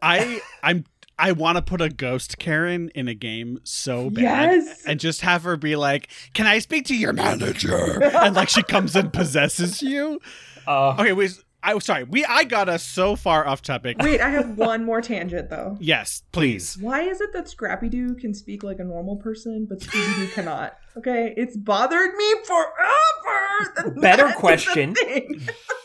I 0.00 0.40
I'm 0.62 0.84
I 1.22 1.32
want 1.32 1.56
to 1.56 1.62
put 1.62 1.80
a 1.80 1.88
ghost 1.88 2.38
Karen 2.38 2.90
in 2.94 3.06
a 3.08 3.14
game 3.14 3.60
so 3.64 4.10
bad, 4.10 4.22
Yes. 4.22 4.82
and 4.86 4.98
just 4.98 5.20
have 5.20 5.44
her 5.44 5.56
be 5.56 5.76
like, 5.76 6.08
"Can 6.34 6.46
I 6.46 6.58
speak 6.58 6.84
to 6.86 6.96
your 6.96 7.12
manager?" 7.12 8.02
and 8.02 8.34
like 8.34 8.48
she 8.48 8.62
comes 8.64 8.96
and 8.96 9.12
possesses 9.12 9.80
you. 9.82 10.20
Uh, 10.66 10.96
Okay, 10.98 11.12
wait. 11.12 11.38
I 11.64 11.78
sorry. 11.78 12.02
We 12.02 12.24
I 12.24 12.42
got 12.42 12.68
us 12.68 12.82
so 12.82 13.14
far 13.14 13.46
off 13.46 13.62
topic. 13.62 13.96
Wait, 14.00 14.20
I 14.20 14.30
have 14.30 14.58
one 14.58 14.84
more 14.84 15.00
tangent 15.00 15.48
though. 15.48 15.76
Yes, 15.80 16.24
please. 16.32 16.76
Why 16.80 17.02
is 17.02 17.20
it 17.20 17.32
that 17.34 17.48
Scrappy 17.48 17.88
Doo 17.88 18.14
can 18.16 18.34
speak 18.34 18.64
like 18.64 18.80
a 18.80 18.84
normal 18.84 19.14
person, 19.14 19.66
but 19.68 19.78
Scooby 19.78 20.16
Doo 20.16 20.26
cannot? 20.34 20.76
Okay, 20.96 21.32
it's 21.36 21.56
bothered 21.56 22.14
me 22.16 22.34
forever. 22.44 24.00
Better 24.00 24.00
That 24.00 24.26
is 24.26 24.32
the 24.34 24.40
question. 24.40 24.94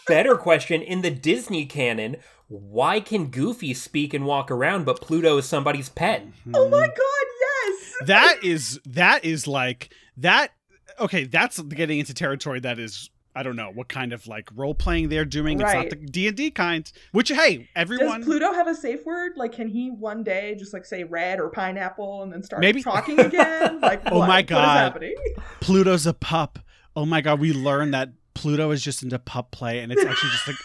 better 0.07 0.35
question 0.35 0.81
in 0.81 1.01
the 1.03 1.11
Disney 1.11 1.65
canon, 1.67 2.17
why 2.47 2.99
can 2.99 3.27
Goofy 3.27 3.73
speak 3.73 4.13
and 4.13 4.25
walk 4.25 4.49
around, 4.51 4.85
but 4.85 5.01
Pluto 5.01 5.37
is 5.37 5.45
somebody's 5.45 5.89
pet? 5.89 6.25
Oh 6.53 6.69
my 6.69 6.87
god, 6.87 6.95
yes. 7.41 7.93
That 8.05 8.37
is 8.43 8.79
that 8.85 9.25
is 9.25 9.47
like 9.47 9.89
that. 10.17 10.51
Okay, 10.99 11.25
that's 11.25 11.59
getting 11.61 11.99
into 11.99 12.13
territory 12.13 12.59
that 12.61 12.79
is. 12.79 13.09
I 13.35 13.43
don't 13.43 13.55
know 13.55 13.69
what 13.71 13.87
kind 13.87 14.13
of 14.13 14.25
like 14.25 14.49
role 14.55 14.73
playing 14.73 15.09
they're 15.09 15.23
doing. 15.25 15.61
It's 15.61 15.71
not 15.71 15.89
the 15.91 15.95
D 15.95 16.27
and 16.27 16.35
D 16.35 16.49
kind. 16.49 16.91
Which 17.11 17.29
hey, 17.29 17.69
everyone. 17.75 18.21
Does. 18.21 18.25
Pluto 18.27 18.51
have 18.53 18.67
a 18.67 18.73
safe 18.73 19.05
word? 19.05 19.33
Like, 19.35 19.51
can 19.51 19.67
he 19.67 19.91
one 19.91 20.23
day 20.23 20.55
just 20.57 20.73
like 20.73 20.85
say 20.85 21.03
red 21.03 21.39
or 21.39 21.49
pineapple 21.49 22.23
and 22.23 22.33
then 22.33 22.41
start 22.41 22.61
Maybe- 22.61 22.81
talking 22.81 23.19
again? 23.19 23.79
Like, 23.81 24.01
Oh 24.07 24.19
what? 24.19 24.27
my 24.27 24.35
What 24.37 24.43
is 24.45 24.49
God. 24.49 24.77
happening? 24.77 25.15
Pluto's 25.59 26.07
a 26.07 26.13
pup. 26.13 26.57
Oh 26.95 27.05
my 27.05 27.21
god, 27.21 27.39
we 27.39 27.53
learned 27.53 27.93
that 27.93 28.09
Pluto 28.37 28.71
is 28.71 28.83
just 28.83 29.03
into 29.03 29.19
pup 29.19 29.51
play, 29.51 29.79
and 29.79 29.91
it's 29.91 30.03
actually 30.03 30.29
just 30.31 30.47
like 30.47 30.55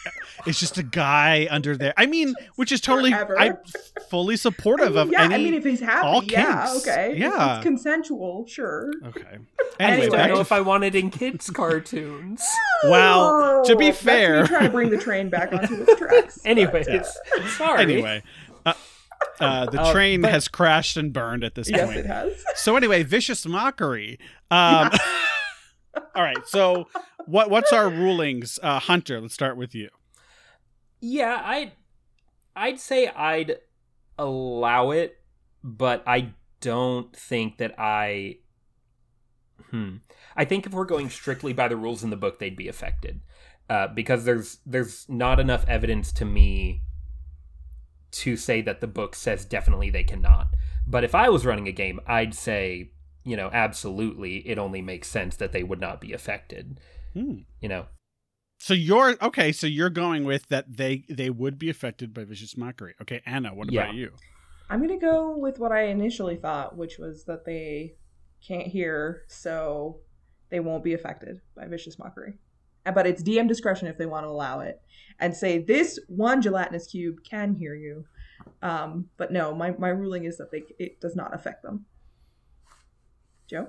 it's 0.47 0.61
just 0.61 0.79
a 0.79 0.83
guy 0.83 1.47
under 1.51 1.77
there. 1.77 1.95
I 1.97 2.07
mean, 2.07 2.35
which 2.57 2.71
is 2.73 2.81
totally 2.81 3.11
Forever. 3.13 3.39
I'm 3.39 3.57
fully 4.09 4.35
I 4.35 4.37
supportive 4.37 4.91
mean, 4.91 4.99
of 4.99 5.13
yeah. 5.13 5.23
I 5.23 5.39
mean, 5.39 5.55
if 5.55 5.65
he's 5.65 5.81
happy, 5.81 6.07
all 6.07 6.23
yeah, 6.25 6.73
okay, 6.79 7.15
Yeah. 7.17 7.57
it's 7.57 7.63
consensual, 7.65 8.47
sure. 8.47 8.93
okay. 9.07 9.39
I 9.81 9.85
Anyway, 9.85 10.07
just 10.07 10.17
don't 10.17 10.29
know 10.29 10.35
to 10.37 10.41
if 10.43 10.53
I 10.53 10.61
wanted 10.61 10.95
in 10.95 11.11
kids' 11.11 11.51
cartoons. 11.51 12.43
Well, 12.85 13.65
to 13.65 13.77
be 13.77 13.91
that's 13.91 14.03
me 14.05 14.11
fair- 14.11 14.47
trying 14.47 14.65
to 14.65 14.71
bring 14.71 14.91
the 14.91 14.99
train 14.99 15.29
back 15.29 15.53
onto 15.53 15.83
its 15.83 15.97
tracks. 15.97 16.41
Anyways, 16.45 16.87
but, 16.89 17.07
uh, 17.41 17.49
sorry. 17.49 17.81
anyway. 17.83 18.23
Uh, 18.67 18.73
uh, 19.39 19.67
the 19.67 19.81
Uh, 19.81 19.93
train 19.93 20.21
but- 20.23 20.33
has 20.33 20.49
crashed 20.49 20.97
and 20.97 21.13
burned 21.13 21.45
at 21.45 21.55
this 21.55 21.71
yes, 21.71 21.85
point. 21.87 21.99
it 21.99 22.07
has. 22.07 22.33
So 22.57 22.77
anyway, 22.77 23.05
vicious 23.05 23.47
mockery. 23.47 24.19
Um, 24.51 24.91
all 26.15 26.23
right. 26.23 26.45
So 26.47 26.89
what 27.27 27.51
what's 27.51 27.73
our 27.73 27.89
rulings, 27.89 28.59
uh, 28.63 28.79
Hunter? 28.79 29.21
Let's 29.21 29.35
start 29.35 29.57
with 29.57 29.75
you. 29.75 29.89
Yeah, 31.01 31.41
I'd 31.45 31.73
I'd 32.55 32.81
say 32.81 33.09
I'd 33.09 33.59
allow 34.19 34.91
it, 34.91 35.19
but 35.63 36.03
I 36.07 36.35
don't 36.61 37.15
think 37.15 37.59
that 37.59 37.75
I 37.79 38.39
hmm. 39.71 39.97
I 40.37 40.45
think 40.45 40.67
if 40.67 40.73
we're 40.73 40.85
going 40.85 41.11
strictly 41.11 41.53
by 41.53 41.69
the 41.69 41.77
rules 41.77 42.03
in 42.03 42.11
the 42.11 42.17
book, 42.17 42.39
they'd 42.39 42.57
be 42.57 42.69
affected. 42.69 43.21
Uh, 43.69 43.89
because 43.89 44.25
there's 44.25 44.59
there's 44.67 45.09
not 45.09 45.41
enough 45.41 45.65
evidence 45.67 46.13
to 46.13 46.25
me 46.25 46.83
to 48.11 48.37
say 48.37 48.61
that 48.61 48.81
the 48.81 48.87
book 48.87 49.15
says 49.15 49.45
definitely 49.45 49.91
they 49.91 50.05
cannot. 50.05 50.55
But 50.87 51.05
if 51.05 51.15
I 51.15 51.29
was 51.29 51.47
running 51.47 51.69
a 51.69 51.73
game, 51.73 52.01
I'd 52.07 52.35
say, 52.35 52.91
you 53.25 53.37
know, 53.37 53.49
absolutely 53.53 54.47
it 54.49 54.59
only 54.59 54.83
makes 54.83 55.09
sense 55.09 55.37
that 55.37 55.53
they 55.53 55.63
would 55.63 55.81
not 55.81 56.01
be 56.01 56.13
affected. 56.13 56.79
Hmm. 57.15 57.39
You 57.61 57.69
know. 57.69 57.87
So 58.59 58.75
you're 58.75 59.17
okay. 59.23 59.53
So 59.53 59.67
you're 59.67 59.91
going 59.91 60.25
with 60.25 60.49
that 60.49 60.77
they 60.77 61.05
they 61.09 61.31
would 61.31 61.59
be 61.59 61.69
affected 61.69 62.15
by 62.15 62.25
vicious 62.25 62.57
mockery. 62.57 62.95
Okay, 63.03 63.21
Anna. 63.27 63.55
What 63.55 63.69
about 63.69 63.89
Yeah. 63.89 63.93
you? 63.93 64.13
I'm 64.71 64.81
gonna 64.81 64.99
go 64.99 65.37
with 65.37 65.59
what 65.59 65.73
I 65.73 65.83
initially 65.85 66.37
thought, 66.37 66.77
which 66.77 66.99
was 66.99 67.25
that 67.25 67.45
they 67.45 67.97
can't 68.47 68.67
hear, 68.67 69.25
so 69.29 70.01
they 70.51 70.61
won't 70.61 70.85
be 70.85 70.95
affected 70.95 71.41
by 71.55 71.67
vicious 71.67 71.99
mockery. 71.99 72.39
Uh, 72.87 72.93
But 72.93 73.07
it's 73.07 73.23
DM 73.23 73.49
discretion 73.49 73.89
if 73.89 73.99
they 73.99 74.07
want 74.07 74.25
to 74.25 74.29
allow 74.31 74.61
it, 74.61 74.81
and 75.19 75.35
say 75.37 75.59
this 75.59 75.99
one 76.09 76.41
gelatinous 76.41 76.87
cube 76.87 77.17
can 77.29 77.55
hear 77.55 77.75
you. 77.75 78.07
Um, 78.63 79.09
but 79.19 79.31
no, 79.33 79.55
my, 79.55 79.71
my 79.79 79.89
ruling 79.91 80.25
is 80.25 80.37
that 80.39 80.51
they 80.51 80.63
it 80.79 81.01
does 81.01 81.15
not 81.15 81.35
affect 81.35 81.63
them. 81.63 81.87
Joe, 83.49 83.69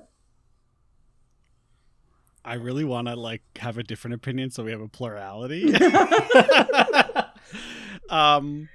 I 2.45 2.55
really 2.55 2.83
want 2.83 3.07
to 3.07 3.15
like 3.15 3.41
have 3.57 3.77
a 3.77 3.83
different 3.83 4.15
opinion, 4.15 4.51
so 4.51 4.63
we 4.63 4.71
have 4.71 4.81
a 4.81 4.87
plurality. 4.87 5.73
um, 8.09 8.69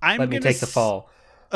I'm 0.00 0.18
Let 0.18 0.28
me 0.28 0.38
gonna 0.38 0.40
take 0.40 0.60
the 0.60 0.66
fall. 0.66 1.10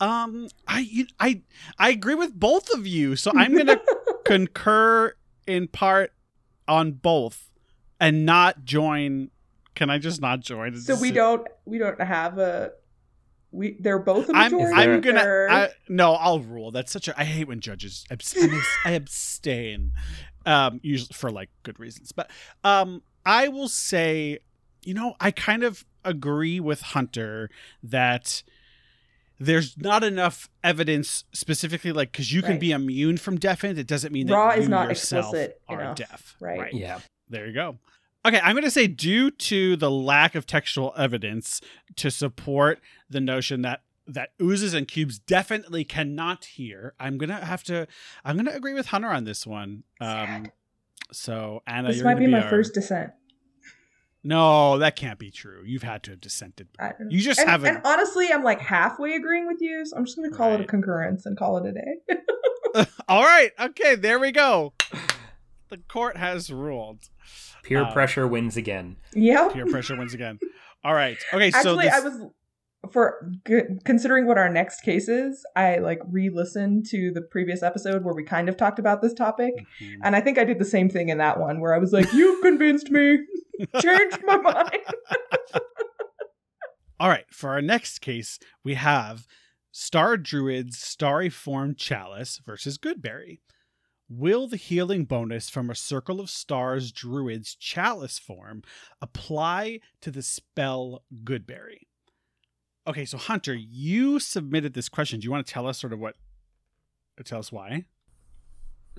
um, 0.00 0.48
I 0.66 1.06
I 1.20 1.42
I 1.78 1.90
agree 1.90 2.14
with 2.14 2.38
both 2.38 2.70
of 2.70 2.86
you, 2.86 3.16
so 3.16 3.32
I'm 3.34 3.56
gonna 3.56 3.80
concur 4.24 5.14
in 5.46 5.68
part 5.68 6.12
on 6.66 6.92
both, 6.92 7.50
and 8.00 8.26
not 8.26 8.64
join. 8.64 9.30
Can 9.74 9.90
I 9.90 9.98
just 9.98 10.20
not 10.20 10.40
join? 10.40 10.80
so 10.80 10.96
we 10.96 11.12
don't 11.12 11.46
we 11.64 11.78
don't 11.78 12.00
have 12.00 12.38
a 12.38 12.72
we 13.52 13.76
they're 13.80 13.98
both 13.98 14.28
a 14.28 14.32
I'm 14.34 14.52
majority. 14.52 14.76
I'm 14.76 15.00
gonna 15.00 15.46
I, 15.50 15.68
no. 15.88 16.14
I'll 16.14 16.40
rule. 16.40 16.70
That's 16.70 16.92
such 16.92 17.08
a. 17.08 17.18
I 17.18 17.24
hate 17.24 17.48
when 17.48 17.60
judges. 17.60 18.04
Abs- 18.10 18.36
I 18.36 18.44
abs- 18.44 18.78
I 18.84 18.90
abstain. 18.92 19.92
Um, 20.46 20.80
usually 20.82 21.12
for 21.12 21.30
like 21.30 21.50
good 21.64 21.78
reasons, 21.80 22.12
but 22.12 22.30
um, 22.64 23.02
I 23.24 23.48
will 23.48 23.68
say, 23.68 24.38
you 24.84 24.94
know, 24.94 25.14
I 25.20 25.32
kind 25.32 25.64
of 25.64 25.84
agree 26.04 26.60
with 26.60 26.80
Hunter 26.82 27.50
that 27.82 28.44
there's 29.40 29.76
not 29.76 30.04
enough 30.04 30.48
evidence 30.64 31.24
specifically 31.34 31.92
like 31.92 32.12
because 32.12 32.32
you 32.32 32.42
can 32.42 32.52
Right. 32.52 32.60
be 32.60 32.70
immune 32.72 33.16
from 33.18 33.36
deafened 33.38 33.76
it 33.78 33.86
doesn't 33.86 34.12
mean 34.12 34.28
that 34.28 34.34
Raw 34.34 34.54
you 34.54 34.62
is 34.62 34.68
not 34.68 34.88
yourself 34.88 35.34
explicit 35.34 35.60
are 35.68 35.80
enough, 35.80 35.96
deaf 35.96 36.36
right. 36.40 36.72
Yeah. 36.72 37.00
there 37.28 37.46
you 37.46 37.52
go. 37.52 37.76
Okay, 38.24 38.40
I'm 38.42 38.54
going 38.54 38.64
to 38.64 38.70
say 38.70 38.86
due 38.88 39.30
to 39.30 39.76
the 39.76 39.90
lack 39.90 40.34
of 40.34 40.46
textual 40.46 40.92
evidence 40.96 41.60
to 41.96 42.10
support 42.10 42.80
the 43.10 43.20
notion 43.20 43.62
that 43.62 43.82
that 44.08 44.30
oozes 44.40 44.74
and 44.74 44.86
cubes 44.86 45.18
definitely 45.18 45.84
cannot 45.84 46.44
hear. 46.44 46.94
I'm 47.00 47.18
going 47.18 47.30
to 47.30 47.36
have 47.44 47.62
to 47.64 47.86
I'm 48.24 48.36
going 48.36 48.46
to 48.46 48.54
agree 48.54 48.74
with 48.74 48.86
Hunter 48.86 49.08
on 49.08 49.24
this 49.24 49.46
one. 49.46 49.82
Um 50.00 50.50
so 51.12 51.62
Anna 51.66 51.88
this 51.88 51.96
you're 51.98 52.04
might 52.04 52.14
gonna 52.14 52.26
be 52.26 52.32
my 52.32 52.42
our- 52.42 52.48
first 52.50 52.74
dissent. 52.74 53.10
No, 54.24 54.78
that 54.78 54.96
can't 54.96 55.20
be 55.20 55.30
true. 55.30 55.62
You've 55.64 55.84
had 55.84 56.02
to 56.04 56.10
have 56.12 56.20
dissented. 56.20 56.66
I 56.80 56.88
don't 56.88 57.00
know. 57.02 57.06
You 57.10 57.20
just 57.20 57.38
and, 57.38 57.48
haven't 57.48 57.76
and 57.76 57.86
honestly, 57.86 58.32
I'm 58.32 58.42
like 58.42 58.60
halfway 58.60 59.14
agreeing 59.14 59.46
with 59.46 59.58
you, 59.60 59.86
so 59.86 59.96
I'm 59.96 60.04
just 60.04 60.16
gonna 60.16 60.30
call 60.30 60.52
it 60.54 60.60
a 60.60 60.64
concurrence 60.64 61.26
and 61.26 61.38
call 61.38 61.58
it 61.58 61.66
a 61.66 61.72
day. 61.72 62.86
All 63.08 63.22
right. 63.22 63.52
Okay, 63.58 63.94
there 63.94 64.18
we 64.18 64.32
go. 64.32 64.72
The 65.68 65.78
court 65.88 66.16
has 66.16 66.50
ruled. 66.52 67.08
Peer 67.62 67.84
Um, 67.84 67.92
pressure 67.92 68.26
wins 68.26 68.56
again. 68.56 68.96
Yeah. 69.14 69.48
Peer 69.48 69.66
pressure 69.66 69.96
wins 69.96 70.12
again. 70.14 70.38
All 70.84 70.94
right. 70.94 71.18
Okay, 71.32 71.50
so 71.52 71.58
Actually, 71.58 71.84
this, 71.84 71.94
I 71.94 72.00
was 72.00 72.30
for 72.92 73.30
g- 73.46 73.62
considering 73.84 74.26
what 74.26 74.38
our 74.38 74.48
next 74.48 74.80
case 74.82 75.08
is, 75.08 75.44
I 75.56 75.78
like 75.78 75.98
re-listened 76.10 76.86
to 76.90 77.10
the 77.12 77.22
previous 77.22 77.62
episode 77.62 78.04
where 78.04 78.14
we 78.14 78.24
kind 78.24 78.48
of 78.48 78.56
talked 78.56 78.78
about 78.78 79.02
this 79.02 79.12
topic, 79.14 79.54
Mhm. 79.80 79.96
and 80.04 80.14
I 80.16 80.20
think 80.20 80.38
I 80.38 80.44
did 80.44 80.58
the 80.58 80.64
same 80.64 80.88
thing 80.88 81.08
in 81.08 81.18
that 81.18 81.40
one 81.40 81.60
where 81.60 81.74
I 81.74 81.78
was 81.78 81.92
like, 81.92 82.12
"You've 82.12 82.42
convinced 82.42 82.90
me, 82.90 83.18
changed 83.80 84.22
my 84.24 84.36
mind." 84.36 84.70
All 86.98 87.08
right, 87.10 87.26
for 87.30 87.50
our 87.50 87.60
next 87.62 87.98
case, 87.98 88.38
we 88.64 88.74
have 88.74 89.26
Star 89.70 90.16
Druid's 90.16 90.78
Starry 90.78 91.28
Form 91.28 91.74
Chalice 91.74 92.38
versus 92.44 92.78
Goodberry. 92.78 93.40
Will 94.08 94.46
the 94.46 94.56
healing 94.56 95.04
bonus 95.04 95.50
from 95.50 95.68
a 95.68 95.74
Circle 95.74 96.20
of 96.20 96.30
Stars 96.30 96.92
Druid's 96.92 97.54
Chalice 97.56 98.18
form 98.18 98.62
apply 99.02 99.80
to 100.00 100.10
the 100.10 100.22
spell 100.22 101.02
Goodberry? 101.24 101.80
Okay, 102.86 103.04
so 103.04 103.18
Hunter, 103.18 103.54
you 103.54 104.20
submitted 104.20 104.74
this 104.74 104.88
question. 104.88 105.18
Do 105.20 105.24
you 105.24 105.30
want 105.30 105.46
to 105.46 105.52
tell 105.52 105.66
us 105.66 105.78
sort 105.78 105.92
of 105.92 105.98
what? 105.98 106.14
Tell 107.24 107.38
us 107.38 107.50
why. 107.50 107.86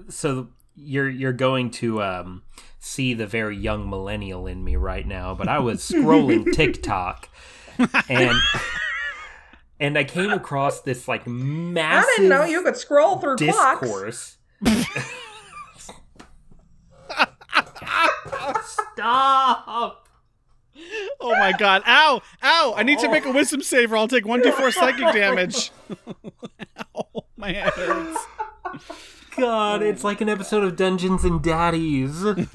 so 0.10 0.50
you're 0.76 1.10
you're 1.10 1.34
going 1.34 1.70
to 1.72 2.02
um, 2.04 2.44
see 2.80 3.14
the 3.14 3.28
very 3.28 3.56
young 3.58 3.90
millennial 3.90 4.48
in 4.48 4.64
me 4.64 4.76
right 4.76 5.06
now, 5.08 5.34
but 5.34 5.48
I 5.48 5.60
was 5.60 5.82
scrolling 5.82 6.52
TikTok 6.56 7.30
and 8.10 8.38
and 9.80 9.98
I 9.98 10.04
came 10.04 10.32
across 10.32 10.82
this 10.82 11.08
like 11.08 11.28
massive 11.28 12.10
I 12.10 12.14
didn't 12.18 12.30
know 12.30 12.44
you 12.46 12.64
could 12.64 12.78
scroll 12.78 13.18
through 13.20 13.38
clocks. 13.38 13.82
discourse. 13.82 14.38
Stop! 18.94 20.07
Oh 21.20 21.32
my 21.32 21.54
god. 21.58 21.84
Ow! 21.88 22.22
Ow! 22.44 22.74
I 22.76 22.84
need 22.84 23.00
to 23.00 23.10
make 23.10 23.26
a 23.26 23.32
wisdom 23.32 23.62
save 23.62 23.92
or 23.92 23.98
I'll 23.98 24.08
take 24.08 24.26
1d4 24.26 24.74
psychic 24.74 25.14
damage. 25.14 25.72
Ow, 26.96 27.08
oh, 27.16 27.24
my 27.36 27.52
head 27.52 27.74
hurts. 27.74 28.26
God, 29.36 29.84
it's 29.84 30.04
like 30.04 30.22
an 30.22 30.30
episode 30.30 30.64
of 30.64 30.76
Dungeons 30.76 31.24
and 31.24 31.42
Daddies. 31.42 32.24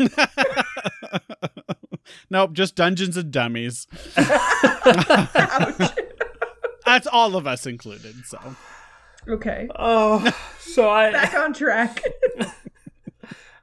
nope, 2.31 2.53
just 2.53 2.75
Dungeons 2.75 3.17
and 3.17 3.31
Dummies. 3.31 3.87
Ouch. 4.17 5.91
That's 6.85 7.07
all 7.07 7.37
of 7.37 7.47
us 7.47 7.67
included, 7.67 8.27
so. 8.27 8.39
Okay, 9.29 9.69
Oh, 9.77 10.37
so 10.59 10.91
I 10.91 11.13
back 11.13 11.35
on 11.35 11.55
track. 11.55 12.03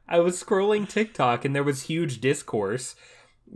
I 0.07 0.19
was 0.19 0.41
scrolling 0.41 0.87
TikTok 0.87 1.43
and 1.43 1.53
there 1.53 1.63
was 1.63 1.83
huge 1.83 2.21
discourse 2.21 2.95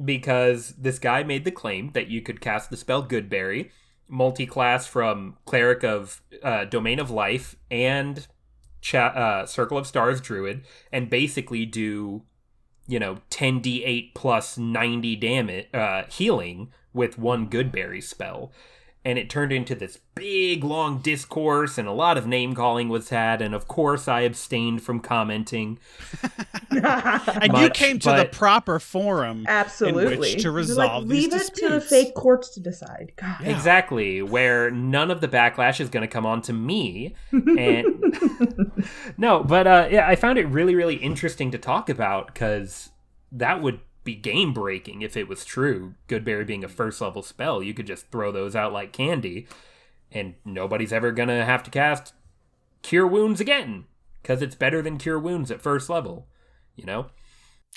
because 0.03 0.73
this 0.77 0.99
guy 0.99 1.23
made 1.23 1.45
the 1.45 1.51
claim 1.51 1.91
that 1.93 2.07
you 2.07 2.21
could 2.21 2.41
cast 2.41 2.69
the 2.69 2.77
spell 2.77 3.05
Goodberry, 3.05 3.69
multi-class 4.07 4.85
from 4.85 5.37
Cleric 5.45 5.83
of 5.83 6.21
uh, 6.41 6.65
Domain 6.65 6.99
of 6.99 7.09
Life 7.09 7.55
and 7.69 8.27
cha- 8.81 9.07
uh, 9.07 9.45
Circle 9.45 9.77
of 9.77 9.87
Stars 9.87 10.21
Druid, 10.21 10.63
and 10.91 11.09
basically 11.09 11.65
do, 11.65 12.23
you 12.87 12.99
know, 12.99 13.19
10d8 13.29 14.13
plus 14.13 14.57
90 14.57 15.15
damage 15.15 15.67
uh, 15.73 16.03
healing 16.09 16.71
with 16.93 17.17
one 17.17 17.49
Goodberry 17.49 18.03
spell. 18.03 18.51
And 19.05 19.19
it 19.19 19.29
turned 19.29 19.51
into 19.51 19.75
this 19.75 19.99
big, 20.15 20.63
long 20.63 20.99
discourse, 20.99 21.77
and 21.77 21.89
a 21.89 21.91
lot 21.91 22.17
of 22.17 22.25
name 22.25 22.55
calling 22.55 22.87
was 22.87 23.09
had. 23.09 23.41
And 23.41 23.53
of 23.53 23.67
course, 23.67 24.07
I 24.07 24.21
abstained 24.21 24.81
from 24.81 24.99
commenting. 24.99 25.79
And 26.71 27.57
you 27.57 27.69
came 27.69 27.99
to 27.99 28.09
the 28.11 28.25
proper 28.25 28.79
forum 28.79 29.45
Absolutely. 29.47 30.13
in 30.13 30.19
which 30.19 30.41
to 30.41 30.51
resolve 30.51 31.03
like, 31.03 31.09
these 31.09 31.31
leave 31.31 31.41
it 31.41 31.53
to 31.55 31.69
the 31.69 31.79
disputes. 31.79 31.89
fake 31.89 32.15
courts 32.15 32.49
to 32.55 32.59
decide. 32.59 33.11
God. 33.15 33.35
Yeah. 33.41 33.49
Exactly, 33.49 34.21
where 34.23 34.71
none 34.71 35.11
of 35.11 35.21
the 35.21 35.27
backlash 35.27 35.79
is 35.79 35.89
going 35.89 36.01
to 36.01 36.07
come 36.07 36.25
on 36.25 36.41
to 36.43 36.53
me. 36.53 37.15
And 37.31 38.83
no, 39.17 39.43
but 39.43 39.67
uh, 39.67 39.87
yeah, 39.91 40.07
I 40.07 40.15
found 40.15 40.39
it 40.39 40.45
really, 40.47 40.73
really 40.75 40.95
interesting 40.95 41.51
to 41.51 41.57
talk 41.57 41.89
about 41.89 42.33
because 42.33 42.89
that 43.31 43.61
would 43.61 43.79
be 44.03 44.15
game 44.15 44.53
breaking 44.53 45.01
if 45.01 45.15
it 45.15 45.27
was 45.27 45.45
true. 45.45 45.95
Goodberry 46.07 46.45
being 46.45 46.63
a 46.63 46.69
first 46.69 46.99
level 47.01 47.21
spell, 47.21 47.63
you 47.63 47.73
could 47.73 47.87
just 47.87 48.09
throw 48.11 48.31
those 48.31 48.55
out 48.55 48.73
like 48.73 48.91
candy, 48.91 49.47
and 50.11 50.35
nobody's 50.43 50.93
ever 50.93 51.11
to 51.29 51.45
have 51.45 51.63
to 51.63 51.71
cast 51.71 52.13
Cure 52.81 53.07
Wounds 53.07 53.39
again 53.39 53.85
because 54.21 54.41
it's 54.41 54.55
better 54.55 54.81
than 54.81 54.97
Cure 54.97 55.19
Wounds 55.19 55.51
at 55.51 55.61
first 55.61 55.89
level. 55.89 56.27
You 56.75 56.85
know? 56.85 57.07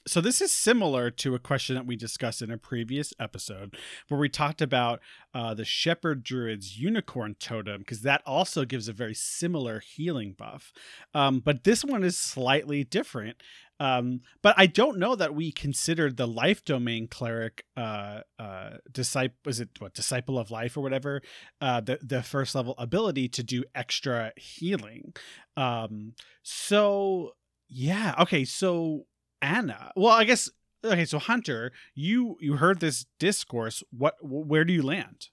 So 0.09 0.21
this 0.21 0.41
is 0.41 0.53
similar 0.53 1.11
to 1.11 1.35
a 1.35 1.41
question 1.41 1.75
that 1.75 1.87
we 1.87 1.97
discussed 1.97 2.41
in 2.41 2.53
a 2.53 2.57
previous 2.57 3.13
episode 3.19 3.77
where 4.07 4.21
we 4.21 4.29
talked 4.29 4.63
about 4.63 5.01
uh, 5.35 5.53
the 5.53 5.65
shepherd 5.65 6.23
druid's 6.23 6.79
unicorn 6.79 7.35
totem 7.41 7.81
because 7.81 8.03
that 8.03 8.23
also 8.25 8.65
gives 8.65 8.87
a 8.87 8.93
very 8.93 9.15
similar 9.15 9.81
healing 9.81 10.33
buff. 10.39 10.73
Um, 11.13 11.41
but 11.41 11.65
this 11.65 11.85
one 11.85 12.05
is 12.05 12.17
slightly 12.17 12.85
different. 12.85 13.43
Um, 13.81 14.21
but 14.43 14.55
I 14.57 14.67
don't 14.67 14.99
know 14.99 15.17
that 15.17 15.35
we 15.35 15.51
considered 15.51 16.17
the 16.17 16.29
life 16.29 16.65
domain 16.65 17.09
cleric 17.09 17.65
uh, 17.77 18.21
uh, 18.39 18.77
disciple 18.91 19.37
was 19.45 19.61
it 19.61 19.69
what 19.81 19.93
disciple 19.93 20.39
of 20.39 20.51
life 20.51 20.79
or 20.79 20.81
whatever 20.81 21.21
uh, 21.61 21.81
the 21.83 21.99
the 22.01 22.23
first 22.23 22.55
level 22.55 22.75
ability 22.79 23.29
to 23.31 23.43
do 23.43 23.65
extra 23.75 24.33
healing. 24.37 25.13
Um, 25.59 26.15
so 26.43 27.33
yeah, 27.69 28.15
okay, 28.21 28.47
so 28.47 29.05
Anna. 29.43 29.93
Well, 29.97 30.13
I 30.13 30.25
guess 30.25 30.51
okay. 30.85 31.05
So 31.05 31.19
Hunter, 31.19 31.73
you 31.95 32.37
you 32.41 32.57
heard 32.57 32.81
this 32.81 33.07
discourse. 33.19 33.83
What? 33.91 34.15
Where 34.23 34.65
do 34.65 34.73
you 34.73 34.83
land? 34.83 35.29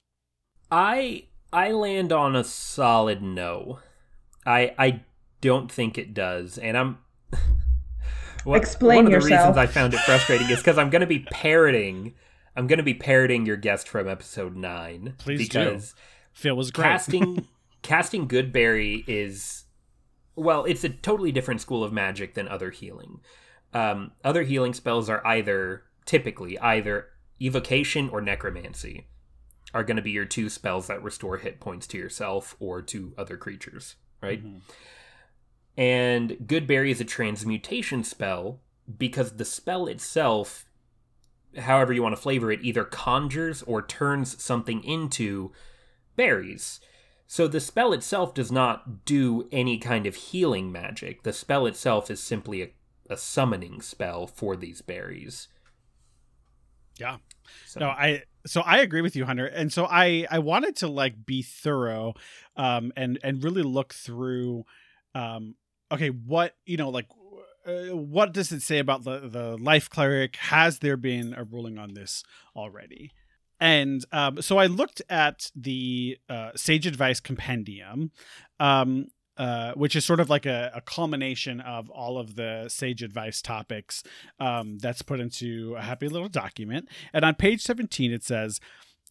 I 0.72 1.28
I 1.52 1.72
land 1.72 2.12
on 2.12 2.36
a 2.36 2.44
solid 2.44 3.22
no. 3.22 3.80
I 4.46 4.74
I 4.78 5.02
don't 5.42 5.72
think 5.72 5.98
it 5.98 6.14
does, 6.14 6.58
and 6.58 6.78
I'm. 6.78 6.98
What- 8.44 8.58
Explain 8.60 9.06
One 9.06 9.06
of 9.06 9.12
the 9.12 9.30
yourself. 9.30 9.56
reasons 9.56 9.58
I 9.58 9.68
found 9.68 9.94
it 9.94 10.02
frustrating 10.02 10.50
is 10.50 10.58
because 10.60 10.78
I'm 10.78 10.90
going 10.90 11.00
to 11.00 11.08
be 11.08 11.20
parroting. 11.32 12.14
I'm 12.58 12.68
going 12.68 12.78
to 12.78 12.84
be 12.84 12.94
parroting 12.94 13.46
your 13.46 13.56
guest 13.56 13.88
from 13.88 14.08
episode 14.10 14.56
nine. 14.58 15.14
Please 15.18 15.48
do. 15.48 15.60
because 15.60 15.96
Phil 16.34 16.54
was 16.56 16.70
great. 16.70 16.84
casting 16.84 17.48
casting 17.84 18.28
Goodberry 18.28 19.06
is 19.08 19.64
well, 20.36 20.66
it's 20.66 20.84
a 20.84 20.90
totally 20.90 21.32
different 21.32 21.62
school 21.62 21.86
of 21.86 21.94
magic 21.94 22.34
than 22.34 22.50
other 22.50 22.70
healing. 22.72 23.22
Um, 23.74 24.12
other 24.24 24.44
healing 24.44 24.74
spells 24.74 25.10
are 25.10 25.26
either 25.26 25.84
typically 26.06 26.60
either 26.60 27.08
evocation 27.42 28.10
or 28.10 28.22
necromancy 28.22 29.08
are 29.74 29.84
going 29.84 29.98
to 29.98 30.04
be 30.04 30.12
your 30.12 30.26
two 30.26 30.50
spells 30.50 30.88
that 30.88 31.02
restore 31.02 31.38
hit 31.38 31.60
points 31.60 31.88
to 31.88 31.98
yourself 31.98 32.56
or 32.60 32.82
to 32.82 33.14
other 33.18 33.38
creatures, 33.38 33.96
right? 34.22 34.44
Mhm. 34.44 34.62
And 35.76 36.32
Goodberry 36.46 36.92
is 36.92 37.02
a 37.02 37.06
transmutation 37.06 38.04
spell 38.04 38.62
because 38.98 39.38
the 39.38 39.46
spell 39.46 39.88
itself, 39.88 40.66
however 41.58 41.92
you 41.94 42.04
want 42.04 42.16
to 42.16 42.22
flavor 42.22 42.52
it, 42.52 42.64
either 42.64 42.84
conjures 42.84 43.64
or 43.64 43.82
turns 43.82 44.42
something 44.42 44.84
into 44.84 45.52
berries. 46.16 46.80
So 47.26 47.48
the 47.48 47.60
spell 47.60 47.94
itself 47.94 48.36
does 48.36 48.52
not 48.52 49.06
do 49.06 49.48
any 49.52 49.80
kind 49.80 50.06
of 50.06 50.16
healing 50.16 50.72
magic. 50.72 51.24
The 51.24 51.34
spell 51.34 51.66
itself 51.66 52.12
is 52.12 52.22
simply 52.22 52.62
a, 52.62 52.70
a 53.10 53.18
summoning 53.18 53.82
spell 53.82 54.28
for 54.28 54.56
these 54.56 54.82
berries. 54.82 55.48
Yeah. 57.00 57.18
So, 57.66 57.80
No, 57.80 57.90
I 57.90 58.24
so 58.46 58.62
I 58.62 58.80
agree 58.80 59.02
with 59.02 59.16
you, 59.16 59.26
Hunter. 59.26 59.46
And 59.46 59.72
so 59.72 59.86
I 59.86 60.26
I 60.30 60.40
wanted 60.40 60.76
to 60.78 60.88
like 60.88 61.26
be 61.26 61.42
thorough, 61.42 62.14
um, 62.56 62.94
and 62.96 63.20
and 63.24 63.44
really 63.44 63.64
look 63.64 63.94
through, 63.94 64.66
um, 65.16 65.56
okay, 65.92 66.10
what 66.10 66.56
you 66.66 66.78
know, 66.78 66.90
like. 66.90 67.08
Uh, 67.66 67.96
what 67.96 68.34
does 68.34 68.52
it 68.52 68.62
say 68.62 68.78
about 68.78 69.06
the, 69.06 69.22
the 69.22 69.56
life 69.56 69.90
cleric? 69.90 70.36
Has 70.36 70.80
there 70.80 70.98
been 70.98 71.34
a 71.34 71.46
ruling 71.46 71.78
on 71.78 71.94
this 71.94 72.22
already? 72.58 73.14
And 73.58 74.04
um, 74.12 74.42
so 74.42 74.58
I 74.58 74.66
looked 74.66 75.02
at 75.10 75.50
the 75.56 76.18
uh, 76.28 76.52
Sage 76.58 76.86
Advice 76.86 77.22
Compendium, 77.22 78.12
um, 78.60 79.08
uh, 79.38 79.74
which 79.74 79.96
is 79.96 80.06
sort 80.06 80.20
of 80.20 80.30
like 80.30 80.46
a, 80.46 80.72
a 80.76 80.82
culmination 80.82 81.60
of 81.62 81.90
all 81.90 82.18
of 82.18 82.36
the 82.36 82.68
Sage 82.70 83.02
Advice 83.02 83.42
topics 83.42 84.04
um, 84.40 84.78
that's 84.80 85.02
put 85.02 85.20
into 85.20 85.76
a 85.78 85.82
happy 85.82 86.08
little 86.08 86.30
document. 86.30 86.88
And 87.14 87.26
on 87.26 87.36
page 87.36 87.62
17, 87.62 88.12
it 88.12 88.24
says, 88.24 88.60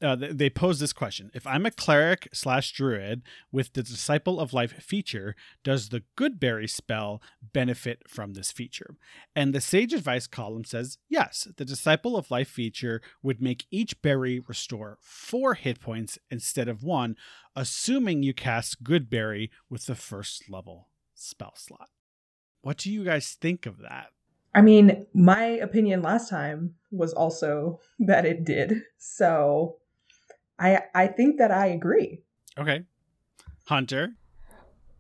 uh, 0.03 0.17
they 0.17 0.51
pose 0.51 0.81
this 0.81 0.93
question 0.93 1.31
If 1.35 1.47
I'm 1.47 1.65
a 1.65 1.71
cleric 1.71 2.29
slash 2.33 2.73
druid 2.73 3.23
with 3.51 3.73
the 3.73 3.83
Disciple 3.83 4.41
of 4.41 4.53
Life 4.53 4.73
feature, 4.83 5.37
does 5.63 5.89
the 5.89 6.03
Goodberry 6.17 6.69
spell 6.69 7.23
benefit 7.53 8.03
from 8.09 8.35
this 8.35 8.51
feature? 8.51 8.97
And 9.35 9.55
the 9.55 9.61
Sage 9.61 9.93
Advice 9.93 10.27
column 10.27 10.65
says 10.65 10.99
yes, 11.09 11.49
the 11.57 11.65
Disciple 11.65 12.17
of 12.17 12.31
Life 12.31 12.49
feature 12.49 13.01
would 13.23 13.41
make 13.41 13.67
each 13.71 14.01
berry 14.03 14.41
restore 14.41 14.99
four 15.01 15.55
hit 15.55 15.81
points 15.81 16.19
instead 16.31 16.69
of 16.69 16.83
one, 16.83 17.17
assuming 17.55 18.23
you 18.23 18.35
cast 18.35 18.83
Goodberry 18.83 19.51
with 19.71 19.87
the 19.87 19.95
first 19.95 20.51
level 20.51 20.89
spell 21.15 21.55
slot. 21.57 21.89
What 22.63 22.79
do 22.79 22.91
you 22.91 23.05
guys 23.05 23.37
think 23.41 23.67
of 23.67 23.79
that? 23.79 24.09
I 24.55 24.61
mean, 24.61 25.07
my 25.15 25.45
opinion 25.45 26.03
last 26.03 26.29
time 26.29 26.75
was 26.91 27.13
also 27.13 27.81
that 28.01 28.27
it 28.27 28.45
did. 28.45 28.83
So 28.99 29.77
I 30.63 30.83
I 30.95 31.07
think 31.09 31.39
that 31.39 31.51
I 31.51 31.67
agree. 31.67 32.23
Okay. 32.57 32.85
Hunter. 33.67 34.15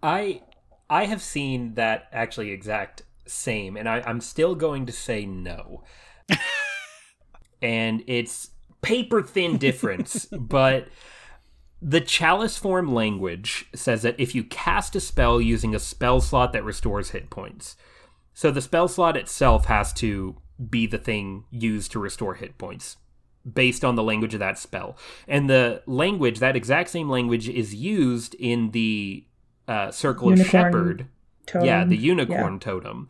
I 0.03 0.43
I 0.91 1.07
have 1.07 1.23
seen 1.23 1.75
that 1.75 2.09
actually 2.13 2.51
exact 2.51 3.03
same, 3.27 3.77
and 3.77 3.89
I, 3.89 4.03
I'm 4.05 4.21
still 4.21 4.55
going 4.57 4.87
to 4.87 4.93
say 4.93 5.25
no. 5.25 5.85
and 7.63 8.03
it's 8.09 8.51
paper 8.83 9.23
thin 9.23 9.57
difference, 9.57 10.27
but 10.39 10.89
the 11.81 12.01
chalice 12.01 12.59
form 12.59 12.93
language 12.93 13.67
says 13.75 14.03
that 14.03 14.19
if 14.19 14.35
you 14.35 14.45
cast 14.45 14.97
a 14.97 15.01
spell 15.01 15.41
using 15.41 15.75
a 15.75 15.79
spell 15.79 16.21
slot 16.21 16.53
that 16.53 16.65
restores 16.65 17.11
hit 17.11 17.31
points, 17.31 17.77
so 18.35 18.51
the 18.51 18.61
spell 18.61 18.89
slot 18.89 19.17
itself 19.17 19.67
has 19.67 19.93
to 19.95 20.37
be 20.71 20.87
the 20.87 20.99
thing 20.99 21.45
used 21.51 21.93
to 21.93 21.99
restore 21.99 22.35
hit 22.35 22.59
points 22.59 22.97
based 23.51 23.85
on 23.85 23.95
the 23.97 24.03
language 24.03 24.35
of 24.35 24.41
that 24.41 24.59
spell. 24.59 24.97
And 25.27 25.49
the 25.49 25.83
language, 25.87 26.39
that 26.39 26.57
exact 26.57 26.91
same 26.91 27.09
language, 27.09 27.49
is 27.49 27.75
used 27.75 28.35
in 28.35 28.71
the 28.71 29.25
uh, 29.69 29.91
Circle 29.91 30.31
Unicorn 30.31 30.41
of 30.47 30.51
Shepherd. 30.51 31.07
Totem. 31.45 31.67
Yeah, 31.67 31.85
the 31.85 31.97
unicorn 31.97 32.53
Yeah. 32.55 32.59
totem. 32.61 33.09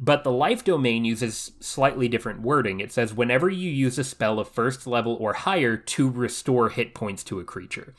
But 0.00 0.24
the 0.24 0.32
life 0.32 0.64
domain 0.64 1.04
uses 1.04 1.52
slightly 1.60 2.08
different 2.08 2.40
wording. 2.40 2.80
It 2.80 2.92
says 2.92 3.12
whenever 3.12 3.50
you 3.50 3.70
use 3.70 3.98
a 3.98 4.04
spell 4.04 4.38
of 4.40 4.48
first 4.48 4.86
level 4.86 5.16
or 5.20 5.34
higher 5.34 5.76
to 5.76 6.10
restore 6.10 6.70
hit 6.70 6.94
points 6.94 7.22
to 7.24 7.40
a 7.40 7.44
creature. 7.44 7.94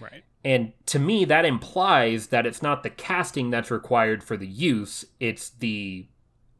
Right. 0.00 0.24
And 0.44 0.72
to 0.86 0.98
me, 0.98 1.24
that 1.26 1.44
implies 1.44 2.28
that 2.28 2.46
it's 2.46 2.62
not 2.62 2.82
the 2.82 2.90
casting 2.90 3.50
that's 3.50 3.70
required 3.70 4.24
for 4.24 4.36
the 4.36 4.46
use, 4.48 5.04
it's 5.20 5.50
the 5.50 6.08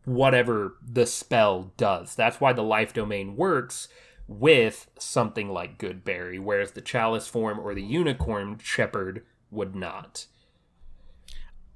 whatever 0.04 0.76
the 0.88 1.06
spell 1.06 1.72
does. 1.76 2.14
That's 2.14 2.40
why 2.40 2.52
the 2.52 2.62
life 2.62 2.92
domain 2.92 3.36
works 3.36 3.88
with 4.28 4.88
something 4.98 5.48
like 5.48 5.78
Goodberry, 5.78 6.40
whereas 6.40 6.72
the 6.72 6.80
chalice 6.80 7.26
form 7.26 7.58
or 7.58 7.74
the 7.74 7.82
unicorn 7.82 8.58
shepherd 8.62 9.24
would 9.50 9.74
not. 9.74 10.26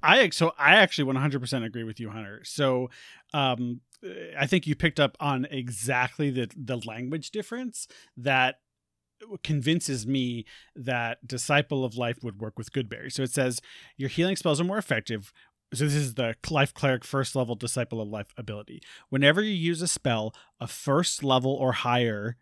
I 0.03 0.29
so 0.29 0.53
I 0.57 0.75
actually 0.75 1.11
100% 1.11 1.65
agree 1.65 1.83
with 1.83 1.99
you, 1.99 2.09
Hunter. 2.09 2.41
So, 2.43 2.89
um, 3.33 3.81
I 4.37 4.45
think 4.45 4.67
you 4.67 4.75
picked 4.75 4.99
up 4.99 5.17
on 5.19 5.45
exactly 5.49 6.29
the 6.29 6.49
the 6.55 6.77
language 6.77 7.31
difference 7.31 7.87
that 8.15 8.55
convinces 9.43 10.05
me 10.05 10.45
that 10.75 11.25
disciple 11.25 11.83
of 11.83 11.97
life 11.97 12.19
would 12.23 12.39
work 12.39 12.55
with 12.55 12.71
goodberry 12.71 13.11
so 13.11 13.23
it 13.23 13.31
says 13.31 13.59
your 13.97 14.09
healing 14.09 14.35
spells 14.35 14.61
are 14.61 14.63
more 14.63 14.77
effective 14.77 15.33
so 15.73 15.83
this 15.85 15.93
is 15.95 16.13
the 16.13 16.35
life 16.49 16.73
cleric 16.73 17.03
first 17.03 17.35
level 17.35 17.55
disciple 17.55 18.01
of 18.01 18.07
life 18.07 18.33
ability. 18.37 18.81
Whenever 19.09 19.41
you 19.41 19.51
use 19.53 19.81
a 19.81 19.87
spell 19.87 20.33
a 20.59 20.67
first 20.67 21.23
level 21.23 21.51
or 21.51 21.73
higher 21.73 22.37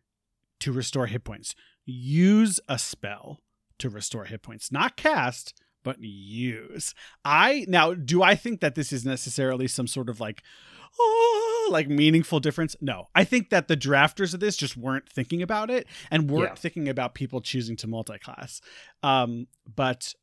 to 0.59 0.71
restore 0.71 1.07
hit 1.07 1.23
points. 1.23 1.55
Use 1.85 2.59
a 2.69 2.79
spell 2.79 3.41
to 3.79 3.89
restore 3.89 4.25
hit 4.25 4.41
points. 4.41 4.71
Not 4.71 4.95
cast 4.97 5.53
but 5.83 5.97
use. 6.01 6.95
I 7.23 7.65
now 7.67 7.93
do 7.93 8.23
i 8.23 8.33
think 8.33 8.59
that 8.61 8.73
this 8.73 8.91
is 8.91 9.05
necessarily 9.05 9.67
some 9.67 9.85
sort 9.85 10.09
of 10.09 10.19
like 10.19 10.41
oh, 10.99 11.67
like 11.71 11.89
meaningful 11.89 12.39
difference? 12.39 12.75
No. 12.81 13.07
I 13.13 13.23
think 13.25 13.49
that 13.49 13.67
the 13.67 13.77
drafters 13.77 14.33
of 14.33 14.39
this 14.39 14.55
just 14.57 14.77
weren't 14.77 15.09
thinking 15.09 15.41
about 15.41 15.69
it 15.69 15.87
and 16.09 16.31
weren't 16.31 16.51
Yeah. 16.51 16.55
thinking 16.55 16.89
about 16.89 17.13
people 17.15 17.41
choosing 17.41 17.75
to 17.77 17.87
multi-class. 17.87 18.61
Um 19.03 19.47
but 19.75 20.13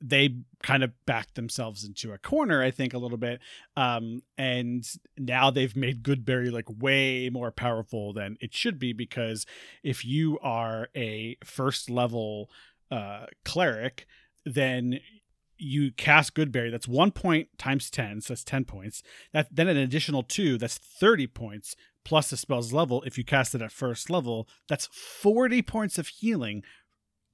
they 0.00 0.36
kind 0.62 0.84
of 0.84 0.92
backed 1.06 1.34
themselves 1.36 1.84
into 1.84 2.12
a 2.12 2.18
corner 2.18 2.62
i 2.62 2.70
think 2.70 2.92
a 2.92 2.98
little 2.98 3.16
bit 3.16 3.40
um 3.76 4.22
and 4.36 4.86
now 5.16 5.50
they've 5.50 5.76
made 5.76 6.02
goodberry 6.02 6.52
like 6.52 6.66
way 6.68 7.30
more 7.30 7.50
powerful 7.50 8.12
than 8.12 8.36
it 8.40 8.54
should 8.54 8.78
be 8.78 8.92
because 8.92 9.46
if 9.82 10.04
you 10.04 10.38
are 10.40 10.88
a 10.94 11.36
first 11.44 11.88
level 11.88 12.50
uh 12.90 13.26
cleric 13.44 14.06
then 14.44 15.00
you 15.58 15.90
cast 15.92 16.34
Goodberry. 16.34 16.70
That's 16.70 16.88
one 16.88 17.10
point 17.10 17.48
times 17.58 17.90
10, 17.90 18.20
so 18.20 18.32
that's 18.32 18.44
10 18.44 18.64
points. 18.64 19.02
That 19.32 19.48
Then 19.54 19.68
an 19.68 19.76
additional 19.76 20.22
two, 20.22 20.58
that's 20.58 20.78
30 20.78 21.26
points, 21.28 21.76
plus 22.04 22.30
the 22.30 22.36
spell's 22.36 22.72
level. 22.72 23.02
If 23.02 23.18
you 23.18 23.24
cast 23.24 23.54
it 23.54 23.62
at 23.62 23.72
first 23.72 24.10
level, 24.10 24.48
that's 24.68 24.88
40 24.92 25.62
points 25.62 25.98
of 25.98 26.08
healing, 26.08 26.62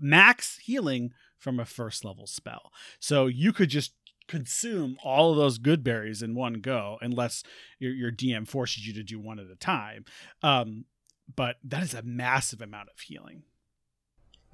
max 0.02 0.58
healing 0.58 1.12
from 1.38 1.58
a 1.58 1.64
first 1.64 2.04
level 2.04 2.26
spell. 2.26 2.72
So 3.00 3.26
you 3.26 3.52
could 3.52 3.70
just 3.70 3.94
consume 4.28 4.96
all 5.02 5.30
of 5.30 5.36
those 5.36 5.58
good 5.58 5.82
berries 5.82 6.22
in 6.22 6.34
one 6.34 6.54
go, 6.54 6.98
unless 7.00 7.42
your, 7.78 7.92
your 7.92 8.12
DM 8.12 8.46
forces 8.46 8.86
you 8.86 8.94
to 8.94 9.02
do 9.02 9.18
one 9.18 9.38
at 9.38 9.46
a 9.50 9.56
time. 9.56 10.04
Um, 10.42 10.84
but 11.34 11.56
that 11.64 11.82
is 11.82 11.94
a 11.94 12.02
massive 12.02 12.60
amount 12.60 12.88
of 12.88 13.00
healing. 13.00 13.42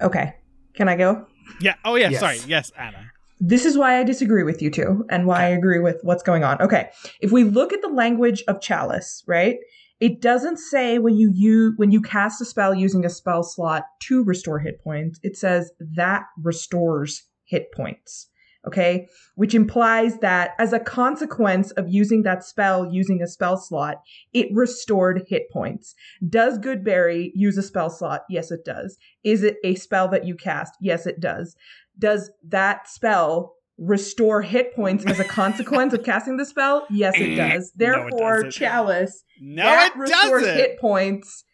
Okay. 0.01 0.35
Can 0.75 0.89
I 0.89 0.97
go? 0.97 1.27
Yeah. 1.61 1.75
Oh, 1.85 1.97
yeah. 1.97 2.11
Yes. 2.11 2.21
Sorry. 2.21 2.39
Yes, 2.47 2.71
Anna. 2.79 3.11
This 3.41 3.65
is 3.65 3.79
why 3.79 3.99
I 3.99 4.05
disagree 4.05 4.43
with 4.43 4.61
you 4.63 4.71
two 4.71 5.07
and 5.11 5.27
why 5.27 5.45
I 5.45 5.49
agree 5.49 5.79
with 5.79 6.01
what's 6.03 6.23
going 6.23 6.45
on. 6.45 6.61
Okay. 6.61 6.91
If 7.21 7.31
we 7.31 7.45
look 7.45 7.73
at 7.73 7.83
the 7.83 7.89
language 7.89 8.43
of 8.49 8.61
chalice, 8.61 9.23
right? 9.27 9.59
It 10.01 10.21
doesn't 10.21 10.59
say 10.59 10.99
when 10.99 11.17
you 11.17 11.31
use 11.35 11.75
when 11.77 11.91
you 11.91 12.01
cast 12.01 12.41
a 12.41 12.45
spell 12.45 12.75
using 12.75 13.05
a 13.05 13.11
spell 13.11 13.43
slot 13.43 13.85
to 14.03 14.25
restore 14.25 14.59
hit 14.59 14.83
points. 14.83 15.19
It 15.23 15.37
says 15.37 15.73
that 15.97 16.25
restores 16.43 17.25
hit 17.45 17.73
points. 17.73 18.29
Okay? 18.67 19.09
Which 19.37 19.55
implies 19.55 20.19
that 20.19 20.51
as 20.59 20.73
a 20.73 20.81
consequence 20.81 21.71
of 21.73 21.89
using 21.89 22.23
that 22.25 22.45
spell 22.45 22.93
using 22.93 23.23
a 23.23 23.27
spell 23.27 23.57
slot, 23.57 24.03
it 24.33 24.49
restored 24.53 25.25
hit 25.29 25.51
points. 25.51 25.95
Does 26.29 26.59
Goodberry 26.59 27.31
use 27.35 27.57
a 27.57 27.63
spell 27.63 27.89
slot? 27.89 28.23
Yes, 28.29 28.51
it 28.51 28.65
does. 28.65 28.99
Is 29.25 29.43
it 29.43 29.57
a 29.65 29.77
spell 29.77 30.09
that 30.09 30.27
you 30.27 30.35
cast? 30.35 30.75
Yes, 30.81 31.07
it 31.07 31.21
does 31.21 31.57
does 31.99 32.31
that 32.47 32.89
spell 32.89 33.55
restore 33.79 34.43
hit 34.43 34.75
points 34.75 35.05
as 35.07 35.21
a 35.21 35.25
consequence 35.25 35.93
of 35.95 36.05
casting 36.05 36.37
the 36.37 36.45
spell? 36.45 36.87
Yes, 36.91 37.15
it 37.17 37.39
eh, 37.39 37.55
does. 37.55 37.73
No, 37.77 37.87
it 37.87 38.11
Therefore. 38.11 38.51
Chalice 38.51 39.25
No, 39.41 39.63
that 39.63 39.93
it 39.95 39.99
restores 39.99 40.43
doesn't. 40.43 40.57
hit 40.57 40.81
points, 40.81 41.45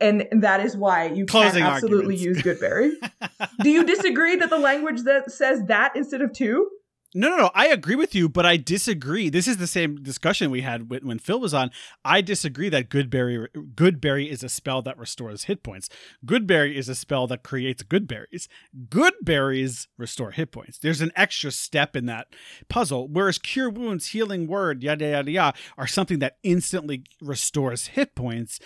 and 0.00 0.26
that 0.32 0.60
is 0.60 0.76
why 0.76 1.06
you 1.06 1.24
Closing 1.26 1.62
can 1.62 1.72
absolutely 1.72 2.16
arguments. 2.16 2.44
use 2.44 2.58
Goodberry. 2.60 2.90
Do 3.62 3.70
you 3.70 3.84
disagree 3.84 4.36
that 4.36 4.50
the 4.50 4.58
language 4.58 5.02
that 5.04 5.30
says 5.30 5.62
that 5.68 5.96
instead 5.96 6.20
of 6.20 6.32
two? 6.32 6.68
No, 7.14 7.30
no, 7.30 7.36
no. 7.38 7.50
I 7.54 7.68
agree 7.68 7.96
with 7.96 8.14
you, 8.14 8.28
but 8.28 8.44
I 8.44 8.58
disagree. 8.58 9.30
This 9.30 9.48
is 9.48 9.56
the 9.56 9.66
same 9.66 10.02
discussion 10.02 10.50
we 10.50 10.60
had 10.60 10.90
when, 10.90 11.18
Phil 11.18 11.40
was 11.40 11.54
on. 11.54 11.70
I 12.04 12.20
disagree 12.20 12.68
that 12.68 12.90
Goodberry 12.90 13.48
Goodberry 13.74 14.28
is 14.28 14.42
a 14.42 14.48
spell 14.50 14.82
that 14.82 14.98
restores 14.98 15.44
hit 15.44 15.62
points. 15.62 15.88
Goodberry 16.26 16.74
is 16.74 16.86
a 16.88 16.94
spell 16.94 17.26
that 17.28 17.42
creates 17.42 17.82
good 17.82 18.06
berries. 18.06 18.46
Good 18.90 19.14
berries 19.22 19.88
restore 19.96 20.32
hit 20.32 20.52
points. 20.52 20.78
There's 20.78 21.00
an 21.00 21.12
extra 21.16 21.50
step 21.50 21.96
in 21.96 22.04
that 22.06 22.28
puzzle, 22.68 23.08
whereas 23.08 23.38
Cure 23.38 23.70
Wounds, 23.70 24.08
Healing 24.08 24.46
Word, 24.46 24.82
yada 24.82 25.08
yada 25.08 25.30
yada, 25.30 25.58
are 25.78 25.86
something 25.86 26.18
that 26.18 26.36
instantly 26.42 27.04
restores 27.22 27.88
hit 27.88 28.14
points. 28.14 28.60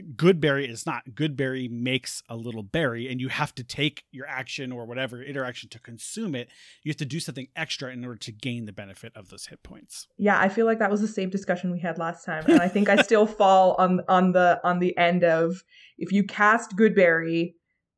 Goodberry 0.00 0.68
is 0.68 0.86
not. 0.86 1.04
Goodberry 1.14 1.70
makes 1.70 2.22
a 2.28 2.36
little 2.36 2.64
berry, 2.64 3.08
and 3.08 3.20
you 3.20 3.28
have 3.28 3.54
to 3.54 3.62
take 3.62 4.04
your 4.10 4.26
action 4.26 4.72
or 4.72 4.86
whatever 4.86 5.22
interaction 5.22 5.68
to 5.70 5.78
consume 5.78 6.34
it. 6.34 6.48
You 6.82 6.90
have 6.90 6.96
to 6.96 7.04
do 7.04 7.20
something 7.20 7.46
extra 7.54 7.92
in 7.92 8.04
order 8.04 8.18
to 8.18 8.32
gain 8.32 8.64
the 8.64 8.72
benefit 8.72 9.12
of 9.14 9.28
those 9.28 9.46
hit 9.46 9.62
points. 9.62 10.08
Yeah, 10.18 10.38
I 10.38 10.48
feel 10.48 10.66
like 10.66 10.80
that 10.80 10.90
was 10.90 11.00
the 11.00 11.08
same 11.08 11.30
discussion 11.30 11.70
we 11.70 11.78
had 11.78 11.98
last 11.98 12.24
time, 12.24 12.44
and 12.48 12.60
I 12.60 12.68
think 12.68 12.88
I 12.88 13.02
still 13.02 13.26
fall 13.26 13.76
on 13.78 14.00
on 14.08 14.32
the 14.32 14.60
on 14.64 14.80
the 14.80 14.96
end 14.98 15.22
of 15.22 15.62
if 15.96 16.10
you 16.10 16.24
cast 16.24 16.76
Goodberry 16.76 17.54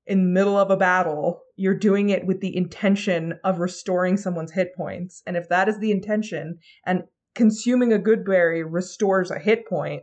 in 0.06 0.18
the 0.18 0.30
middle 0.30 0.58
of 0.58 0.70
a 0.70 0.76
battle, 0.76 1.40
you're 1.56 1.74
doing 1.74 2.10
it 2.10 2.26
with 2.26 2.40
the 2.40 2.54
intention 2.54 3.38
of 3.42 3.58
restoring 3.58 4.18
someone's 4.18 4.52
hit 4.52 4.74
points, 4.76 5.22
and 5.26 5.36
if 5.36 5.48
that 5.48 5.68
is 5.68 5.78
the 5.78 5.92
intention, 5.92 6.58
and 6.84 7.04
consuming 7.34 7.92
a 7.92 7.98
Goodberry 7.98 8.62
restores 8.66 9.30
a 9.30 9.38
hit 9.38 9.66
point, 9.66 10.02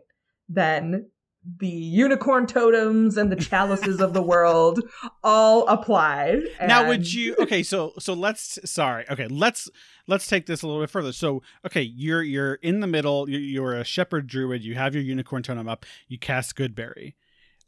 then 0.49 1.09
the 1.57 1.67
unicorn 1.67 2.47
totems 2.47 3.17
and 3.17 3.31
the 3.31 3.35
chalices 3.35 3.99
of 3.99 4.13
the 4.13 4.21
world 4.21 4.81
all 5.23 5.67
apply. 5.67 6.41
now, 6.61 6.87
would 6.87 7.11
you? 7.13 7.35
Okay, 7.39 7.63
so 7.63 7.93
so 7.99 8.13
let's. 8.13 8.59
Sorry. 8.69 9.05
Okay, 9.09 9.27
let's 9.27 9.69
let's 10.07 10.27
take 10.27 10.45
this 10.45 10.61
a 10.61 10.67
little 10.67 10.81
bit 10.81 10.89
further. 10.89 11.11
So, 11.11 11.41
okay, 11.65 11.81
you're 11.81 12.23
you're 12.23 12.55
in 12.55 12.79
the 12.79 12.87
middle. 12.87 13.29
You're, 13.29 13.41
you're 13.41 13.73
a 13.75 13.83
shepherd 13.83 14.27
druid. 14.27 14.63
You 14.63 14.75
have 14.75 14.93
your 14.93 15.03
unicorn 15.03 15.43
totem 15.43 15.67
up. 15.67 15.85
You 16.07 16.17
cast 16.17 16.55
Goodberry. 16.55 17.13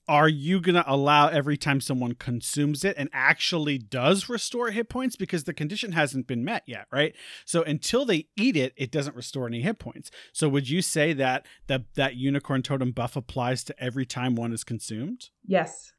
Are 0.07 0.29
you 0.29 0.61
gonna 0.61 0.83
allow 0.85 1.27
every 1.27 1.57
time 1.57 1.81
someone 1.81 2.13
consumes 2.13 2.83
it 2.83 2.95
and 2.97 3.09
actually 3.13 3.77
does 3.77 4.29
restore 4.29 4.71
hit 4.71 4.89
points 4.89 5.15
because 5.15 5.45
the 5.45 5.53
condition 5.53 5.93
hasn't 5.93 6.27
been 6.27 6.43
met 6.43 6.63
yet, 6.65 6.87
right? 6.91 7.15
So 7.45 7.63
until 7.63 8.05
they 8.05 8.27
eat 8.37 8.55
it, 8.55 8.73
it 8.77 8.91
doesn't 8.91 9.15
restore 9.15 9.47
any 9.47 9.61
hit 9.61 9.79
points. 9.79 10.11
So 10.33 10.47
would 10.49 10.69
you 10.69 10.81
say 10.81 11.13
that 11.13 11.45
that 11.67 11.93
that 11.95 12.15
unicorn 12.15 12.61
totem 12.61 12.91
buff 12.91 13.15
applies 13.15 13.63
to 13.65 13.83
every 13.83 14.05
time 14.05 14.35
one 14.35 14.53
is 14.53 14.63
consumed? 14.63 15.29
Yes. 15.45 15.93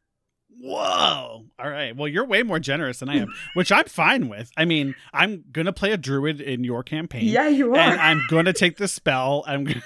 Whoa. 0.58 1.44
All 1.58 1.70
right. 1.70 1.94
Well, 1.94 2.08
you're 2.08 2.24
way 2.24 2.42
more 2.42 2.58
generous 2.58 3.00
than 3.00 3.08
I 3.08 3.16
am, 3.16 3.28
which 3.54 3.70
I'm 3.70 3.84
fine 3.86 4.28
with. 4.28 4.50
I 4.56 4.64
mean, 4.64 4.94
I'm 5.12 5.44
going 5.52 5.66
to 5.66 5.72
play 5.72 5.92
a 5.92 5.96
druid 5.96 6.40
in 6.40 6.64
your 6.64 6.82
campaign. 6.82 7.24
Yeah, 7.24 7.48
you 7.48 7.74
are. 7.74 7.78
And 7.78 8.00
I'm 8.00 8.22
going 8.28 8.46
to 8.46 8.52
take 8.52 8.78
the 8.78 8.88
spell. 8.88 9.44
I'm 9.46 9.64
gonna, 9.64 9.82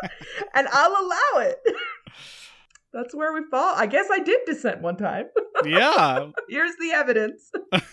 and 0.54 0.66
I'll 0.72 0.90
allow 0.90 1.48
it. 1.48 1.58
That's 2.92 3.14
where 3.14 3.32
we 3.32 3.42
fall. 3.50 3.74
I 3.76 3.86
guess 3.86 4.06
I 4.10 4.18
did 4.18 4.40
dissent 4.46 4.82
one 4.82 4.96
time. 4.96 5.26
yeah. 5.64 6.30
Here's 6.48 6.74
the 6.76 6.92
evidence. 6.92 7.50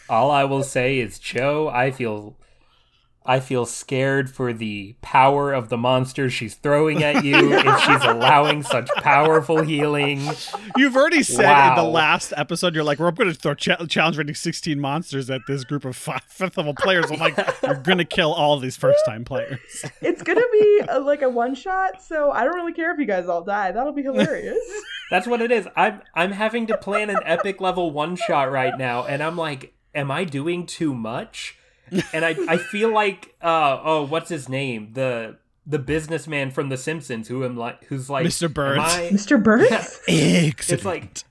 All 0.09 0.31
I 0.31 0.43
will 0.43 0.63
say 0.63 0.99
is, 0.99 1.19
Cho, 1.19 1.67
I 1.67 1.91
feel 1.91 2.35
I 3.27 3.41
feel 3.41 3.65
scared 3.65 4.29
for 4.29 4.53
the 4.53 4.95
power 5.01 5.51
of 5.51 5.67
the 5.67 5.75
monster 5.75 6.29
she's 6.29 6.55
throwing 6.55 7.03
at 7.03 7.25
you 7.25 7.51
if 7.53 7.79
she's 7.81 8.03
allowing 8.03 8.63
such 8.63 8.87
powerful 8.95 9.61
healing. 9.61 10.21
You've 10.77 10.95
already 10.95 11.23
said 11.23 11.69
in 11.69 11.75
the 11.75 11.83
last 11.83 12.31
episode, 12.37 12.73
you're 12.73 12.85
like, 12.85 12.99
we're 12.99 13.11
going 13.11 13.29
to 13.29 13.35
throw 13.35 13.53
cha- 13.53 13.85
challenge 13.87 14.17
rating 14.17 14.33
16 14.33 14.79
monsters 14.79 15.29
at 15.29 15.41
this 15.45 15.65
group 15.65 15.83
of 15.83 15.97
five, 15.97 16.23
fifth 16.29 16.55
level 16.55 16.73
players. 16.73 17.11
I'm 17.11 17.19
like, 17.19 17.37
you're 17.63 17.75
going 17.75 17.97
to 17.97 18.05
kill 18.05 18.33
all 18.33 18.57
these 18.59 18.77
first 18.77 18.99
time 19.05 19.25
players. 19.25 19.59
It's 20.01 20.23
gonna 20.23 20.41
be 20.53 20.81
a, 20.87 20.99
like 20.99 21.21
a 21.21 21.29
one 21.29 21.53
shot, 21.53 22.01
so 22.01 22.31
I 22.31 22.45
don't 22.45 22.55
really 22.55 22.73
care 22.73 22.93
if 22.93 22.99
you 22.99 23.05
guys 23.05 23.27
all 23.27 23.43
die. 23.43 23.73
That'll 23.73 23.91
be 23.91 24.03
hilarious. 24.03 24.57
That's 25.11 25.27
what 25.27 25.41
it 25.41 25.51
is. 25.51 25.67
I'm 25.75 26.01
I'm 26.13 26.31
having 26.31 26.67
to 26.67 26.77
plan 26.77 27.09
an 27.09 27.19
epic 27.25 27.59
level 27.59 27.91
one 27.91 28.15
shot 28.15 28.51
right 28.51 28.77
now, 28.77 29.05
and 29.05 29.21
I'm 29.21 29.35
like, 29.35 29.73
am 29.93 30.11
I 30.11 30.23
doing 30.23 30.65
too 30.65 30.93
much? 30.93 31.56
And 32.13 32.25
I 32.25 32.35
I 32.47 32.57
feel 32.57 32.93
like 32.93 33.35
uh 33.41 33.79
oh 33.83 34.05
what's 34.05 34.29
his 34.29 34.47
name 34.49 34.91
the 34.93 35.37
the 35.65 35.79
businessman 35.79 36.51
from 36.51 36.69
The 36.69 36.77
Simpsons 36.77 37.27
who 37.27 37.43
am 37.43 37.57
like 37.57 37.83
who's 37.85 38.09
like 38.09 38.25
Mr. 38.25 38.51
Burns. 38.53 38.79
I, 38.83 39.09
Mr. 39.13 39.41
Burns? 39.41 39.69
Excellent. 40.07 40.71
it's 40.71 40.85
like 40.85 41.23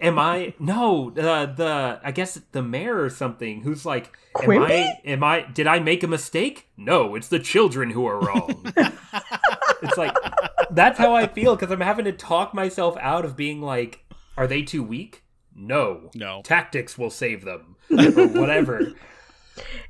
am 0.00 0.18
I 0.18 0.54
no 0.58 1.10
the 1.10 1.52
the 1.56 2.00
I 2.02 2.10
guess 2.10 2.40
the 2.52 2.62
mayor 2.62 3.00
or 3.00 3.08
something 3.10 3.62
who's 3.62 3.86
like 3.86 4.06
am 4.40 4.44
Quimby? 4.46 4.72
I 4.72 5.00
am 5.04 5.22
I 5.22 5.42
did 5.52 5.66
I 5.66 5.78
make 5.78 6.02
a 6.02 6.08
mistake? 6.08 6.68
No, 6.76 7.14
it's 7.14 7.28
the 7.28 7.38
children 7.38 7.90
who 7.90 8.04
are 8.06 8.18
wrong. 8.20 8.64
it's 9.82 9.96
like 9.96 10.14
that's 10.70 10.98
how 10.98 11.14
I 11.14 11.26
feel 11.28 11.54
because 11.54 11.70
I'm 11.70 11.80
having 11.80 12.04
to 12.06 12.12
talk 12.12 12.52
myself 12.54 12.96
out 13.00 13.24
of 13.24 13.36
being 13.36 13.60
like, 13.62 14.04
are 14.36 14.46
they 14.48 14.62
too 14.62 14.82
weak? 14.82 15.22
No, 15.54 16.10
No. 16.16 16.42
tactics 16.42 16.98
will 16.98 17.10
save 17.10 17.44
them 17.44 17.76
or 17.90 18.26
whatever. 18.26 18.92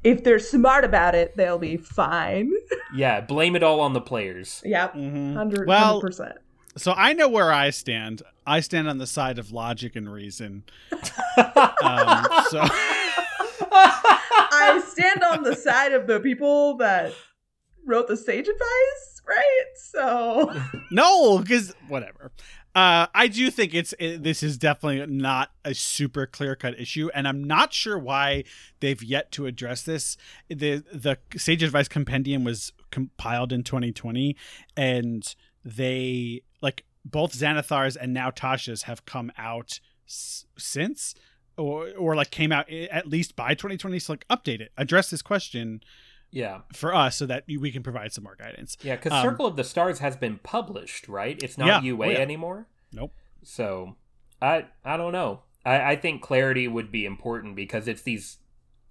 If 0.03 0.25
they're 0.25 0.39
smart 0.39 0.85
about 0.85 1.15
it, 1.15 1.37
they'll 1.37 1.59
be 1.59 1.77
fine. 1.77 2.51
yeah, 2.95 3.21
blame 3.21 3.57
it 3.57 3.63
all 3.63 3.81
on 3.81 3.93
the 3.93 4.01
players. 4.01 4.63
Yep. 4.65 4.95
Mhm. 4.95 5.35
100 5.35 5.69
Well- 5.69 6.01
percent. 6.01 6.37
So 6.77 6.93
I 6.97 7.13
know 7.13 7.29
where 7.29 7.53
I 7.53 7.71
stand. 7.71 8.23
I 8.45 8.59
stand 8.59 8.89
on 8.89 8.99
the 8.99 9.07
side 9.07 9.39
of 9.39 9.53
logic 9.53 9.95
and 9.97 10.13
reason. 10.13 10.65
Um, 11.37 12.27
so 12.51 12.61
I 12.63 14.83
stand 14.89 15.23
on 15.23 15.43
the 15.43 15.55
side 15.55 15.93
of 15.93 16.07
the 16.07 16.19
people 16.21 16.77
that 16.79 17.13
wrote 17.85 18.09
the 18.09 18.17
sage 18.17 18.49
advice, 18.49 19.23
right? 19.29 19.65
So 19.77 20.53
no, 20.91 21.39
because 21.39 21.75
whatever. 21.89 22.33
Uh, 22.75 23.07
I 23.15 23.29
do 23.29 23.51
think 23.53 23.73
it's 23.73 23.95
it, 24.01 24.25
this 24.25 24.43
is 24.43 24.59
definitely 24.59 25.07
not 25.07 25.53
a 25.65 25.75
super 25.75 26.27
clear 26.27 26.57
cut 26.57 26.79
issue, 26.79 27.09
and 27.15 27.29
I'm 27.29 27.45
not 27.45 27.73
sure 27.73 27.97
why 27.97 28.43
they've 28.81 29.01
yet 29.01 29.31
to 29.33 29.47
address 29.47 29.83
this. 29.85 30.17
the 30.49 30.83
The 30.93 31.19
Sage 31.37 31.63
Advice 31.63 31.87
Compendium 31.87 32.43
was 32.43 32.73
compiled 32.91 33.53
in 33.53 33.63
2020, 33.63 34.37
and 34.77 35.35
they 35.65 36.43
like 36.63 36.85
both 37.05 37.33
Xanathar's 37.35 37.97
and 37.97 38.13
now 38.13 38.31
Tasha's 38.31 38.83
have 38.85 39.07
come 39.07 39.31
out 39.39 39.79
s- 40.09 40.45
since, 40.59 41.15
or 41.57 41.91
or 41.97 42.17
like 42.17 42.33
came 42.33 42.51
out 42.51 42.69
at 42.69 43.07
least 43.07 43.37
by 43.37 43.55
2020. 43.55 44.01
So 44.01 44.15
like 44.15 44.27
update 44.29 44.61
it, 44.61 44.73
address 44.77 45.11
this 45.11 45.23
question 45.23 45.81
Yeah, 46.37 46.63
for 46.73 46.93
us 46.95 47.15
so 47.17 47.27
that 47.27 47.45
we 47.47 47.71
can 47.71 47.83
provide 47.85 48.13
some 48.13 48.25
more 48.25 48.35
guidance. 48.37 48.77
yeah, 48.83 48.97
because 48.97 49.13
Um, 49.13 49.23
Circle 49.23 49.47
of 49.47 49.55
the 49.57 49.63
Stars 49.63 50.01
has 50.01 50.17
been 50.17 50.39
published, 50.43 51.07
right? 51.09 51.41
It's 51.43 51.57
not 51.57 51.67
Yeah. 51.67 51.81
UA 51.83 52.07
Oh, 52.07 52.11
yeah. 52.11 52.19
anymore. 52.19 52.67
Nope. 52.93 53.13
So 53.45 53.97
I 54.43 54.67
I 54.85 54.97
don't 54.97 55.13
know. 55.13 55.43
I, 55.65 55.93
I 55.93 55.97
think 55.97 56.23
clarity 56.23 56.67
would 56.69 56.91
be 56.91 57.07
important 57.07 57.55
because 57.57 57.87
it's 57.89 58.03
these 58.03 58.39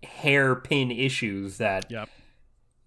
hairpin 0.03 0.89
issues 0.91 1.57
that 1.57 1.89
Yep. 1.91 2.09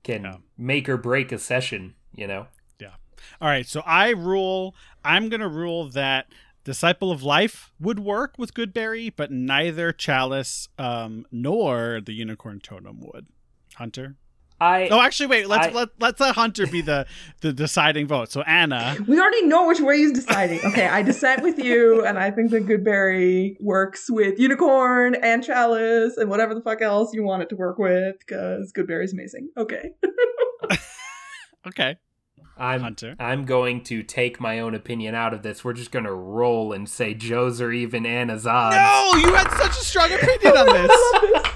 can 0.02 0.22
Yeah. 0.24 0.36
make 0.56 0.88
or 0.88 0.96
break 0.96 1.32
a 1.32 1.38
session. 1.38 1.94
You 2.14 2.26
know. 2.26 2.46
Yeah 2.80 2.94
all 3.40 3.48
right, 3.48 3.66
so 3.66 3.82
I 3.84 4.10
rule. 4.10 4.74
I'm 5.04 5.28
gonna 5.28 5.48
rule 5.48 5.88
that 5.90 6.32
Disciple 6.64 7.12
of 7.12 7.22
Life 7.22 7.72
would 7.78 7.98
work 8.00 8.34
with 8.38 8.54
Goodberry, 8.54 9.12
but 9.14 9.30
neither 9.30 9.92
Chalice 9.92 10.68
um, 10.78 11.26
nor 11.30 12.00
the 12.00 12.12
Unicorn 12.12 12.60
Totem 12.60 13.00
would. 13.00 13.26
Hunter. 13.74 14.16
I 14.60 14.88
Oh, 14.90 15.00
actually, 15.00 15.26
wait. 15.26 15.48
Let's 15.48 15.66
I- 15.68 15.70
let 15.70 15.88
let's 16.00 16.18
let 16.20 16.34
Hunter 16.34 16.66
be 16.66 16.80
the 16.80 17.06
the 17.42 17.52
deciding 17.52 18.06
vote. 18.06 18.30
So 18.32 18.40
Anna. 18.42 18.96
we 19.06 19.20
already 19.20 19.44
know 19.46 19.66
which 19.68 19.80
way 19.80 19.98
he's 19.98 20.12
deciding. 20.12 20.60
Okay, 20.64 20.86
I 20.88 21.02
dissent 21.02 21.42
with 21.42 21.58
you, 21.58 22.04
and 22.06 22.18
I 22.18 22.30
think 22.30 22.50
that 22.52 22.66
Goodberry 22.66 23.56
works 23.60 24.06
with 24.10 24.38
Unicorn 24.38 25.14
and 25.22 25.44
Chalice 25.44 26.16
and 26.16 26.30
whatever 26.30 26.54
the 26.54 26.62
fuck 26.62 26.80
else 26.80 27.12
you 27.12 27.22
want 27.22 27.42
it 27.42 27.48
to 27.50 27.56
work 27.56 27.78
with, 27.78 28.16
because 28.20 28.72
Goodberry's 28.72 29.12
amazing. 29.12 29.50
Okay. 29.58 29.90
Okay, 31.66 31.96
I'm 32.56 32.80
Hunter. 32.80 33.16
I'm 33.18 33.44
going 33.44 33.82
to 33.84 34.04
take 34.04 34.38
my 34.40 34.60
own 34.60 34.72
opinion 34.74 35.16
out 35.16 35.34
of 35.34 35.42
this. 35.42 35.64
We're 35.64 35.72
just 35.72 35.90
gonna 35.90 36.14
roll 36.14 36.72
and 36.72 36.88
say 36.88 37.12
Joe's 37.12 37.60
or 37.60 37.72
even 37.72 38.06
Anna's 38.06 38.46
odds. 38.46 38.76
No, 38.76 39.20
you 39.20 39.34
had 39.34 39.50
such 39.58 39.72
a 39.72 39.84
strong 39.84 40.12
opinion 40.12 40.56
on 40.56 40.66
this. 40.72 41.50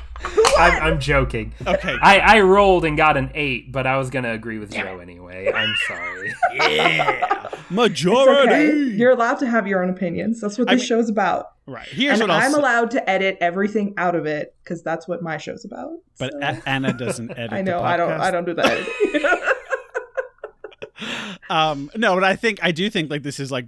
I'm, 0.61 0.83
I'm 0.95 1.01
joking. 1.01 1.53
Okay. 1.67 1.97
I, 2.03 2.19
I 2.21 2.41
rolled 2.41 2.85
and 2.85 2.97
got 2.97 3.17
an 3.17 3.31
eight, 3.35 3.73
but 3.73 3.87
I 3.87 3.97
was 3.99 4.11
gonna 4.11 4.33
agree 4.33 4.59
with 4.59 4.73
Joe 4.73 4.99
anyway. 4.99 5.51
I'm 5.53 5.75
sorry. 5.89 6.35
Yeah. 6.55 7.49
Majority. 7.71 8.53
okay. 8.53 8.73
You're 8.97 9.13
allowed 9.13 9.39
to 9.41 9.47
have 9.47 9.67
your 9.67 9.83
own 9.83 9.91
opinions. 9.91 10.41
That's 10.41 10.59
what 10.59 10.69
I 10.69 10.75
this 10.75 10.83
mean- 10.83 10.89
show's 10.89 11.09
about. 11.09 11.53
right. 11.67 11.87
Here's 11.89 12.21
and 12.21 12.29
what 12.29 12.31
I'll 12.37 12.45
I'm 12.47 12.53
say. 12.53 12.59
allowed 12.59 12.91
to 12.93 13.09
edit 13.11 13.39
everything 13.41 13.95
out 13.97 14.15
of 14.15 14.27
it 14.27 14.55
because 14.63 14.83
that's 14.83 15.07
what 15.09 15.23
my 15.23 15.37
show's 15.37 15.65
about. 15.65 15.91
But 16.19 16.33
So- 16.33 16.39
A- 16.43 16.63
Anna 16.69 16.93
doesn't 16.93 17.31
edit. 17.37 17.53
I 17.53 17.63
the 17.63 17.71
know 17.71 17.81
I 17.83 17.97
don't. 17.97 18.13
I 18.13 18.31
don't 18.31 18.45
do 18.45 18.55
that. 18.55 19.57
um 21.49 21.91
no 21.97 22.15
but 22.15 22.23
i 22.23 22.37
think 22.37 22.59
i 22.63 22.71
do 22.71 22.89
think 22.91 23.11
like 23.11 23.23
this 23.23 23.41
is 23.41 23.51
like 23.51 23.67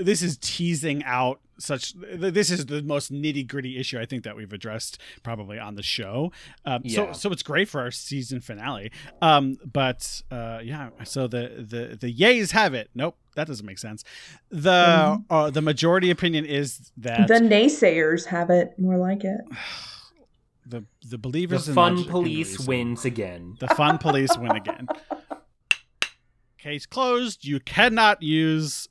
this 0.00 0.20
is 0.22 0.36
teasing 0.38 1.02
out 1.04 1.40
such 1.58 1.94
this 1.94 2.50
is 2.50 2.66
the 2.66 2.82
most 2.82 3.12
nitty 3.12 3.46
gritty 3.46 3.78
issue 3.78 3.98
i 3.98 4.04
think 4.04 4.24
that 4.24 4.36
we've 4.36 4.52
addressed 4.52 4.98
probably 5.22 5.58
on 5.58 5.74
the 5.74 5.82
show 5.82 6.30
um 6.64 6.86
so 6.88 7.04
Yeah. 7.06 7.12
so 7.12 7.30
it's 7.32 7.42
great 7.42 7.68
for 7.68 7.80
our 7.80 7.90
season 7.90 8.40
finale 8.40 8.90
um 9.22 9.56
but 9.64 10.22
uh 10.30 10.60
yeah 10.62 10.90
so 11.04 11.26
the 11.26 11.64
the 11.72 11.96
the 11.98 12.12
yays 12.14 12.50
have 12.52 12.74
it 12.74 12.90
nope 12.94 13.16
that 13.36 13.46
doesn't 13.46 13.66
make 13.66 13.78
sense 13.78 14.04
the 14.50 14.70
Mhm. 14.70 15.24
uh, 15.30 15.50
the 15.50 15.62
majority 15.62 16.10
opinion 16.10 16.44
is 16.44 16.92
that 16.98 17.28
the 17.28 17.34
naysayers 17.34 18.26
have 18.26 18.50
it 18.50 18.78
more 18.78 18.98
like 18.98 19.24
it. 19.24 19.40
the 20.66 20.80
the 21.02 21.10
The 21.10 21.18
believers 21.18 21.68
in 21.68 21.74
fun 21.74 21.96
logic 21.96 22.10
police 22.10 22.58
wins 22.66 23.04
again. 23.04 23.56
the 23.60 23.68
fun 23.68 23.98
police 23.98 24.36
win 24.36 24.52
again. 24.52 24.86
Case 26.58 26.86
closed. 26.86 27.44
You 27.44 27.60
cannot 27.60 28.22
use 28.22 28.88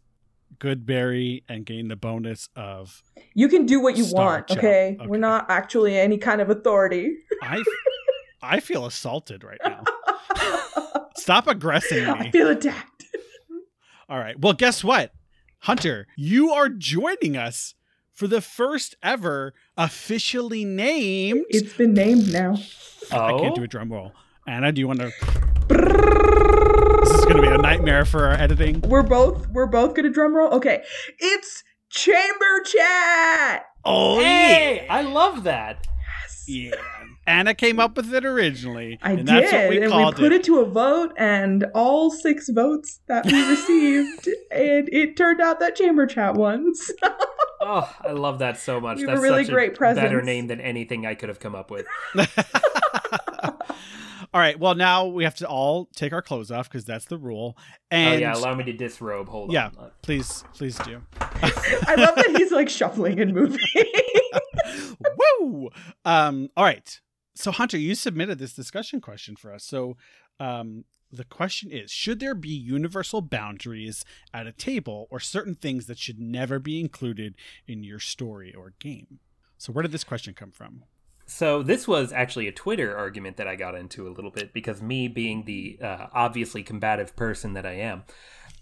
Goodberry 0.60 1.44
and 1.50 1.66
gain 1.66 1.88
the 1.88 1.96
bonus 1.96 2.50
of 2.56 3.02
You 3.34 3.48
can 3.48 3.66
do 3.66 3.80
what 3.80 3.98
you 3.98 4.06
want, 4.12 4.52
okay? 4.52 4.96
Okay. 5.00 5.08
We're 5.08 5.18
not 5.20 5.46
actually 5.50 5.98
any 5.98 6.18
kind 6.18 6.42
of 6.42 6.50
authority. 6.50 7.16
I. 7.42 7.64
I 8.48 8.60
feel 8.60 8.86
assaulted 8.86 9.44
right 9.44 9.58
now. 9.66 9.84
Stop 11.18 11.48
aggressing 11.48 12.06
I 12.08 12.24
me. 12.26 12.32
feel 12.32 12.50
attacked. 12.50 13.04
All 14.10 14.20
right. 14.20 14.40
Well, 14.40 14.54
guess 14.54 14.84
what, 14.84 15.14
Hunter? 15.62 16.06
You 16.16 16.52
are 16.52 16.70
joining 16.70 17.36
us 17.38 17.74
for 18.14 18.28
the 18.28 18.42
first 18.42 18.96
ever 19.02 19.56
officially 19.78 20.64
named. 20.64 21.46
It's 21.50 21.74
been 21.74 21.96
named 21.96 22.32
now. 22.32 22.58
I 23.12 23.32
Oh, 23.32 23.40
can't 23.40 23.56
do 23.56 23.64
a 23.64 23.68
drum 23.68 23.92
roll. 23.92 24.12
Anna, 24.46 24.72
do 24.72 24.80
you 24.80 24.88
want 24.88 25.00
to? 25.00 25.12
This 27.06 27.20
is 27.20 27.26
going 27.26 27.36
to 27.36 27.42
be 27.44 27.48
a 27.50 27.58
nightmare 27.60 28.04
for 28.04 28.26
our 28.26 28.34
editing. 28.34 28.82
We're 28.82 29.04
both 29.04 29.48
we're 29.50 29.68
both 29.68 29.94
gonna 29.94 30.10
drum 30.10 30.36
roll. 30.36 30.52
Okay. 30.56 30.82
It's 31.20 31.64
chamber 31.92 32.64
chat. 32.66 33.66
Oh 33.86 34.20
hey, 34.20 34.88
I 34.90 35.04
love 35.04 35.44
that. 35.44 35.86
Yes. 36.24 36.44
Yeah. 36.48 36.72
Anna 37.28 37.54
came 37.54 37.80
up 37.80 37.96
with 37.96 38.12
it 38.12 38.26
originally. 38.26 38.98
I 39.04 39.12
and 39.12 39.18
did, 39.20 39.28
that's 39.28 39.54
what 39.54 39.70
we 39.70 39.84
and 39.84 39.96
we 39.96 40.12
put 40.14 40.32
it. 40.32 40.34
it. 40.34 40.44
to 40.46 40.62
a 40.62 40.66
vote, 40.66 41.14
and 41.16 41.66
all 41.76 42.10
six 42.10 42.50
votes 42.50 43.02
that 43.08 43.26
we 43.28 43.50
received, 43.50 44.28
and 44.50 44.90
it 44.92 45.16
turned 45.16 45.42
out 45.42 45.60
that 45.60 45.76
chamber 45.76 46.08
chat 46.08 46.34
wins. 46.34 46.92
Oh, 47.68 47.92
I 48.02 48.12
love 48.12 48.40
that 48.40 48.60
so 48.60 48.80
much. 48.80 49.00
You 49.00 49.08
have 49.08 49.18
a 49.18 49.22
That's 49.22 49.24
really 49.32 49.46
such 49.46 49.54
great 49.54 49.80
better 49.80 49.96
presence. 49.96 50.26
name 50.26 50.46
than 50.48 50.62
anything 50.62 51.08
I 51.08 51.16
could 51.16 51.30
have 51.30 51.40
come 51.40 51.56
up 51.56 51.72
with. 51.72 51.88
all 54.36 54.42
right. 54.42 54.60
Well, 54.60 54.76
now 54.76 55.06
we 55.06 55.24
have 55.24 55.36
to 55.36 55.48
all 55.48 55.86
take 55.96 56.12
our 56.12 56.22
clothes 56.22 56.52
off 56.52 56.68
because 56.68 56.84
that's 56.84 57.06
the 57.06 57.18
rule. 57.18 57.58
And 57.90 58.16
oh 58.16 58.18
yeah, 58.20 58.36
allow 58.36 58.54
me 58.54 58.66
to 58.66 58.74
disrobe. 58.74 59.30
Hold 59.30 59.54
Yeah. 59.54 59.70
on. 59.78 59.92
please, 60.02 60.44
please 60.54 60.78
do. 60.80 61.02
I 61.22 61.96
love 61.98 62.16
that 62.16 62.36
he's 62.38 62.52
like 62.52 62.68
shuffling 62.68 63.22
and 63.22 63.34
moving. 63.34 63.58
Woo! 65.40 65.70
Um, 66.04 66.50
all 66.58 66.66
right. 66.66 67.00
So, 67.34 67.52
Hunter, 67.52 67.78
you 67.78 67.96
submitted 67.96 68.38
this 68.38 68.54
discussion 68.54 69.00
question 69.00 69.38
for 69.38 69.54
us. 69.54 69.64
So, 69.64 69.96
um, 70.38 70.84
the 71.14 71.24
question 71.24 71.72
is 71.72 71.90
Should 71.90 72.20
there 72.20 72.36
be 72.36 72.50
universal 72.50 73.22
boundaries 73.22 74.04
at 74.34 74.48
a 74.48 74.52
table 74.52 75.08
or 75.10 75.22
certain 75.22 75.56
things 75.56 75.86
that 75.86 75.98
should 75.98 76.20
never 76.20 76.60
be 76.60 76.82
included 76.82 77.36
in 77.68 77.86
your 77.86 78.00
story 78.00 78.54
or 78.54 78.74
game? 78.80 79.20
So 79.58 79.72
where 79.72 79.84
did 79.84 79.94
this 79.94 80.04
question 80.04 80.34
come 80.34 80.52
from? 80.52 80.84
So 81.26 81.64
this 81.64 81.88
was 81.88 82.14
actually 82.14 82.48
a 82.48 82.52
Twitter 82.52 82.96
argument 82.96 83.38
that 83.38 83.48
I 83.48 83.56
got 83.56 83.76
into 83.76 84.08
a 84.08 84.12
little 84.12 84.30
bit 84.30 84.54
because 84.54 84.82
me 84.82 85.08
being 85.08 85.44
the 85.46 85.80
uh, 85.82 86.08
obviously 86.14 86.62
combative 86.62 87.16
person 87.16 87.54
that 87.54 87.66
I 87.66 87.74
am, 87.74 88.04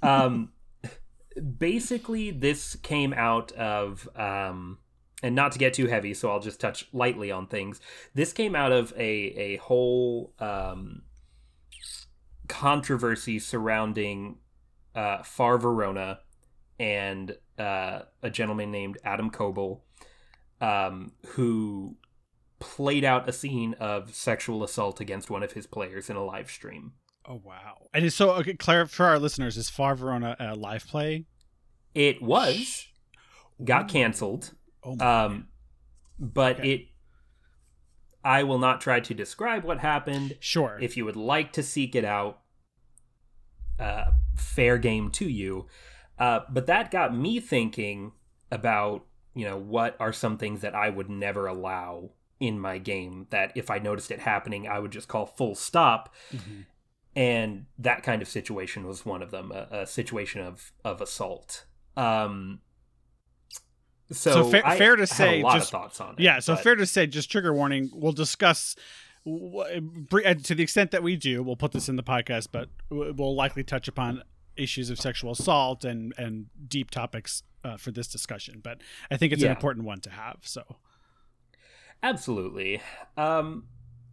um, 0.02 0.50
basically 1.58 2.32
this 2.32 2.76
came 2.78 3.14
out 3.14 3.52
of 3.54 4.08
um, 4.16 4.78
and 5.22 5.36
not 5.36 5.54
to 5.54 5.60
get 5.60 5.74
too 5.74 5.88
heavy, 5.88 6.14
so 6.14 6.30
I'll 6.32 6.40
just 6.40 6.60
touch 6.60 6.88
lightly 6.94 7.32
on 7.32 7.48
things. 7.48 7.80
This 8.14 8.34
came 8.34 8.56
out 8.56 8.72
of 8.72 8.94
a 8.98 9.02
a 9.02 9.58
whole 9.58 10.34
um, 10.40 11.04
controversy 12.48 13.40
surrounding 13.40 14.38
uh, 14.96 15.24
Far 15.24 15.58
Verona 15.58 16.20
and 16.80 17.36
uh, 17.58 18.02
a 18.22 18.30
gentleman 18.30 18.72
named 18.72 18.98
Adam 19.06 19.32
Koebel, 19.32 19.80
um, 20.60 21.14
who 21.28 21.96
played 22.64 23.04
out 23.04 23.28
a 23.28 23.34
scene 23.34 23.76
of 23.80 24.16
sexual 24.16 24.64
assault 24.64 25.00
against 25.00 25.30
one 25.30 25.44
of 25.44 25.52
his 25.52 25.68
players 25.68 26.10
in 26.10 26.16
a 26.16 26.24
live 26.24 26.50
stream. 26.50 26.94
Oh 27.28 27.42
wow! 27.44 27.88
And 27.94 28.12
so, 28.12 28.32
okay, 28.32 28.54
Claire, 28.54 28.86
for 28.88 29.06
our 29.06 29.20
listeners, 29.20 29.58
is 29.58 29.70
Far 29.70 29.96
Verona 29.96 30.36
a 30.40 30.56
live 30.56 30.88
play? 30.88 31.26
It 31.94 32.22
was 32.22 32.88
got 33.64 33.88
canceled. 33.88 34.54
Oh 34.84 34.96
my 34.96 35.24
Um, 35.26 35.48
but 36.20 36.60
Okay. 36.60 36.72
it. 36.72 36.88
I 38.26 38.44
will 38.44 38.60
not 38.60 38.80
try 38.80 39.02
to 39.02 39.14
describe 39.14 39.66
what 39.66 39.80
happened. 39.80 40.38
sure. 40.40 40.78
If 40.82 40.96
you 40.96 41.04
would 41.06 41.18
like 41.18 41.52
to 41.54 41.64
seek 41.64 41.94
it 41.94 42.06
out, 42.06 42.40
uh, 43.80 44.12
fair 44.38 44.78
game 44.78 45.10
to 45.12 45.28
you. 45.30 45.68
Uh, 46.18 46.42
but 46.50 46.66
that 46.68 46.90
got 46.90 47.16
me 47.16 47.40
thinking 47.42 48.14
about, 48.50 49.06
you 49.34 49.46
know, 49.46 49.58
what 49.58 49.98
are 50.00 50.14
some 50.14 50.38
things 50.38 50.62
that 50.62 50.74
I 50.76 50.90
would 50.90 51.10
never 51.10 51.48
allow 51.48 52.12
in 52.48 52.60
my 52.60 52.78
game 52.78 53.28
that 53.30 53.52
if 53.56 53.72
I 53.72 53.78
noticed 53.80 54.12
it 54.12 54.20
happening, 54.20 54.68
I 54.68 54.78
would 54.80 54.92
just 54.92 55.08
call 55.08 55.26
full 55.26 55.56
stop. 55.56 56.14
Mhm. 56.32 56.66
And 57.16 57.66
that 57.78 58.04
kind 58.04 58.22
of 58.22 58.28
situation 58.28 58.86
was 58.88 59.06
one 59.06 59.22
of 59.22 59.32
them, 59.32 59.52
a, 59.52 59.68
a 59.84 59.88
situation 59.88 60.42
of, 60.42 60.72
of 60.84 61.00
assault. 61.00 61.66
Um, 61.96 62.60
so, 64.12 64.32
So 64.32 64.44
fa- 64.52 64.76
fair 64.78 64.96
to 64.96 65.08
say, 65.08 65.40
a 65.40 65.44
lot 65.44 65.56
just- 65.56 65.74
of 65.74 65.80
thoughts 65.82 66.02
on 66.02 66.14
it. 66.16 66.20
Yeah, 66.20 66.40
so 66.40 66.56
but- 66.56 66.64
fair 66.64 66.76
to 66.76 66.86
say, 66.86 67.08
just 67.08 67.32
trigger 67.32 67.54
warning. 67.54 67.90
We'll 67.94 68.12
discuss 68.14 68.76
w- 69.26 69.80
br- 69.82 70.22
and 70.26 70.44
to 70.46 70.56
the 70.56 70.64
extent 70.64 70.92
that 70.92 71.02
we 71.04 71.16
do. 71.16 71.42
We'll 71.44 71.56
put 71.56 71.72
this 71.72 71.88
in 71.88 71.96
the 71.96 72.04
podcast, 72.04 72.48
but 72.52 72.70
we'll 72.90 73.36
likely 73.36 73.64
touch 73.64 73.88
upon 73.88 74.24
issues 74.58 74.90
of 74.92 75.00
sexual 75.00 75.32
assault 75.32 75.84
and 75.84 76.14
and 76.18 76.46
deep 76.68 76.92
topics 76.92 77.42
uh, 77.64 77.78
for 77.78 77.92
this 77.92 78.08
discussion. 78.08 78.60
But 78.62 78.82
I 79.10 79.18
think 79.18 79.34
it's 79.34 79.42
an 79.44 79.50
important 79.52 79.86
one 79.86 80.00
to 80.02 80.10
have. 80.12 80.38
So 80.42 80.64
Absolutely. 82.04 82.82
Um, 83.18 83.68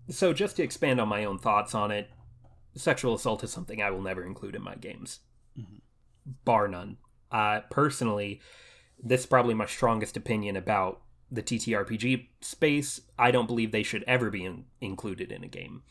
so, 0.09 0.33
just 0.33 0.57
to 0.57 0.63
expand 0.63 1.01
on 1.01 1.09
my 1.09 1.25
own 1.25 1.39
thoughts 1.39 1.75
on 1.75 1.91
it, 1.91 2.09
sexual 2.75 3.15
assault 3.15 3.43
is 3.45 3.51
something 3.51 3.83
I 3.83 3.91
will 3.91 4.01
never 4.01 4.25
include 4.25 4.55
in 4.55 4.63
my 4.63 4.77
games, 4.77 5.21
Mhm. 5.59 5.81
bar 6.45 6.69
none. 6.69 6.99
Uh, 7.31 7.61
personally, 7.71 8.41
this 8.99 9.21
is 9.23 9.27
probably 9.27 9.55
my 9.55 9.67
strongest 9.67 10.17
opinion 10.17 10.57
about 10.57 11.03
the 11.31 11.43
TTRPG 11.43 12.31
space. 12.41 13.01
I 13.19 13.31
don't 13.31 13.47
believe 13.47 13.73
they 13.73 13.83
should 13.83 14.05
ever 14.05 14.31
be 14.31 14.45
in- 14.45 14.67
included 14.81 15.33
in 15.33 15.45
a 15.45 15.49
game. 15.49 15.83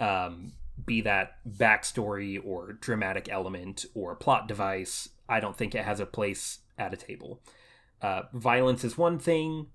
Um, 0.00 0.52
be 0.84 1.00
that 1.02 1.38
backstory 1.46 2.40
or 2.42 2.72
dramatic 2.72 3.28
element 3.30 3.84
or 3.94 4.16
plot 4.16 4.48
device, 4.48 5.10
I 5.28 5.40
don't 5.40 5.56
think 5.56 5.74
it 5.74 5.84
has 5.84 6.00
a 6.00 6.06
place 6.06 6.60
at 6.78 6.94
a 6.94 6.96
table. 6.96 7.42
Uh, 8.00 8.22
violence 8.32 8.82
is 8.82 8.98
one 8.98 9.18
thing, 9.18 9.70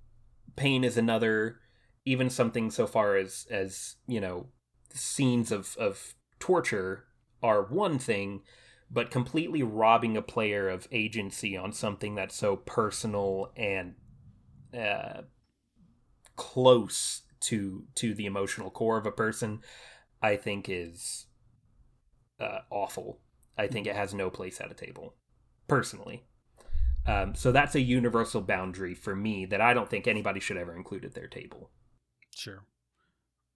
pain 0.57 0.83
is 0.83 0.97
another 0.97 1.59
even 2.03 2.29
something 2.29 2.69
so 2.69 2.85
far 2.85 3.15
as 3.15 3.47
as 3.49 3.95
you 4.07 4.19
know 4.19 4.47
scenes 4.93 5.51
of 5.51 5.77
of 5.79 6.13
torture 6.39 7.05
are 7.41 7.63
one 7.63 7.97
thing 7.97 8.41
but 8.91 9.11
completely 9.11 9.63
robbing 9.63 10.17
a 10.17 10.21
player 10.21 10.67
of 10.67 10.87
agency 10.91 11.55
on 11.55 11.71
something 11.71 12.15
that's 12.15 12.35
so 12.35 12.55
personal 12.55 13.51
and 13.55 13.95
uh, 14.77 15.21
close 16.35 17.21
to 17.39 17.85
to 17.95 18.13
the 18.13 18.25
emotional 18.25 18.69
core 18.69 18.97
of 18.97 19.05
a 19.05 19.11
person 19.11 19.61
i 20.21 20.35
think 20.35 20.67
is 20.67 21.27
uh, 22.39 22.59
awful. 22.69 23.19
I 23.57 23.67
think 23.67 23.87
it 23.87 23.95
has 23.95 24.13
no 24.13 24.29
place 24.29 24.61
at 24.61 24.71
a 24.71 24.75
table 24.75 25.15
personally 25.67 26.26
um, 27.07 27.35
so 27.35 27.51
that's 27.51 27.75
a 27.75 27.81
universal 27.81 28.41
boundary 28.41 28.93
for 28.93 29.15
me 29.15 29.45
that 29.45 29.61
I 29.61 29.73
don't 29.73 29.89
think 29.89 30.07
anybody 30.07 30.39
should 30.39 30.57
ever 30.57 30.75
include 30.75 31.05
at 31.05 31.13
their 31.13 31.27
table. 31.27 31.69
sure. 32.35 32.63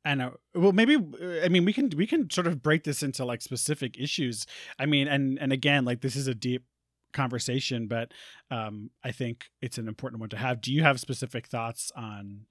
And 0.03 0.21
uh, 0.21 0.31
well, 0.55 0.71
maybe 0.71 0.95
uh, 0.95 1.45
I 1.45 1.49
mean 1.49 1.63
we 1.63 1.73
can 1.73 1.91
we 1.95 2.07
can 2.07 2.27
sort 2.31 2.47
of 2.47 2.63
break 2.63 2.85
this 2.85 3.03
into 3.03 3.23
like 3.23 3.41
specific 3.41 3.99
issues. 3.99 4.47
I 4.79 4.87
mean, 4.87 5.07
and 5.07 5.37
and 5.37 5.53
again, 5.53 5.85
like 5.85 6.01
this 6.01 6.15
is 6.15 6.25
a 6.25 6.33
deep 6.33 6.65
conversation, 7.13 7.87
but 7.87 8.11
um, 8.49 8.89
I 9.03 9.11
think 9.11 9.51
it's 9.61 9.77
an 9.77 9.87
important 9.87 10.19
one 10.19 10.29
to 10.29 10.37
have. 10.37 10.59
Do 10.59 10.73
you 10.73 10.81
have 10.81 10.99
specific 10.99 11.47
thoughts 11.47 11.91
on 11.95 12.45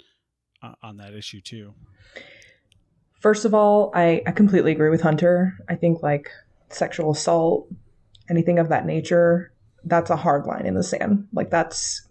uh, 0.63 0.75
on 0.83 0.99
that 0.99 1.13
issue 1.15 1.41
too? 1.41 1.75
First 3.21 3.45
of 3.45 3.53
all, 3.53 3.91
I, 3.95 4.23
I 4.27 4.31
completely 4.31 4.73
agree 4.73 4.89
with 4.89 5.03
Hunter. 5.03 5.59
I 5.69 5.75
think 5.75 6.03
like 6.03 6.31
sexual 6.71 7.11
assault, 7.11 7.69
anything 8.31 8.59
of 8.59 8.69
that 8.69 8.87
nature, 8.87 9.53
that's 9.85 10.11
a 10.11 10.17
hard 10.17 10.47
line 10.47 10.67
in 10.67 10.75
the 10.75 10.83
sand. 10.83 11.27
Like 11.33 11.51
that's 11.51 12.07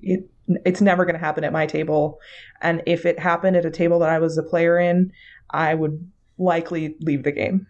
it 0.00 0.28
it's 0.64 0.80
never 0.80 1.04
going 1.04 1.14
to 1.14 1.24
happen 1.24 1.44
at 1.44 1.52
my 1.52 1.66
table. 1.66 2.18
And 2.60 2.82
if 2.86 3.06
it 3.06 3.18
happened 3.18 3.56
at 3.56 3.64
a 3.64 3.70
table 3.70 4.00
that 4.00 4.10
I 4.10 4.18
was 4.18 4.36
a 4.36 4.42
player 4.42 4.78
in, 4.78 5.12
I 5.50 5.74
would 5.74 6.10
likely 6.38 6.96
leave 7.00 7.22
the 7.22 7.32
game. 7.32 7.66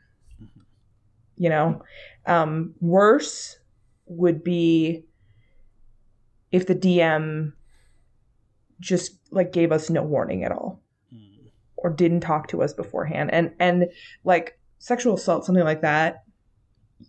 You 1.36 1.50
know, 1.50 1.82
um, 2.26 2.74
worse 2.80 3.58
would 4.06 4.42
be 4.42 5.04
if 6.52 6.66
the 6.66 6.74
DM 6.74 7.52
just 8.80 9.18
like 9.30 9.52
gave 9.52 9.72
us 9.72 9.90
no 9.90 10.02
warning 10.02 10.42
at 10.42 10.52
all 10.52 10.80
Hmm. 11.12 11.48
or 11.76 11.90
didn't 11.90 12.20
talk 12.20 12.48
to 12.48 12.62
us 12.62 12.72
beforehand 12.72 13.30
and 13.32 13.52
and 13.60 13.88
like 14.24 14.58
sexual 14.78 15.14
assault 15.14 15.44
something 15.44 15.64
like 15.64 15.82
that 15.82 16.24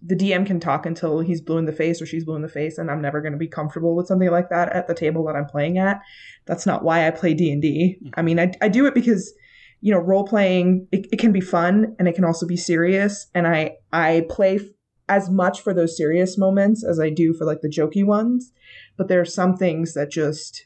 the 0.02 0.16
dm 0.16 0.46
can 0.46 0.60
talk 0.60 0.86
until 0.86 1.20
he's 1.20 1.42
blue 1.42 1.58
in 1.58 1.66
the 1.66 1.74
face 1.74 2.02
or 2.02 2.06
she's 2.06 2.26
blue 2.26 2.36
in 2.36 2.42
the 2.42 2.48
face 2.50 2.78
and 2.78 2.89
i'm 2.89 3.02
never 3.02 3.22
going 3.22 3.34
to 3.34 3.38
be 3.38 3.48
comfortable 3.48 3.96
with 3.96 4.08
something 4.08 4.30
like 4.30 4.50
that 4.50 4.70
at 4.70 4.88
the 4.88 4.94
table 4.94 5.26
that 5.26 5.36
i'm 5.36 5.46
playing 5.46 5.78
at 5.78 6.00
that's 6.46 6.66
not 6.66 6.84
why 6.84 7.08
i 7.08 7.12
play 7.12 7.34
d&d 7.34 7.98
i 8.16 8.22
mean 8.22 8.39
i, 8.39 8.52
I 8.62 8.70
do 8.70 8.86
it 8.86 8.94
because 8.94 9.34
you 9.82 9.94
know 9.94 10.00
role 10.00 10.26
playing 10.26 10.88
it, 10.92 11.08
it 11.12 11.20
can 11.20 11.32
be 11.32 11.42
fun 11.42 11.96
and 12.00 12.08
it 12.08 12.16
can 12.16 12.26
also 12.26 12.46
be 12.48 12.58
serious 12.58 13.28
and 13.34 13.48
i 13.48 13.72
i 13.92 14.26
play 14.30 14.56
f- 14.58 14.62
as 15.10 15.30
much 15.30 15.62
for 15.62 15.74
those 15.74 15.98
serious 15.98 16.38
moments 16.38 16.86
as 16.86 17.00
i 17.00 17.10
do 17.10 17.34
for 17.34 17.46
like 17.46 17.62
the 17.62 17.70
jokey 17.70 18.06
ones 18.06 18.52
but 18.98 19.08
there 19.08 19.20
are 19.20 19.26
some 19.26 19.58
things 19.58 19.94
that 19.94 20.10
just 20.12 20.66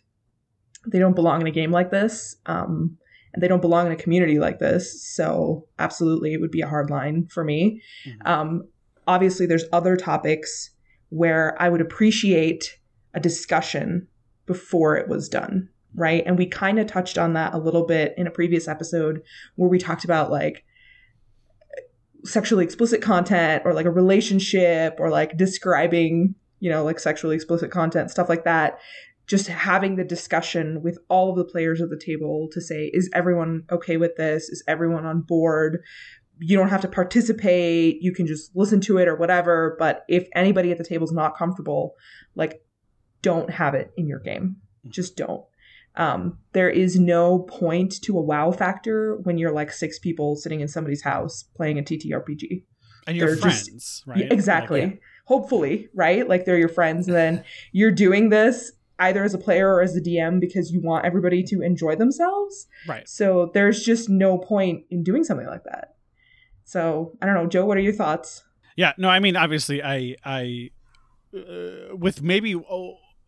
they 0.87 0.99
don't 0.99 1.15
belong 1.15 1.41
in 1.41 1.47
a 1.47 1.51
game 1.51 1.71
like 1.71 1.91
this 1.91 2.35
um, 2.45 2.97
and 3.35 3.43
they 3.43 3.47
don't 3.47 3.61
belong 3.61 3.85
in 3.87 3.91
a 3.91 3.97
community 3.97 4.39
like 4.39 4.59
this. 4.59 5.05
So 5.13 5.67
absolutely, 5.77 6.33
it 6.33 6.39
would 6.39 6.51
be 6.51 6.61
a 6.61 6.67
hard 6.67 6.89
line 6.89 7.27
for 7.27 7.43
me. 7.43 7.81
Mhm. 8.07 8.27
Um, 8.27 8.67
obviously, 9.07 9.45
there's 9.45 9.65
other 9.71 9.95
topics 9.95 10.71
where 11.09 11.55
I 11.61 11.69
would 11.69 11.81
appreciate 11.81 12.77
a 13.13 13.19
discussion 13.19 14.07
before 14.45 14.97
it 14.97 15.07
was 15.07 15.29
done, 15.29 15.69
right? 15.95 16.23
And 16.25 16.37
we 16.37 16.45
kind 16.45 16.79
of 16.79 16.87
touched 16.87 17.17
on 17.17 17.33
that 17.33 17.53
a 17.53 17.57
little 17.57 17.85
bit 17.85 18.13
in 18.17 18.27
a 18.27 18.31
previous 18.31 18.67
episode 18.67 19.21
where 19.55 19.69
we 19.69 19.79
talked 19.79 20.03
about 20.03 20.31
like 20.31 20.65
sexually 22.23 22.65
explicit 22.65 23.01
content 23.01 23.63
or 23.65 23.73
like 23.73 23.85
a 23.85 23.91
relationship 23.91 24.97
or 24.99 25.09
like 25.09 25.37
describing, 25.37 26.35
you 26.59 26.69
know, 26.69 26.83
like 26.83 26.99
sexually 26.99 27.35
explicit 27.35 27.71
content, 27.71 28.11
stuff 28.11 28.29
like 28.29 28.43
that 28.43 28.79
just 29.27 29.47
having 29.47 29.95
the 29.95 30.03
discussion 30.03 30.81
with 30.83 30.99
all 31.09 31.31
of 31.31 31.37
the 31.37 31.51
players 31.51 31.81
at 31.81 31.89
the 31.89 31.99
table 31.99 32.47
to 32.51 32.61
say, 32.61 32.91
is 32.93 33.09
everyone 33.13 33.63
okay 33.71 33.97
with 33.97 34.15
this? 34.17 34.49
Is 34.49 34.63
everyone 34.67 35.05
on 35.05 35.21
board? 35.21 35.81
You 36.39 36.57
don't 36.57 36.69
have 36.69 36.81
to 36.81 36.87
participate. 36.87 38.01
You 38.01 38.13
can 38.13 38.27
just 38.27 38.55
listen 38.55 38.81
to 38.81 38.97
it 38.97 39.07
or 39.07 39.15
whatever. 39.15 39.75
But 39.79 40.03
if 40.07 40.27
anybody 40.35 40.71
at 40.71 40.77
the 40.77 40.83
table 40.83 41.05
is 41.05 41.11
not 41.11 41.37
comfortable, 41.37 41.93
like, 42.35 42.61
don't 43.21 43.49
have 43.49 43.73
it 43.73 43.91
in 43.97 44.07
your 44.07 44.19
game. 44.19 44.57
Just 44.87 45.15
don't. 45.17 45.43
Um, 45.95 46.37
there 46.51 46.69
is 46.69 46.99
no 46.99 47.39
point 47.39 48.01
to 48.03 48.17
a 48.17 48.21
wow 48.21 48.51
factor 48.51 49.15
when 49.23 49.37
you're 49.37 49.51
like 49.53 49.71
six 49.71 49.97
people 49.97 50.35
sitting 50.35 50.59
in 50.59 50.67
somebody's 50.67 51.03
house 51.03 51.43
playing 51.55 51.79
a 51.79 51.83
TTRPG. 51.83 52.63
And 53.07 53.15
your 53.15 53.27
They're 53.27 53.35
just- 53.49 53.65
friends, 53.69 54.03
right? 54.05 54.17
Yeah, 54.19 54.27
exactly. 54.33 54.81
Like, 54.81 55.01
Hopefully, 55.27 55.89
right? 55.95 56.27
Like 56.29 56.45
they're 56.45 56.57
your 56.59 56.69
friends, 56.69 57.07
and 57.07 57.15
then 57.17 57.43
you're 57.71 57.91
doing 57.91 58.29
this 58.29 58.73
either 58.99 59.23
as 59.23 59.33
a 59.33 59.39
player 59.39 59.73
or 59.73 59.81
as 59.81 59.95
a 59.95 60.01
DM 60.01 60.39
because 60.39 60.71
you 60.71 60.81
want 60.81 61.03
everybody 61.03 61.41
to 61.43 61.61
enjoy 61.61 61.95
themselves. 61.95 62.67
right. 62.87 63.09
So 63.09 63.49
there's 63.55 63.83
just 63.83 64.07
no 64.07 64.37
point 64.37 64.83
in 64.91 65.01
doing 65.03 65.23
something 65.23 65.47
like 65.47 65.63
that. 65.63 65.94
So 66.65 67.13
I 67.21 67.25
don't 67.25 67.35
know, 67.35 67.47
Joe. 67.47 67.65
What 67.65 67.77
are 67.77 67.81
your 67.81 67.93
thoughts? 67.93 68.43
Yeah, 68.75 68.91
no, 68.97 69.07
I 69.07 69.19
mean, 69.19 69.37
obviously, 69.37 69.81
I, 69.81 70.15
I, 70.25 70.71
uh, 71.33 71.95
with 71.95 72.21
maybe 72.21 72.53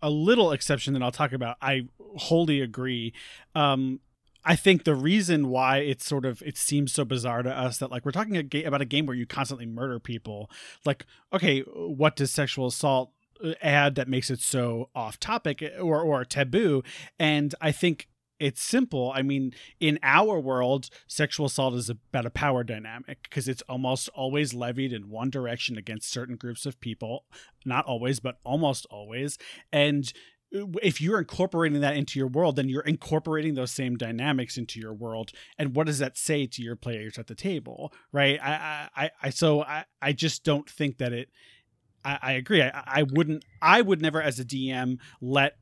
a, 0.02 0.10
little 0.10 0.52
exception 0.52 0.94
that 0.94 1.02
I'll 1.02 1.12
talk 1.12 1.32
about, 1.32 1.56
I 1.62 1.84
wholly 2.18 2.60
agree. 2.60 3.14
Um, 3.56 4.02
I 4.44 4.56
think 4.56 4.84
the 4.84 4.96
reason 4.96 5.50
why 5.50 5.78
it's 5.80 6.06
sort 6.06 6.26
of 6.26 6.42
it 6.42 6.58
seems 6.58 6.94
so 6.94 7.06
bizarre 7.06 7.44
to 7.44 7.50
us 7.50 7.78
that 7.78 7.92
like 7.92 8.06
we're 8.06 8.12
talking 8.12 8.38
a 8.38 8.44
ga- 8.44 8.64
about 8.66 8.82
a 8.82 8.86
game 8.86 9.06
where 9.06 9.16
you 9.16 9.26
constantly 9.26 9.66
murder 9.66 10.00
people. 10.00 10.50
Like, 10.86 11.06
okay, 11.34 11.62
what 11.62 12.16
does 12.16 12.32
sexual 12.32 12.68
assault 12.68 13.12
uh, 13.44 13.54
add 13.62 13.96
that 13.96 14.08
makes 14.08 14.30
it 14.30 14.40
so 14.40 14.90
off 14.96 15.20
topic 15.20 15.64
or 15.80 16.02
or 16.02 16.24
taboo? 16.24 16.84
And 17.20 17.54
I 17.62 17.72
think 17.72 18.08
it's 18.40 18.62
simple. 18.62 19.12
I 19.16 19.22
mean, 19.22 19.54
in 19.80 20.00
our 20.04 20.40
world, 20.40 20.90
sexual 21.08 21.48
assault 21.48 21.74
is 21.74 21.90
about 21.90 22.26
a 22.26 22.30
power 22.30 22.64
dynamic 22.64 23.24
because 23.24 23.48
it's 23.48 23.64
almost 23.64 24.10
always 24.10 24.54
levied 24.54 24.94
in 24.94 25.10
one 25.10 25.30
direction 25.30 25.78
against 25.78 26.12
certain 26.12 26.36
groups 26.36 26.66
of 26.66 26.80
people. 26.80 27.26
Not 27.66 27.86
always, 27.86 28.20
but 28.20 28.40
almost 28.44 28.86
always. 28.90 29.38
And 29.72 30.12
uh, 30.56 30.66
if 30.82 31.02
you're 31.02 31.20
incorporating 31.20 31.82
that 31.82 31.98
into 31.98 32.20
your 32.20 32.28
world, 32.28 32.56
then 32.56 32.70
you're 32.70 32.82
incorporating 32.82 33.56
those 33.56 33.72
same 33.72 33.96
dynamics 33.96 34.58
into 34.58 34.80
your 34.80 34.94
world. 34.94 35.32
And 35.58 35.76
what 35.76 35.88
does 35.88 36.00
that 36.00 36.18
say 36.18 36.46
to 36.46 36.62
your 36.62 36.76
players 36.76 37.18
at 37.18 37.28
the 37.28 37.36
table, 37.36 37.92
right? 38.12 38.40
I, 38.42 38.90
I, 38.96 39.12
I 39.24 39.30
so 39.30 39.64
I, 39.64 39.86
I 40.02 40.14
just 40.14 40.44
don't 40.44 40.70
think 40.70 40.98
that 41.00 41.14
it. 41.14 41.30
I, 42.06 42.20
I 42.22 42.32
agree. 42.34 42.62
I, 42.62 42.84
I 42.86 43.04
wouldn't. 43.04 43.44
I 43.62 43.82
would 43.82 44.02
never, 44.02 44.22
as 44.22 44.40
a 44.40 44.46
DM, 44.46 45.00
let 45.22 45.58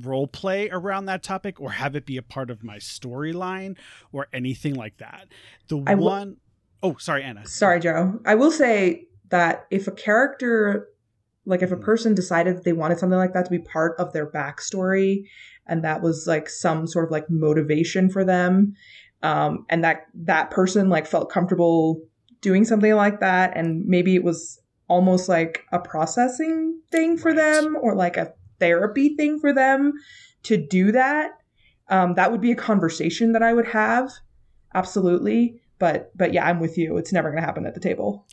role 0.00 0.26
play 0.26 0.68
around 0.70 1.04
that 1.06 1.22
topic 1.22 1.60
or 1.60 1.70
have 1.70 1.94
it 1.94 2.06
be 2.06 2.16
a 2.16 2.22
part 2.22 2.50
of 2.50 2.64
my 2.64 2.76
storyline 2.78 3.76
or 4.12 4.26
anything 4.32 4.74
like 4.74 4.96
that. 4.98 5.28
The 5.68 5.82
I 5.86 5.94
one, 5.94 6.38
oh, 6.82 6.96
sorry, 6.98 7.22
Anna. 7.22 7.46
Sorry, 7.46 7.78
Joe. 7.80 8.20
I 8.24 8.34
will 8.34 8.50
say 8.50 9.06
that 9.28 9.66
if 9.70 9.86
a 9.88 9.92
character, 9.92 10.88
like 11.44 11.62
if 11.62 11.72
a 11.72 11.76
Mhm. 11.76 11.82
person 11.82 12.14
decided 12.14 12.56
that 12.56 12.64
they 12.64 12.72
wanted 12.72 12.98
something 12.98 13.18
like 13.18 13.32
that 13.34 13.44
to 13.44 13.50
be 13.50 13.58
part 13.58 13.98
of 13.98 14.12
their 14.12 14.26
backstory, 14.30 15.24
and 15.66 15.84
that 15.84 16.02
was 16.02 16.26
like 16.26 16.48
some 16.48 16.86
sort 16.86 17.04
of 17.04 17.10
like 17.10 17.28
motivation 17.28 18.08
for 18.08 18.24
them, 18.24 18.74
um, 19.22 19.66
and 19.68 19.84
that 19.84 20.06
that 20.14 20.50
person 20.50 20.88
like 20.88 21.06
felt 21.06 21.30
comfortable 21.30 22.00
doing 22.40 22.64
something 22.64 22.94
like 22.94 23.20
that, 23.20 23.56
and 23.56 23.84
maybe 23.86 24.14
it 24.14 24.24
was 24.24 24.58
almost 24.88 25.28
like 25.28 25.64
a 25.72 25.78
processing 25.78 26.80
thing 26.90 27.16
for 27.16 27.28
Right. 27.28 27.36
them 27.36 27.76
or 27.80 27.94
like 27.94 28.16
a 28.16 28.32
therapy 28.62 29.16
thing 29.16 29.40
for 29.40 29.52
them 29.52 29.92
to 30.44 30.56
do 30.56 30.92
that 30.92 31.32
um, 31.92 32.14
that 32.14 32.32
would 32.32 32.40
be 32.40 32.50
a 32.50 32.56
conversation 32.56 33.32
that 33.32 33.42
i 33.42 33.52
would 33.52 33.68
have. 33.68 34.10
Absolutely. 34.74 35.60
But 35.78 36.16
but 36.16 36.32
yeah 36.32 36.46
i'm 36.46 36.58
with 36.60 36.78
you. 36.78 36.96
It's 36.96 37.12
never 37.12 37.30
going 37.30 37.40
to 37.40 37.46
happen 37.46 37.66
at 37.66 37.74
the 37.74 37.80
table. 37.80 38.26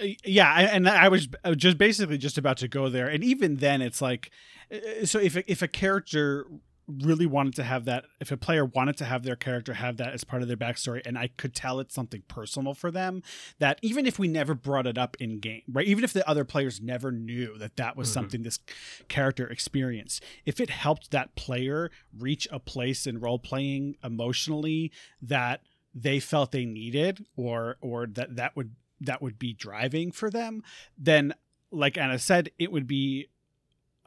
Uh, 0.00 0.06
yeah 0.24 0.70
and 0.72 0.88
i 0.88 1.08
was 1.08 1.28
just 1.56 1.78
basically 1.78 2.18
just 2.18 2.38
about 2.38 2.56
to 2.58 2.68
go 2.68 2.88
there. 2.88 3.08
And 3.08 3.24
even 3.24 3.56
then 3.56 3.82
it's 3.82 4.00
like 4.00 4.30
uh, 4.72 5.04
so 5.04 5.18
if 5.18 5.36
if 5.48 5.60
a 5.60 5.68
character 5.68 6.46
really 6.86 7.24
wanted 7.26 7.54
to 7.54 7.62
have 7.64 7.86
that 7.86 8.04
if 8.20 8.30
a 8.30 8.36
player 8.36 8.64
wanted 8.64 8.96
to 8.96 9.04
have 9.04 9.22
their 9.22 9.36
character 9.36 9.72
have 9.74 9.96
that 9.96 10.12
as 10.12 10.22
part 10.22 10.42
of 10.42 10.48
their 10.48 10.56
backstory 10.56 11.00
and 11.06 11.16
i 11.16 11.28
could 11.38 11.54
tell 11.54 11.80
it's 11.80 11.94
something 11.94 12.22
personal 12.28 12.74
for 12.74 12.90
them 12.90 13.22
that 13.58 13.78
even 13.80 14.06
if 14.06 14.18
we 14.18 14.28
never 14.28 14.54
brought 14.54 14.86
it 14.86 14.98
up 14.98 15.16
in 15.18 15.38
game 15.40 15.62
right 15.72 15.86
even 15.86 16.04
if 16.04 16.12
the 16.12 16.28
other 16.28 16.44
players 16.44 16.80
never 16.82 17.10
knew 17.10 17.56
that 17.56 17.76
that 17.76 17.96
was 17.96 18.08
Mhm. 18.08 18.12
something 18.12 18.42
this 18.42 18.58
character 19.08 19.48
experienced 19.48 20.22
if 20.44 20.60
it 20.60 20.68
helped 20.70 21.10
that 21.10 21.34
player 21.36 21.90
reach 22.18 22.46
a 22.50 22.58
place 22.60 23.06
in 23.06 23.18
role 23.18 23.38
playing 23.38 23.96
emotionally 24.04 24.92
that 25.22 25.62
they 25.94 26.20
felt 26.20 26.52
they 26.52 26.64
needed 26.66 27.24
or 27.36 27.76
or 27.80 28.06
that 28.06 28.36
that 28.36 28.56
would 28.56 28.74
that 29.00 29.22
would 29.22 29.38
be 29.38 29.52
driving 29.54 30.10
for 30.12 30.28
them 30.30 30.62
then 30.98 31.32
like 31.70 31.96
anna 31.96 32.18
said 32.18 32.50
it 32.58 32.70
would 32.70 32.86
be 32.86 33.28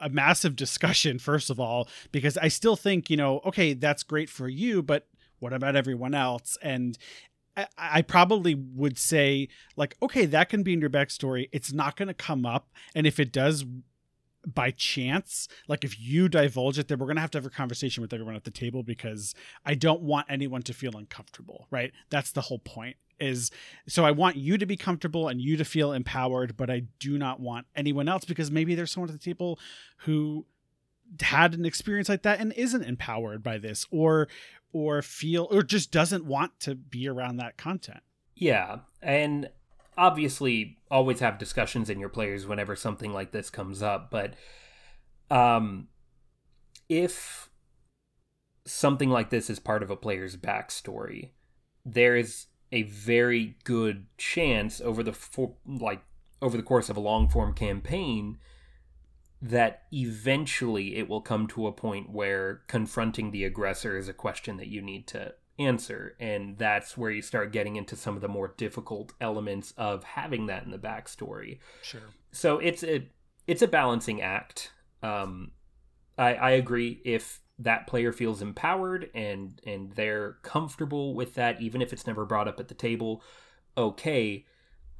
a 0.00 0.08
massive 0.08 0.54
discussion 0.56 1.18
first 1.18 1.50
of 1.50 1.58
all 1.58 1.88
because 2.12 2.36
i 2.38 2.48
still 2.48 2.76
think 2.76 3.10
you 3.10 3.16
know 3.16 3.40
okay 3.44 3.74
that's 3.74 4.02
great 4.02 4.30
for 4.30 4.48
you 4.48 4.82
but 4.82 5.08
what 5.40 5.52
about 5.52 5.76
everyone 5.76 6.14
else? 6.14 6.58
And 6.62 6.98
I, 7.76 8.02
probably 8.02 8.54
would 8.54 8.98
say 8.98 9.48
like 9.74 9.96
okay 10.00 10.26
that 10.26 10.48
can 10.48 10.62
be 10.62 10.72
in 10.72 10.80
your 10.80 10.90
backstory. 10.90 11.48
It's 11.50 11.72
not 11.72 11.96
going 11.96 12.06
to 12.06 12.14
come 12.14 12.46
up. 12.46 12.68
And 12.94 13.04
if 13.06 13.18
it 13.18 13.32
does 13.32 13.64
by 14.46 14.70
chance 14.70 15.48
like 15.66 15.84
if 15.84 15.98
you 16.00 16.28
divulge 16.28 16.78
it 16.78 16.88
then 16.88 16.98
we're 16.98 17.06
going 17.06 17.16
to 17.16 17.20
have 17.20 17.30
to 17.30 17.38
have 17.38 17.46
a 17.46 17.50
conversation 17.50 18.00
with 18.00 18.12
everyone 18.12 18.36
at 18.36 18.44
the 18.44 18.50
table 18.50 18.82
because 18.82 19.34
i 19.66 19.74
don't 19.74 20.00
want 20.00 20.26
anyone 20.28 20.62
to 20.62 20.72
feel 20.72 20.96
uncomfortable 20.96 21.66
right? 21.70 21.92
That's 22.10 22.32
the 22.32 22.42
whole 22.42 22.60
point 22.60 22.96
is 23.20 23.50
so 23.88 24.04
i 24.04 24.10
want 24.12 24.36
you 24.36 24.56
to 24.56 24.64
be 24.64 24.76
comfortable 24.76 25.26
and 25.26 25.40
you 25.40 25.56
to 25.56 25.64
feel 25.64 25.92
empowered 25.92 26.56
but 26.56 26.70
i 26.70 26.82
do 27.00 27.18
not 27.18 27.40
want 27.40 27.66
anyone 27.74 28.08
else 28.08 28.24
because 28.24 28.48
maybe 28.50 28.76
there's 28.76 28.92
someone 28.92 29.10
at 29.10 29.20
the 29.20 29.24
table 29.24 29.58
who 29.98 30.46
had 31.20 31.54
an 31.54 31.64
experience 31.64 32.08
like 32.08 32.22
that 32.22 32.40
and 32.40 32.52
isn't 32.52 32.84
empowered 32.84 33.42
by 33.42 33.58
this 33.58 33.86
or 33.90 34.28
or 34.72 35.02
feel 35.02 35.48
or 35.50 35.62
just 35.62 35.90
doesn't 35.90 36.24
want 36.24 36.58
to 36.60 36.74
be 36.74 37.08
around 37.08 37.36
that 37.38 37.56
content. 37.56 38.00
Yeah, 38.34 38.80
and 39.02 39.48
obviously 39.98 40.78
always 40.90 41.20
have 41.20 41.38
discussions 41.38 41.90
in 41.90 41.98
your 41.98 42.08
players 42.08 42.46
whenever 42.46 42.74
something 42.74 43.12
like 43.12 43.32
this 43.32 43.50
comes 43.50 43.82
up, 43.82 44.10
but 44.10 44.34
um 45.30 45.88
if 46.88 47.50
something 48.64 49.10
like 49.10 49.30
this 49.30 49.50
is 49.50 49.58
part 49.58 49.82
of 49.82 49.90
a 49.90 49.96
player's 49.96 50.36
backstory, 50.36 51.30
there 51.84 52.16
is 52.16 52.46
a 52.70 52.82
very 52.82 53.56
good 53.64 54.06
chance 54.16 54.80
over 54.80 55.02
the 55.02 55.12
for, 55.12 55.54
like 55.66 56.02
over 56.40 56.56
the 56.56 56.62
course 56.62 56.88
of 56.88 56.96
a 56.96 57.00
long 57.00 57.28
form 57.28 57.52
campaign 57.52 58.38
that 59.40 59.84
eventually 59.92 60.96
it 60.96 61.08
will 61.08 61.20
come 61.20 61.46
to 61.46 61.66
a 61.66 61.72
point 61.72 62.10
where 62.10 62.62
confronting 62.66 63.30
the 63.30 63.44
aggressor 63.44 63.96
is 63.96 64.08
a 64.08 64.12
question 64.12 64.56
that 64.56 64.68
you 64.68 64.82
need 64.82 65.06
to 65.06 65.32
answer 65.58 66.14
and 66.20 66.56
that's 66.58 66.96
where 66.96 67.10
you 67.10 67.22
start 67.22 67.52
getting 67.52 67.76
into 67.76 67.96
some 67.96 68.14
of 68.14 68.22
the 68.22 68.28
more 68.28 68.54
difficult 68.56 69.12
elements 69.20 69.72
of 69.76 70.04
having 70.04 70.46
that 70.46 70.64
in 70.64 70.70
the 70.70 70.78
backstory. 70.78 71.58
Sure. 71.82 72.00
So 72.32 72.58
it's 72.58 72.82
a 72.84 73.08
it's 73.46 73.62
a 73.62 73.68
balancing 73.68 74.20
act. 74.22 74.72
Um 75.02 75.52
i 76.16 76.34
i 76.34 76.50
agree 76.50 77.00
if 77.04 77.40
that 77.58 77.86
player 77.88 78.12
feels 78.12 78.40
empowered 78.42 79.10
and 79.14 79.60
and 79.66 79.92
they're 79.92 80.38
comfortable 80.42 81.14
with 81.14 81.34
that 81.34 81.60
even 81.60 81.82
if 81.82 81.92
it's 81.92 82.06
never 82.06 82.24
brought 82.24 82.48
up 82.48 82.60
at 82.60 82.68
the 82.68 82.74
table 82.74 83.22
okay. 83.76 84.44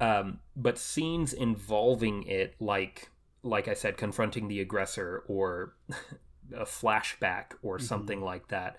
Um 0.00 0.40
but 0.56 0.78
scenes 0.78 1.32
involving 1.32 2.22
it 2.24 2.54
like 2.60 3.10
like 3.42 3.68
i 3.68 3.74
said 3.74 3.96
confronting 3.96 4.48
the 4.48 4.60
aggressor 4.60 5.22
or 5.28 5.74
a 6.54 6.64
flashback 6.64 7.52
or 7.62 7.78
Mhm. 7.78 7.82
something 7.82 8.20
like 8.22 8.48
that 8.48 8.76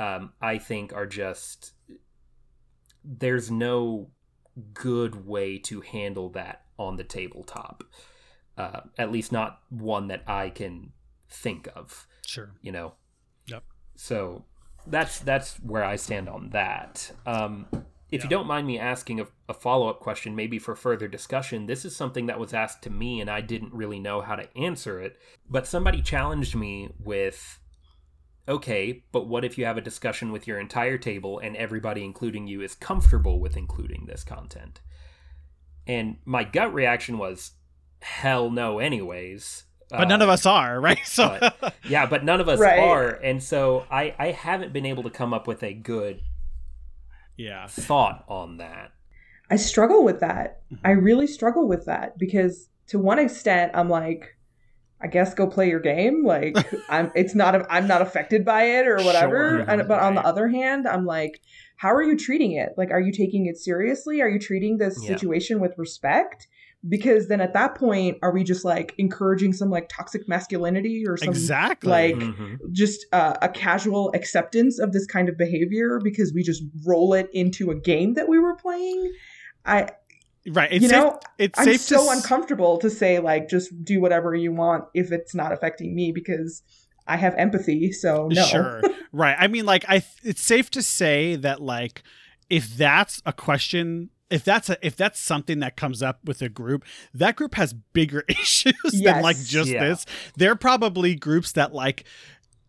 um 0.00 0.32
i 0.42 0.58
think 0.58 0.92
are 0.92 1.06
just 1.06 1.72
there's 3.04 3.50
no 3.50 4.10
good 4.74 5.26
way 5.26 5.56
to 5.56 5.80
handle 5.80 6.28
that 6.28 6.64
on 6.76 6.96
the 6.96 7.04
tabletop 7.04 7.84
uh, 8.60 8.80
at 8.98 9.10
least 9.10 9.32
not 9.32 9.60
one 9.70 10.08
that 10.08 10.22
I 10.26 10.50
can 10.50 10.92
think 11.30 11.68
of. 11.74 12.06
sure 12.26 12.52
You 12.60 12.72
know. 12.72 12.92
Yep. 13.46 13.64
So 13.96 14.44
that's 14.86 15.20
that's 15.20 15.56
where 15.56 15.84
I 15.84 15.96
stand 15.96 16.28
on 16.28 16.50
that. 16.50 17.12
Um, 17.26 17.66
if 18.10 18.24
you 18.24 18.28
don't 18.28 18.48
mind 18.48 18.66
me 18.66 18.76
asking 18.76 19.20
a, 19.20 19.26
a 19.48 19.54
follow 19.54 19.88
up 19.88 20.00
question, 20.00 20.34
maybe 20.34 20.58
for 20.58 20.74
further 20.74 21.06
discussion, 21.06 21.66
this 21.66 21.84
is 21.84 21.94
something 21.94 22.26
that 22.26 22.40
was 22.40 22.52
asked 22.52 22.82
to 22.82 22.90
me 22.90 23.20
and 23.20 23.30
I 23.30 23.40
didn't 23.40 23.72
really 23.72 24.00
know 24.00 24.20
how 24.20 24.34
to 24.34 24.48
answer 24.58 25.00
it. 25.00 25.16
But 25.48 25.66
somebody 25.68 26.02
challenged 26.02 26.56
me 26.56 26.90
with, 26.98 27.60
okay, 28.48 29.04
but 29.12 29.26
what 29.28 29.44
if 29.44 29.56
you 29.58 29.64
have 29.64 29.76
a 29.76 29.80
discussion 29.82 30.32
with 30.32 30.46
your 30.46 30.58
entire 30.58 30.98
table 30.98 31.38
and 31.38 31.56
everybody, 31.56 32.04
including 32.04 32.46
you, 32.46 32.62
is 32.62 32.74
comfortable 32.74 33.38
with 33.40 33.56
including 33.56 34.06
this 34.06 34.24
content? 34.24 34.80
And 35.86 36.16
my 36.24 36.44
gut 36.44 36.72
reaction 36.74 37.18
was, 37.18 37.52
hell 38.00 38.50
no, 38.50 38.78
anyways. 38.78 39.64
but 39.90 40.08
none 40.08 40.22
of 40.22 40.28
Uh, 40.28 40.32
us 40.32 40.46
are 40.46 40.80
right 40.88 41.04
so 41.04 41.38
yeah, 41.88 42.06
but 42.06 42.24
none 42.24 42.40
of 42.40 42.48
us 42.48 42.60
Right. 42.60 42.78
are, 42.78 43.10
and 43.10 43.42
so 43.42 43.84
I 43.90 44.14
I 44.18 44.30
haven't 44.30 44.72
been 44.72 44.86
able 44.86 45.02
to 45.02 45.10
come 45.10 45.34
up 45.34 45.46
with 45.48 45.62
a 45.64 45.74
good 45.74 46.22
yeah 47.36 47.66
thought 47.66 48.24
on 48.28 48.58
that. 48.58 48.92
I 49.50 49.56
struggle 49.56 50.04
with 50.04 50.20
that. 50.20 50.60
Mhm. 50.72 50.78
I 50.84 50.90
really 50.92 51.26
struggle 51.26 51.66
with 51.66 51.86
that 51.86 52.16
because 52.18 52.68
to 52.88 52.98
one 53.00 53.18
extent 53.18 53.72
I'm 53.74 53.88
like 53.88 54.36
I 55.02 55.06
guess 55.06 55.32
go 55.34 55.46
play 55.46 55.68
your 55.68 55.80
game 55.80 56.24
like 56.24 56.56
I'm 56.88 57.10
it's 57.14 57.34
not 57.34 57.66
I'm 57.70 57.86
not 57.86 58.02
affected 58.02 58.44
by 58.44 58.64
it 58.64 58.86
or 58.86 58.96
whatever. 58.98 59.58
Sure, 59.58 59.70
and, 59.70 59.88
but 59.88 60.00
on 60.00 60.14
the 60.14 60.24
other 60.24 60.48
hand 60.48 60.86
I'm 60.86 61.06
like 61.06 61.40
how 61.76 61.88
are 61.94 62.02
you 62.02 62.16
treating 62.16 62.52
it? 62.52 62.70
Like 62.76 62.90
are 62.90 63.00
you 63.00 63.10
taking 63.12 63.46
it 63.46 63.56
seriously? 63.56 64.20
Are 64.20 64.28
you 64.28 64.38
treating 64.38 64.76
this 64.78 65.02
Yeah. 65.02 65.08
situation 65.08 65.60
with 65.60 65.72
respect? 65.78 66.46
Because 66.88 67.28
then 67.28 67.40
at 67.42 67.52
that 67.54 67.74
point 67.74 68.18
are 68.22 68.32
we 68.32 68.42
just 68.44 68.64
like 68.64 68.94
encouraging 68.98 69.52
some 69.52 69.70
like 69.70 69.88
toxic 69.90 70.26
masculinity 70.28 71.04
or 71.06 71.16
some 71.16 71.28
exactly 71.28 71.90
like- 71.90 72.16
Mhm. 72.16 72.58
just 72.72 73.04
uh, 73.12 73.34
a 73.42 73.48
casual 73.48 74.10
acceptance 74.14 74.78
of 74.78 74.92
this 74.92 75.06
kind 75.06 75.28
of 75.28 75.36
behavior 75.38 75.98
because 76.02 76.32
we 76.34 76.42
just 76.42 76.62
roll 76.86 77.12
it 77.14 77.28
into 77.32 77.70
a 77.70 77.74
game 77.74 78.14
that 78.14 78.28
we 78.28 78.38
were 78.38 78.54
playing. 78.56 79.12
I, 79.64 79.88
right 80.48 80.72
it's 80.72 80.82
you 80.82 80.88
safe, 80.88 80.98
know, 80.98 81.20
it's 81.38 81.58
I'm 81.58 81.64
safe 81.66 81.80
so 81.80 81.96
to 82.04 82.10
s- 82.10 82.16
uncomfortable 82.18 82.78
to 82.78 82.88
say 82.90 83.18
like 83.18 83.48
just 83.48 83.84
do 83.84 84.00
whatever 84.00 84.34
you 84.34 84.52
want 84.52 84.84
if 84.94 85.12
it's 85.12 85.34
not 85.34 85.52
affecting 85.52 85.94
me 85.94 86.12
because 86.12 86.62
I 87.06 87.16
have 87.16 87.34
empathy, 87.36 87.90
so 87.92 88.28
no. 88.28 88.44
Sure. 88.44 88.82
right. 89.10 89.34
I 89.36 89.48
mean, 89.48 89.66
like, 89.66 89.84
I. 89.88 90.04
It's 90.22 90.42
safe 90.42 90.70
to 90.72 90.82
say 90.82 91.34
that, 91.36 91.60
like, 91.60 92.04
if 92.48 92.76
that's 92.76 93.20
a 93.26 93.32
question, 93.32 94.10
if 94.30 94.44
that's 94.44 94.70
a, 94.70 94.76
if 94.86 94.94
that's 94.96 95.18
something 95.18 95.58
that 95.58 95.76
comes 95.76 96.02
up 96.04 96.20
with 96.24 96.40
a 96.40 96.48
group, 96.48 96.84
that 97.12 97.34
group 97.34 97.56
has 97.56 97.72
bigger 97.72 98.22
issues 98.28 98.74
than 98.92 99.22
like 99.22 99.38
just 99.42 99.70
Yeah. 99.70 99.88
this. 99.88 100.06
They're 100.36 100.54
probably 100.54 101.16
groups 101.16 101.50
that 101.52 101.74
like 101.74 102.04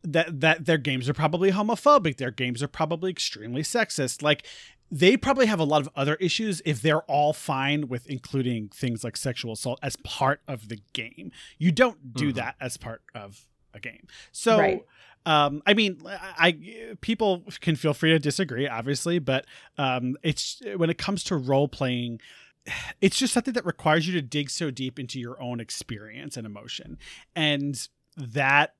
that 0.04 0.40
that 0.40 0.66
their 0.66 0.80
games 0.80 1.08
are 1.08 1.14
probably 1.14 1.52
homophobic. 1.52 2.18
Their 2.18 2.32
games 2.32 2.64
are 2.64 2.68
probably 2.68 3.12
extremely 3.12 3.62
sexist. 3.62 4.24
Like. 4.24 4.48
They 4.92 5.16
probably 5.16 5.46
have 5.46 5.60
a 5.60 5.64
lot 5.64 5.82
of 5.82 5.90
other 5.96 6.16
issues 6.16 6.62
if 6.66 6.82
they're 6.82 7.04
all 7.04 7.32
fine 7.34 7.88
with 7.88 8.06
including 8.08 8.68
things 8.70 9.04
like 9.04 9.16
sexual 9.16 9.54
assault 9.54 9.80
as 9.82 9.96
part 10.04 10.42
of 10.48 10.68
the 10.68 10.80
game. 10.94 11.32
You 11.58 11.72
don't 11.72 12.14
do 12.14 12.32
Mhm. 12.32 12.36
that 12.36 12.56
as 12.60 12.76
part 12.78 13.02
of 13.16 13.48
a 13.74 13.80
game. 13.80 14.06
So 14.34 14.58
Right. 14.60 14.82
um 15.26 15.62
i 15.68 15.74
mean 15.76 16.02
I, 16.06 16.34
I 16.48 16.96
people 17.02 17.46
can 17.62 17.76
feel 17.76 17.94
free 17.94 18.10
to 18.10 18.18
disagree 18.20 18.68
obviously 18.68 19.20
but 19.20 19.46
um 19.78 20.18
it's 20.24 20.62
when 20.76 20.90
it 20.90 20.98
comes 20.98 21.24
to 21.26 21.36
role 21.38 21.68
playing 21.68 22.20
it's 23.02 23.18
just 23.18 23.32
something 23.34 23.54
that 23.54 23.64
requires 23.66 24.08
you 24.08 24.14
to 24.14 24.22
dig 24.24 24.50
so 24.50 24.72
deep 24.72 24.98
into 25.00 25.20
your 25.20 25.40
own 25.42 25.60
experience 25.60 26.38
and 26.38 26.46
emotion 26.48 26.98
and 27.36 27.88
that 28.18 28.74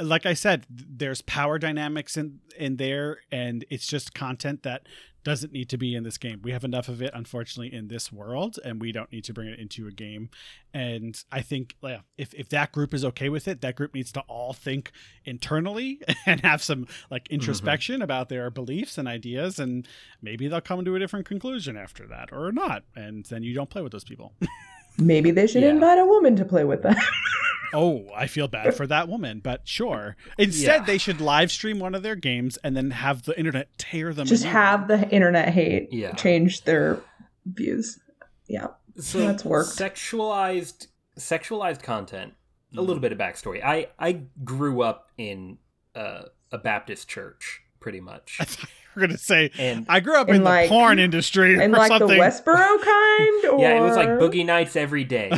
like 0.00 0.26
i 0.26 0.34
said 0.34 0.66
there's 0.68 1.22
power 1.22 1.56
dynamics 1.58 2.16
in 2.16 2.40
in 2.58 2.76
there 2.76 3.20
and 3.30 3.64
it's 3.70 3.86
just 3.86 4.12
content 4.12 4.64
that 4.64 4.88
doesn't 5.24 5.52
need 5.52 5.68
to 5.70 5.76
be 5.76 5.94
in 5.94 6.04
this 6.04 6.18
game. 6.18 6.40
We 6.42 6.52
have 6.52 6.64
enough 6.64 6.88
of 6.88 7.02
it 7.02 7.10
unfortunately 7.14 7.74
in 7.74 7.88
this 7.88 8.12
world 8.12 8.58
and 8.64 8.80
we 8.80 8.92
don't 8.92 9.10
need 9.10 9.24
to 9.24 9.32
bring 9.32 9.48
it 9.48 9.58
into 9.58 9.86
a 9.86 9.90
game. 9.90 10.30
And 10.72 11.22
i 11.32 11.40
think 11.40 11.76
yeah, 11.82 12.00
if, 12.18 12.34
if 12.34 12.48
that 12.50 12.72
group 12.72 12.94
is 12.94 13.04
okay 13.04 13.28
with 13.28 13.48
it 13.48 13.60
that 13.60 13.76
group 13.76 13.94
needs 13.94 14.12
to 14.12 14.20
all 14.22 14.52
think 14.52 14.92
internally 15.24 16.00
and 16.26 16.40
have 16.42 16.62
some 16.62 16.86
like 17.10 17.24
mm-hmm. 17.24 17.34
introspection 17.34 18.02
about 18.02 18.28
their 18.28 18.50
beliefs 18.50 18.98
and 18.98 19.08
ideas 19.08 19.58
and 19.58 19.88
maybe 20.20 20.48
they'll 20.48 20.60
come 20.60 20.84
to 20.84 20.96
a 20.96 20.98
different 20.98 21.26
conclusion 21.26 21.76
after 21.76 22.06
that 22.06 22.32
or 22.32 22.52
not. 22.52 22.84
And 22.94 23.24
then 23.26 23.42
you 23.42 23.54
don't 23.54 23.70
play 23.70 23.82
with 23.82 23.92
those 23.92 24.04
people 24.04 24.34
Maybe 24.98 25.30
they 25.30 25.46
should 25.46 25.62
Yeah. 25.62 25.70
invite 25.70 25.98
a 25.98 26.04
woman 26.06 26.36
to 26.36 26.44
play 26.44 26.64
with 26.64 26.82
them. 26.82 26.94
oh 27.76 28.06
i 28.14 28.28
feel 28.28 28.46
bad 28.46 28.72
for 28.76 28.86
that 28.86 29.08
woman 29.08 29.40
but 29.42 29.60
sure 29.66 30.16
instead 30.38 30.82
Yeah. 30.82 30.84
they 30.86 30.96
should 30.96 31.20
live 31.20 31.50
stream 31.50 31.80
one 31.80 31.96
of 31.96 32.04
their 32.04 32.14
games 32.14 32.56
and 32.62 32.76
then 32.76 32.92
have 32.92 33.24
the 33.24 33.36
internet 33.36 33.66
tear 33.78 34.14
them 34.14 34.28
Just 34.28 34.44
new 34.44 34.50
have 34.50 34.86
the 34.86 35.08
internet 35.10 35.48
hate 35.48 35.88
Yeah. 35.90 36.12
change 36.12 36.62
their 36.62 37.00
views. 37.44 37.98
Yeah. 38.46 38.68
So 39.00 39.18
That's 39.26 39.44
worked. 39.44 39.70
Sexualized 39.76 40.86
sexualized 41.18 41.82
content. 41.82 42.34
A 42.72 42.76
Mm. 42.76 42.86
little 42.86 43.00
bit 43.00 43.10
of 43.10 43.18
backstory. 43.18 43.60
I 43.64 43.88
I 43.98 44.20
grew 44.44 44.82
up 44.82 45.10
in 45.18 45.58
uh, 45.96 46.24
a 46.52 46.58
Baptist 46.58 47.08
church, 47.08 47.62
pretty 47.80 48.00
much, 48.00 48.36
I 48.40 48.44
thought 48.44 48.68
you 48.68 48.83
were 48.94 49.00
gonna 49.06 49.18
say 49.18 49.50
and 49.58 49.86
I 49.88 50.00
grew 50.00 50.16
up 50.16 50.28
in, 50.28 50.36
In, 50.36 50.42
the 50.44 50.50
like- 50.50 50.68
porn 50.68 50.98
industry 50.98 51.62
And 51.62 51.74
or 51.74 51.78
like 51.78 51.90
the 51.90 51.98
something. 51.98 52.18
Westboro 52.20 52.82
kind? 52.82 53.44
Or... 53.52 53.60
yeah, 53.60 53.76
it 53.78 53.80
was 53.80 53.96
like 53.96 54.08
boogie 54.08 54.44
nights 54.46 54.76
every 54.76 55.04
day. 55.04 55.30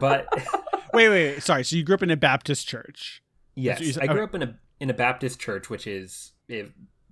but 0.00 0.26
Wait, 0.94 1.08
wait, 1.08 1.34
wait, 1.34 1.42
sorry. 1.42 1.64
So 1.64 1.74
you 1.76 1.84
grew 1.84 1.94
up 1.94 2.02
in 2.02 2.10
a 2.10 2.16
Baptist 2.18 2.68
church? 2.68 3.22
Yes, 3.54 3.80
you 3.80 3.92
said- 3.92 4.02
I 4.02 4.06
grew 4.08 4.16
okay. 4.16 4.24
up 4.24 4.34
in 4.34 4.42
a 4.42 4.54
in 4.80 4.90
a 4.90 4.94
Baptist 4.94 5.40
church, 5.40 5.70
which 5.70 5.86
is, 5.86 6.32
if 6.48 6.66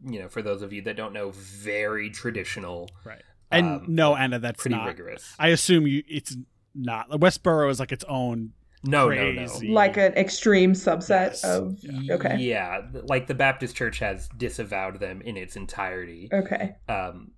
you 0.05 0.19
know, 0.19 0.29
for 0.29 0.43
those 0.43 0.61
of 0.61 0.73
you 0.73 0.83
that 0.83 0.97
don't 0.97 1.13
know, 1.15 1.31
very 1.31 2.11
traditional, 2.11 2.91
Right. 3.05 3.23
And 3.51 3.67
Um, 3.67 3.85
no, 3.89 4.15
Anna, 4.17 4.39
that's 4.39 4.61
pretty 4.63 4.77
not. 4.77 4.87
rigorous. 4.87 5.35
I 5.39 5.49
assume 5.49 5.87
you. 5.87 6.03
It's 6.09 6.37
not. 6.75 7.09
Westboro 7.11 7.71
is 7.71 7.81
like 7.81 7.91
its 7.93 8.05
own. 8.05 8.53
No, 8.83 9.07
crazy. 9.09 9.69
no, 9.69 9.75
like 9.75 9.97
an 9.97 10.13
extreme 10.15 10.73
subset 10.73 11.31
Yes. 11.31 11.45
of. 11.45 11.79
no. 11.85 12.15
Okay. 12.15 12.37
Yeah, 12.39 12.83
like 13.05 13.27
the 13.27 13.35
Baptist 13.35 13.77
church 13.77 13.99
has 13.99 14.29
disavowed 14.37 15.01
them 15.01 15.21
in 15.23 15.37
its 15.37 15.57
entirety. 15.57 16.29
Okay. 16.33 16.77
Um, 16.89 17.33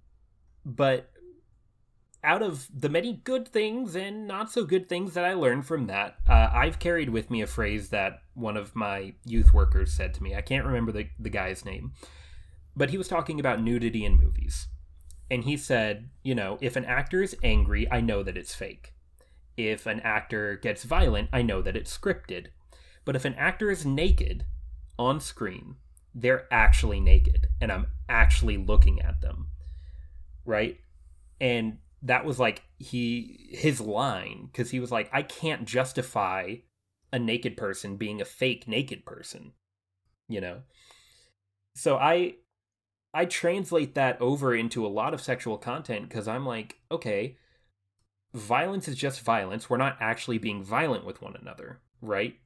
but 0.65 1.11
out 2.25 2.41
of 2.43 2.69
the 2.73 2.89
many 2.89 3.15
good 3.25 3.49
things 3.49 3.97
and 3.97 4.29
not 4.29 4.51
so 4.53 4.65
good 4.65 4.89
things 4.89 5.15
that 5.15 5.25
I 5.25 5.35
learned 5.35 5.67
from 5.67 5.87
that, 5.89 6.17
uh, 6.29 6.51
I've 6.53 6.79
carried 6.79 7.11
with 7.11 7.31
me 7.31 7.43
a 7.43 7.49
phrase 7.49 7.89
that 7.89 8.21
one 8.35 8.57
of 8.57 8.77
my 8.77 9.15
youth 9.25 9.53
workers 9.53 9.93
said 9.93 10.15
to 10.15 10.23
me. 10.23 10.35
I 10.37 10.41
can't 10.41 10.65
remember 10.65 10.93
the, 10.93 11.09
the 11.19 11.31
guy's 11.31 11.65
name, 11.65 11.93
but 12.77 12.91
he 12.91 12.97
was 12.99 13.09
talking 13.09 13.41
about 13.41 13.61
nudity 13.61 14.05
in 14.05 14.17
movies. 14.17 14.69
And 15.31 15.43
he 15.45 15.57
said, 15.57 16.11
you 16.23 16.35
know, 16.37 16.59
if 16.61 16.77
an 16.77 16.85
actor 16.85 17.23
is 17.23 17.35
angry, 17.43 17.91
I 17.91 18.01
know 18.01 18.23
that 18.23 18.37
it's 18.37 18.55
fake. 18.55 18.95
If 19.57 19.87
an 19.87 20.01
actor 20.01 20.57
gets 20.57 20.85
violent, 20.85 21.29
I 21.33 21.43
know 21.43 21.63
that 21.63 21.77
it's 21.77 21.97
scripted. 21.97 22.49
But 23.05 23.17
if 23.17 23.25
an 23.25 23.35
actor 23.35 23.71
is 23.71 23.85
naked 23.85 24.47
on 24.99 25.21
screen, 25.21 25.77
they're 26.15 26.47
actually 26.53 27.01
naked 27.01 27.49
and 27.61 27.73
I'm 27.73 27.87
actually 28.09 28.57
looking 28.57 29.01
at 29.01 29.21
them. 29.21 29.49
Right? 30.45 30.79
And 31.41 31.79
that 32.03 32.25
was 32.25 32.39
like 32.39 32.63
he 32.79 33.49
his 33.51 33.81
line 33.81 34.51
cuz 34.53 34.71
he 34.71 34.81
was 34.81 34.91
like 34.91 35.09
I 35.13 35.23
can't 35.23 35.65
justify 35.65 36.57
a 37.13 37.19
naked 37.19 37.57
person 37.57 37.97
being 37.97 38.21
a 38.21 38.25
fake 38.25 38.67
naked 38.67 39.05
person. 39.05 39.53
You 40.29 40.41
know. 40.41 40.63
So 41.75 41.97
I 41.97 42.37
I 43.15 43.27
translate 43.27 43.95
that 43.95 44.21
over 44.21 44.55
into 44.55 44.87
a 44.87 44.89
lot 44.89 45.15
of 45.15 45.21
sexual 45.21 45.59
content 45.59 46.11
cuz 46.11 46.27
I'm 46.29 46.47
like, 46.47 46.81
okay, 46.91 47.37
violence 48.35 48.89
is 48.89 48.97
just 48.97 49.21
violence. 49.21 49.69
We're 49.69 49.77
not 49.77 49.97
actually 50.01 50.39
being 50.39 50.63
violent 50.63 51.05
with 51.05 51.21
one 51.23 51.37
another, 51.41 51.81
right? 52.01 52.37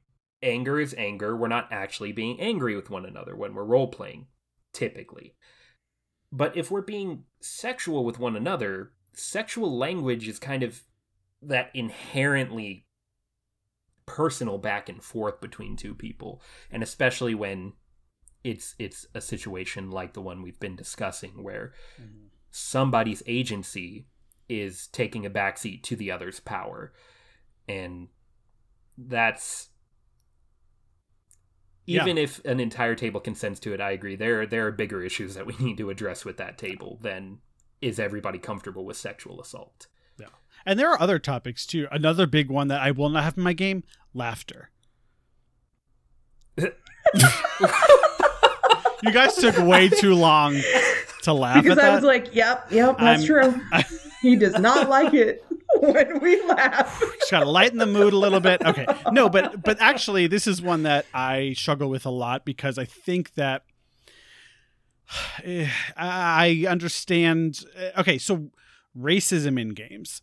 Anger 0.43 0.79
is 0.79 0.93
anger. 0.97 1.35
We're 1.35 1.47
not 1.47 1.67
actually 1.71 2.11
being 2.11 2.39
angry 2.39 2.75
with 2.75 2.89
one 2.89 3.05
another 3.05 3.35
when 3.35 3.53
we're 3.53 3.63
role 3.63 3.87
playing, 3.87 4.27
typically. 4.73 5.35
But 6.31 6.55
if 6.57 6.69
we're 6.69 6.81
being 6.81 7.23
sexual 7.39 8.03
with 8.03 8.19
one 8.19 8.35
another, 8.35 8.91
sexual 9.13 9.75
language 9.77 10.27
is 10.27 10.39
kind 10.39 10.61
of 10.63 10.83
that 11.41 11.71
inherently 11.73 12.85
personal 14.05 14.57
back 14.57 14.89
and 14.89 15.01
forth 15.01 15.39
between 15.39 15.75
two 15.75 15.95
people, 15.95 16.41
and 16.71 16.83
especially 16.83 17.33
when 17.33 17.73
it's 18.43 18.75
it's 18.77 19.05
a 19.13 19.21
situation 19.21 19.89
like 19.89 20.13
the 20.13 20.21
one 20.21 20.41
we've 20.41 20.59
been 20.59 20.75
discussing 20.75 21.43
where 21.43 21.73
mm-hmm. 22.01 22.27
somebody's 22.51 23.23
agency 23.25 24.07
is 24.49 24.87
taking 24.87 25.25
a 25.25 25.29
backseat 25.29 25.83
to 25.83 25.95
the 25.95 26.11
other's 26.11 26.39
power. 26.39 26.93
And 27.67 28.07
that's 28.97 29.69
Yeah. 31.85 32.01
even 32.03 32.17
if 32.17 32.43
an 32.45 32.59
entire 32.59 32.95
table 32.95 33.19
consents 33.19 33.59
to 33.61 33.73
it, 33.73 33.81
I 33.81 33.91
agree. 33.91 34.15
There 34.15 34.45
there 34.45 34.67
are 34.67 34.71
bigger 34.71 35.03
issues 35.03 35.35
that 35.35 35.45
we 35.45 35.55
need 35.59 35.77
to 35.77 35.89
address 35.89 36.25
with 36.25 36.37
that 36.37 36.57
table 36.57 36.97
than 37.01 37.39
is 37.81 37.99
everybody 37.99 38.39
comfortable 38.39 38.85
with 38.85 38.97
sexual 38.97 39.39
assault. 39.41 39.87
Yeah. 40.19 40.27
And 40.65 40.79
there 40.79 40.89
are 40.91 41.01
other 41.01 41.19
topics 41.19 41.65
too. 41.65 41.87
Another 41.91 42.25
big 42.25 42.49
one 42.49 42.67
that 42.69 42.81
I 42.81 42.91
will 42.91 43.09
not 43.09 43.23
have 43.23 43.37
in 43.37 43.43
my 43.43 43.53
game: 43.53 43.83
laughter. 44.13 44.71
you 46.57 46.71
guys 49.13 49.35
took 49.35 49.57
way 49.59 49.89
too 49.89 50.15
long 50.15 50.59
to 51.23 51.33
laugh 51.33 51.61
Because 51.63 51.77
at 51.77 51.83
I 51.83 51.87
that. 51.89 51.95
was 51.95 52.03
like, 52.03 52.33
yep, 52.33 52.67
yep, 52.71 52.97
that's 52.97 53.21
I'm- 53.21 53.25
true. 53.25 53.61
he 54.21 54.35
does 54.35 54.57
not 54.59 54.89
like 54.89 55.13
it 55.13 55.43
when 55.79 56.19
we 56.21 56.41
laugh. 56.45 56.99
just 57.19 57.31
gotta 57.31 57.49
lighten 57.49 57.77
the 57.77 57.85
mood 57.85 58.13
a 58.13 58.17
little 58.17 58.39
bit. 58.39 58.61
Okay, 58.65 58.85
no, 59.11 59.29
but 59.29 59.63
but 59.63 59.77
actually, 59.79 60.27
this 60.27 60.47
is 60.47 60.61
one 60.61 60.83
that 60.83 61.05
I 61.13 61.53
struggle 61.53 61.89
with 61.89 62.05
a 62.05 62.09
lot 62.11 62.45
because 62.45 62.77
I 62.77 62.85
think 62.85 63.33
that 63.35 63.63
eh, 65.43 65.69
I 65.95 66.65
understand. 66.69 67.59
eh, 67.75 67.91
Okay, 67.99 68.17
so 68.17 68.49
racism 68.97 69.59
in 69.59 69.69
games. 69.69 70.21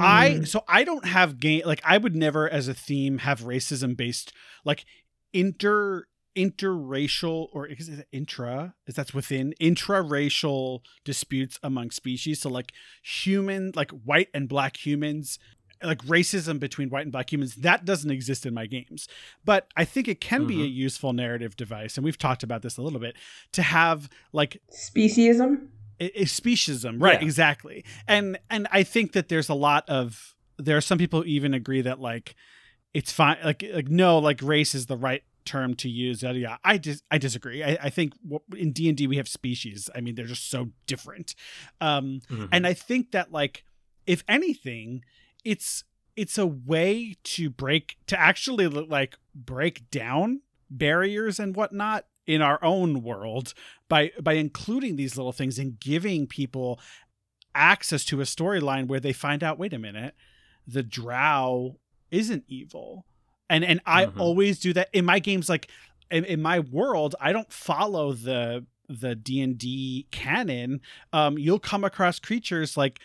I 0.00 0.38
Mm. 0.42 0.46
so 0.46 0.62
I 0.68 0.84
don't 0.84 1.04
have 1.06 1.40
game 1.40 1.62
like 1.66 1.80
I 1.84 1.98
would 1.98 2.14
never 2.14 2.48
as 2.48 2.68
a 2.68 2.74
theme 2.74 3.18
have 3.18 3.40
racism 3.40 3.96
based 3.96 4.32
like 4.64 4.84
inter 5.32 6.04
interracial 6.36 7.48
or 7.52 7.66
is 7.66 7.88
it 7.88 8.06
intra? 8.12 8.74
Is 8.86 8.94
that's 8.94 9.14
within 9.14 9.54
intraracial 9.60 10.80
disputes 11.04 11.58
among 11.62 11.90
species. 11.90 12.40
So 12.40 12.48
like 12.50 12.72
human 13.02 13.72
like 13.74 13.90
white 13.90 14.28
and 14.34 14.48
black 14.48 14.84
humans 14.84 15.38
like 15.84 15.98
racism 16.04 16.60
between 16.60 16.90
white 16.90 17.02
and 17.02 17.10
black 17.12 17.32
humans 17.32 17.56
that 17.56 17.84
doesn't 17.84 18.10
exist 18.10 18.46
in 18.46 18.54
my 18.54 18.66
games. 18.66 19.08
But 19.44 19.66
i 19.76 19.84
think 19.84 20.08
it 20.08 20.20
can 20.20 20.46
be 20.46 20.62
a 20.62 20.66
mm-hmm. 20.66 20.74
useful 20.74 21.12
narrative 21.12 21.56
device 21.56 21.96
and 21.96 22.04
we've 22.04 22.18
talked 22.18 22.42
about 22.42 22.62
this 22.62 22.76
a 22.76 22.82
little 22.82 23.00
bit 23.00 23.16
to 23.52 23.62
have 23.62 24.08
like 24.32 24.60
Speciesism. 24.72 25.66
i- 26.00 26.12
i- 26.16 26.20
speciesism 26.22 27.02
right 27.02 27.20
Yeah. 27.20 27.26
exactly. 27.26 27.84
And 28.06 28.38
and 28.48 28.68
i 28.70 28.82
think 28.82 29.12
that 29.12 29.28
there's 29.28 29.48
a 29.48 29.54
lot 29.54 29.88
of 29.88 30.34
there 30.58 30.76
are 30.76 30.82
some 30.82 30.98
people 30.98 31.22
who 31.22 31.26
even 31.26 31.54
agree 31.54 31.80
that 31.80 31.98
like 32.00 32.36
it's 32.94 33.10
fine 33.10 33.38
like 33.44 33.64
like 33.74 33.88
no 33.88 34.18
like 34.18 34.40
race 34.42 34.74
is 34.74 34.86
the 34.86 34.96
right 34.96 35.22
term 35.44 35.74
to 35.74 35.88
use 35.88 36.22
yada, 36.22 36.38
yada. 36.38 36.58
i 36.64 36.76
dis- 36.76 37.02
i 37.10 37.18
disagree 37.18 37.62
i, 37.62 37.76
I 37.82 37.90
think 37.90 38.14
in 38.56 38.72
d&d 38.72 39.06
we 39.06 39.16
have 39.16 39.28
species 39.28 39.88
i 39.94 40.00
mean 40.00 40.14
they're 40.14 40.26
just 40.26 40.50
so 40.50 40.68
different 40.86 41.34
um 41.80 42.20
Mhm. 42.28 42.48
and 42.52 42.66
i 42.66 42.74
think 42.74 43.10
that 43.12 43.32
like 43.32 43.64
if 44.06 44.24
anything 44.28 45.04
it's 45.44 45.84
it's 46.16 46.36
a 46.38 46.46
way 46.46 47.16
to 47.24 47.48
break 47.50 47.96
to 48.06 48.18
actually 48.20 48.66
like 48.68 49.16
break 49.34 49.90
down 49.90 50.42
barriers 50.70 51.38
and 51.40 51.56
whatnot 51.56 52.06
in 52.26 52.40
our 52.42 52.62
own 52.64 53.02
world 53.02 53.54
by 53.88 54.10
by 54.22 54.34
including 54.34 54.96
these 54.96 55.16
little 55.16 55.32
things 55.32 55.58
and 55.58 55.80
giving 55.80 56.26
people 56.26 56.78
access 57.54 58.04
to 58.06 58.20
a 58.20 58.24
storyline 58.24 58.86
where 58.86 59.00
they 59.00 59.12
find 59.12 59.42
out 59.42 59.58
wait 59.58 59.72
a 59.72 59.78
minute 59.78 60.14
the 60.66 60.82
drow 60.82 61.76
isn't 62.10 62.44
evil 62.48 63.04
and 63.52 63.64
and 63.64 63.80
i 63.86 64.06
Mhm. 64.06 64.18
always 64.18 64.58
do 64.58 64.72
that 64.72 64.88
in 64.92 65.04
my 65.04 65.18
games 65.18 65.48
like 65.48 65.70
in, 66.10 66.24
in 66.24 66.40
my 66.42 66.58
world 66.60 67.14
i 67.20 67.32
don't 67.32 67.52
follow 67.52 68.12
the 68.12 68.64
the 68.88 69.14
d&d 69.14 70.06
canon 70.10 70.80
um 71.12 71.38
you'll 71.38 71.58
come 71.72 71.84
across 71.84 72.18
creatures 72.18 72.76
like 72.76 72.98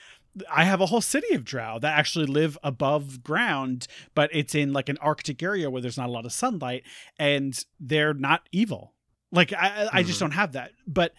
i 0.52 0.64
have 0.64 0.82
a 0.82 0.86
whole 0.88 1.02
city 1.02 1.34
of 1.36 1.44
drow 1.44 1.80
that 1.80 1.98
actually 1.98 2.26
live 2.26 2.58
above 2.64 3.24
ground 3.24 3.88
but 4.16 4.30
it's 4.34 4.54
in 4.56 4.74
like 4.74 4.90
an 4.90 4.98
arctic 5.00 5.42
area 5.44 5.70
where 5.70 5.82
there's 5.82 5.98
not 5.98 6.10
a 6.10 6.12
lot 6.12 6.26
of 6.26 6.32
sunlight 6.34 6.84
and 7.20 7.66
they're 7.80 8.14
not 8.14 8.48
evil 8.52 8.94
like 9.32 9.52
i 9.54 9.68
I- 9.86 9.90
i 10.00 10.04
just 10.04 10.18
Mhm. 10.18 10.22
don't 10.22 10.32
have 10.42 10.52
that 10.54 10.72
but 10.88 11.14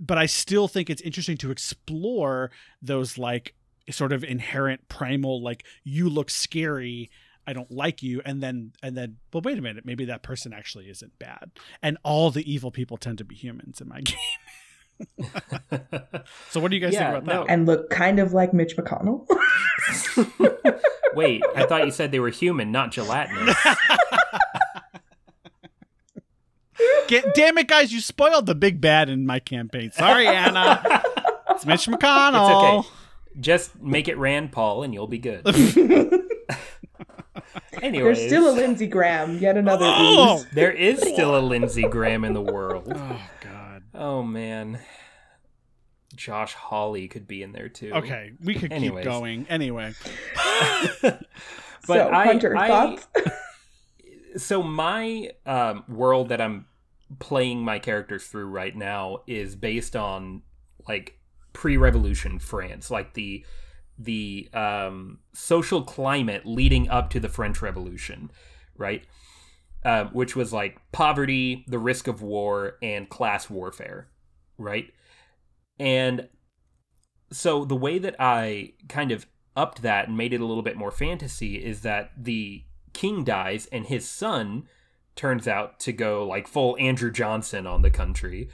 but 0.00 0.16
i 0.18 0.26
still 0.26 0.68
think 0.68 0.88
it's 0.88 1.02
interesting 1.02 1.36
to 1.38 1.50
explore 1.50 2.50
those 2.80 3.18
like 3.18 3.54
sort 3.90 4.12
of 4.12 4.22
inherent 4.22 4.88
primal 4.88 5.42
like 5.42 5.64
you 5.84 6.08
look 6.08 6.30
scary 6.30 7.10
i 7.46 7.52
don't 7.52 7.70
like 7.70 8.02
you 8.02 8.20
and 8.24 8.42
then 8.42 8.72
and 8.82 8.96
then 8.96 9.16
well 9.32 9.40
wait 9.42 9.58
a 9.58 9.62
minute 9.62 9.84
maybe 9.84 10.04
that 10.04 10.22
person 10.22 10.52
actually 10.52 10.88
isn't 10.88 11.18
bad 11.18 11.50
and 11.82 11.96
all 12.02 12.30
the 12.30 12.50
evil 12.52 12.70
people 12.70 12.96
tend 12.96 13.18
to 13.18 13.24
be 13.24 13.34
humans 13.34 13.80
in 13.80 13.88
my 13.88 14.00
game 14.02 14.16
so 16.50 16.60
what 16.60 16.70
do 16.70 16.76
you 16.76 16.80
guys 16.82 16.92
Yeah, 16.92 17.12
think 17.12 17.24
about 17.24 17.34
no. 17.34 17.44
that 17.46 17.52
and 17.52 17.66
look 17.66 17.88
kind 17.90 18.18
of 18.18 18.32
like 18.34 18.52
Mitch 18.52 18.76
McConnell. 18.76 19.26
Wait, 21.14 21.42
I 21.56 21.64
thought 21.64 21.86
you 21.86 21.90
said 21.90 22.12
they 22.12 22.20
were 22.20 22.28
human, 22.28 22.70
not 22.70 22.92
gelatinous. 22.92 23.56
Get, 27.08 27.34
damn 27.34 27.58
it 27.58 27.66
guys 27.66 27.92
you 27.92 28.00
spoiled 28.00 28.46
the 28.46 28.54
big 28.54 28.80
bad 28.80 29.08
in 29.10 29.26
my 29.26 29.38
campaign 29.40 29.90
sorry 29.90 30.26
anna 30.28 30.80
it's 31.50 31.66
mitch 31.66 31.86
mcconnell 31.86 32.78
It's 32.80 32.86
okay. 32.86 32.94
Just 33.40 33.80
make 33.80 34.08
it 34.08 34.16
Rand 34.18 34.52
Paul 34.52 34.82
and 34.82 34.92
you'll 34.94 35.06
be 35.06 35.18
good. 35.18 35.44
Anyways, 37.82 38.18
There's 38.18 38.28
still 38.28 38.50
a 38.50 38.54
Lindsey 38.54 38.86
Graham, 38.86 39.38
yet 39.38 39.56
another 39.56 39.86
Oh! 39.88 40.36
ooze. 40.38 40.46
there 40.52 40.72
is 40.72 41.00
still 41.00 41.36
a 41.36 41.40
Lindsey 41.40 41.82
Graham 41.82 42.24
in 42.24 42.32
the 42.32 42.40
world. 42.40 42.92
oh 42.94 43.20
god 43.42 43.82
Oh 43.94 44.22
man. 44.22 44.78
Josh 46.14 46.54
Hawley 46.54 47.08
could 47.08 47.26
be 47.26 47.42
in 47.42 47.52
there 47.52 47.68
too. 47.68 47.92
okay 47.94 48.32
we 48.44 48.54
could 48.54 48.72
Anyways. 48.72 49.04
keep 49.04 49.10
going 49.12 49.46
anyway 49.48 49.94
but 51.02 51.24
so, 51.86 52.10
I, 52.10 52.24
Hunter, 52.26 52.56
I- 52.56 52.68
thoughts? 52.68 53.06
so 54.36 54.62
my 54.62 55.30
um, 55.46 55.84
world 55.88 56.28
that 56.28 56.40
I'm 56.40 56.66
playing 57.18 57.64
my 57.64 57.78
characters 57.78 58.26
through 58.26 58.46
right 58.46 58.74
now 58.76 59.20
is 59.26 59.56
based 59.56 59.96
on 59.96 60.42
like 60.86 61.18
pre-revolution 61.52 62.38
France, 62.38 62.90
like 62.90 63.14
the 63.14 63.44
the 64.00 64.48
um, 64.54 65.18
social 65.34 65.82
climate 65.82 66.42
leading 66.46 66.88
up 66.88 67.10
to 67.10 67.20
the 67.20 67.28
French 67.28 67.60
Revolution, 67.60 68.30
right? 68.76 69.04
Um, 69.84 70.08
which 70.08 70.34
was 70.34 70.52
like 70.52 70.80
poverty, 70.92 71.64
the 71.68 71.78
risk 71.78 72.08
of 72.08 72.22
war, 72.22 72.76
and 72.82 73.08
class 73.08 73.50
warfare, 73.50 74.08
right? 74.58 74.92
And 75.78 76.28
so 77.30 77.64
the 77.64 77.76
way 77.76 77.98
that 77.98 78.16
I 78.18 78.72
kind 78.88 79.12
of 79.12 79.26
upped 79.56 79.82
that 79.82 80.08
and 80.08 80.16
made 80.16 80.32
it 80.32 80.40
a 80.40 80.46
little 80.46 80.62
bit 80.62 80.76
more 80.76 80.90
fantasy 80.90 81.56
is 81.56 81.82
that 81.82 82.12
the 82.16 82.64
king 82.92 83.24
dies 83.24 83.66
and 83.66 83.86
his 83.86 84.08
son 84.08 84.64
turns 85.16 85.46
out 85.46 85.78
to 85.80 85.92
go 85.92 86.26
like 86.26 86.48
full 86.48 86.76
Andrew 86.78 87.10
Johnson 87.10 87.66
on 87.66 87.82
the 87.82 87.90
country 87.90 88.48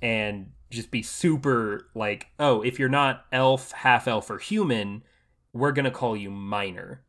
and 0.00 0.52
just 0.74 0.90
be 0.90 1.02
super 1.02 1.88
like, 1.94 2.28
oh, 2.38 2.62
if 2.62 2.78
you're 2.78 2.88
not 2.88 3.26
elf, 3.32 3.72
half 3.72 4.06
elf, 4.08 4.30
or 4.30 4.38
human, 4.38 5.02
we're 5.52 5.72
gonna 5.72 5.90
call 5.90 6.16
you 6.16 6.30
minor, 6.30 7.04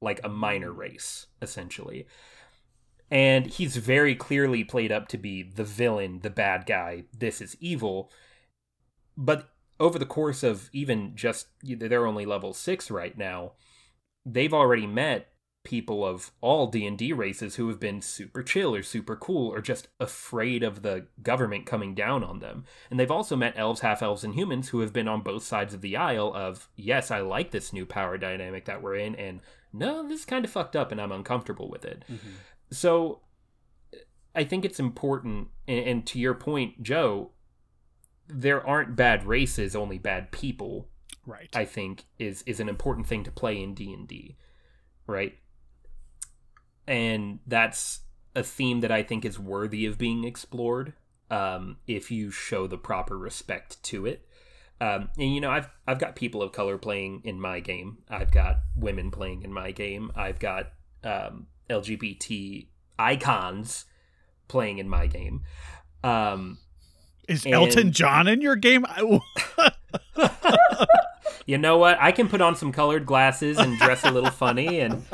like 0.00 0.20
a 0.24 0.28
minor 0.28 0.72
hmm. 0.72 0.78
race, 0.78 1.26
essentially. 1.40 2.06
And 3.10 3.46
he's 3.46 3.76
very 3.76 4.14
clearly 4.14 4.62
played 4.62 4.92
up 4.92 5.08
to 5.08 5.18
be 5.18 5.42
the 5.42 5.64
villain, 5.64 6.20
the 6.20 6.30
bad 6.30 6.64
guy. 6.64 7.04
This 7.16 7.40
is 7.40 7.56
evil. 7.60 8.10
But 9.16 9.50
over 9.80 9.98
the 9.98 10.06
course 10.06 10.42
of 10.42 10.70
even 10.72 11.16
just 11.16 11.48
they're 11.62 12.06
only 12.06 12.24
level 12.24 12.54
six 12.54 12.90
right 12.90 13.16
now, 13.18 13.52
they've 14.24 14.54
already 14.54 14.86
met 14.86 15.29
people 15.62 16.04
of 16.04 16.30
all 16.40 16.66
D&D 16.66 17.12
races 17.12 17.56
who 17.56 17.68
have 17.68 17.78
been 17.78 18.00
super 18.00 18.42
chill 18.42 18.74
or 18.74 18.82
super 18.82 19.14
cool 19.14 19.52
or 19.52 19.60
just 19.60 19.88
afraid 19.98 20.62
of 20.62 20.82
the 20.82 21.06
government 21.22 21.66
coming 21.66 21.94
down 21.94 22.24
on 22.24 22.38
them. 22.38 22.64
And 22.90 22.98
they've 22.98 23.10
also 23.10 23.36
met 23.36 23.54
elves, 23.56 23.80
half-elves 23.80 24.24
and 24.24 24.34
humans 24.34 24.70
who 24.70 24.80
have 24.80 24.92
been 24.92 25.08
on 25.08 25.20
both 25.20 25.42
sides 25.42 25.74
of 25.74 25.82
the 25.82 25.96
aisle 25.96 26.32
of, 26.34 26.68
yes, 26.76 27.10
I 27.10 27.20
like 27.20 27.50
this 27.50 27.72
new 27.72 27.84
power 27.84 28.16
dynamic 28.16 28.64
that 28.64 28.82
we're 28.82 28.96
in 28.96 29.14
and 29.16 29.40
no, 29.72 30.06
this 30.08 30.20
is 30.20 30.24
kind 30.24 30.44
of 30.44 30.50
fucked 30.50 30.74
up 30.74 30.90
and 30.92 31.00
I'm 31.00 31.12
uncomfortable 31.12 31.68
with 31.68 31.84
it. 31.84 32.04
Mm-hmm. 32.10 32.28
So 32.70 33.20
I 34.34 34.44
think 34.44 34.64
it's 34.64 34.80
important 34.80 35.48
and, 35.68 35.86
and 35.86 36.06
to 36.06 36.18
your 36.18 36.34
point, 36.34 36.82
Joe, 36.82 37.32
there 38.28 38.66
aren't 38.66 38.96
bad 38.96 39.26
races, 39.26 39.76
only 39.76 39.98
bad 39.98 40.32
people. 40.32 40.88
right 41.26 41.50
I 41.54 41.64
think 41.66 42.04
is 42.18 42.42
is 42.46 42.60
an 42.60 42.68
important 42.68 43.06
thing 43.06 43.24
to 43.24 43.30
play 43.30 43.62
in 43.62 43.74
D 43.74 43.92
and 43.92 44.08
D, 44.08 44.36
right? 45.06 45.36
And 46.90 47.38
that's 47.46 48.00
a 48.34 48.42
theme 48.42 48.80
that 48.80 48.90
I 48.90 49.02
think 49.02 49.24
is 49.24 49.38
worthy 49.38 49.86
of 49.86 49.96
being 49.96 50.24
explored 50.24 50.92
um, 51.30 51.76
if 51.86 52.10
you 52.10 52.30
show 52.30 52.66
the 52.66 52.76
proper 52.76 53.16
respect 53.16 53.80
to 53.84 54.06
it. 54.06 54.26
Um, 54.80 55.08
and 55.16 55.32
you 55.32 55.40
know, 55.40 55.50
I've 55.50 55.68
I've 55.86 55.98
got 55.98 56.16
people 56.16 56.42
of 56.42 56.52
color 56.52 56.78
playing 56.78 57.22
in 57.24 57.40
my 57.40 57.60
game. 57.60 57.98
I've 58.08 58.32
got 58.32 58.60
women 58.74 59.10
playing 59.10 59.42
in 59.42 59.52
my 59.52 59.70
game. 59.70 60.10
I've 60.16 60.40
got 60.40 60.72
um, 61.04 61.46
LGBT 61.68 62.66
icons 62.98 63.84
playing 64.48 64.78
in 64.78 64.88
my 64.88 65.06
game. 65.06 65.42
Um, 66.02 66.58
is 67.28 67.44
and- 67.44 67.54
elton 67.54 67.92
john 67.92 68.26
in 68.26 68.40
your 68.40 68.56
game 68.56 68.86
I- 68.88 69.20
you 71.46 71.58
know 71.58 71.78
what? 71.78 71.98
I 72.00 72.12
can 72.12 72.28
put 72.28 72.40
on 72.40 72.56
some 72.56 72.72
colored 72.72 73.06
glasses 73.06 73.58
and 73.58 73.78
dress 73.78 74.04
a 74.04 74.10
little 74.10 74.30
funny 74.30 74.80
and 74.80 75.04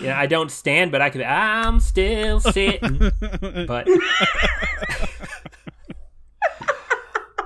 yeah, 0.00 0.18
I 0.18 0.26
don't 0.26 0.50
stand, 0.50 0.92
but 0.92 1.02
I 1.02 1.10
could. 1.10 1.22
I'm 1.22 1.80
still 1.80 2.40
sitting, 2.40 2.98
but 3.66 3.86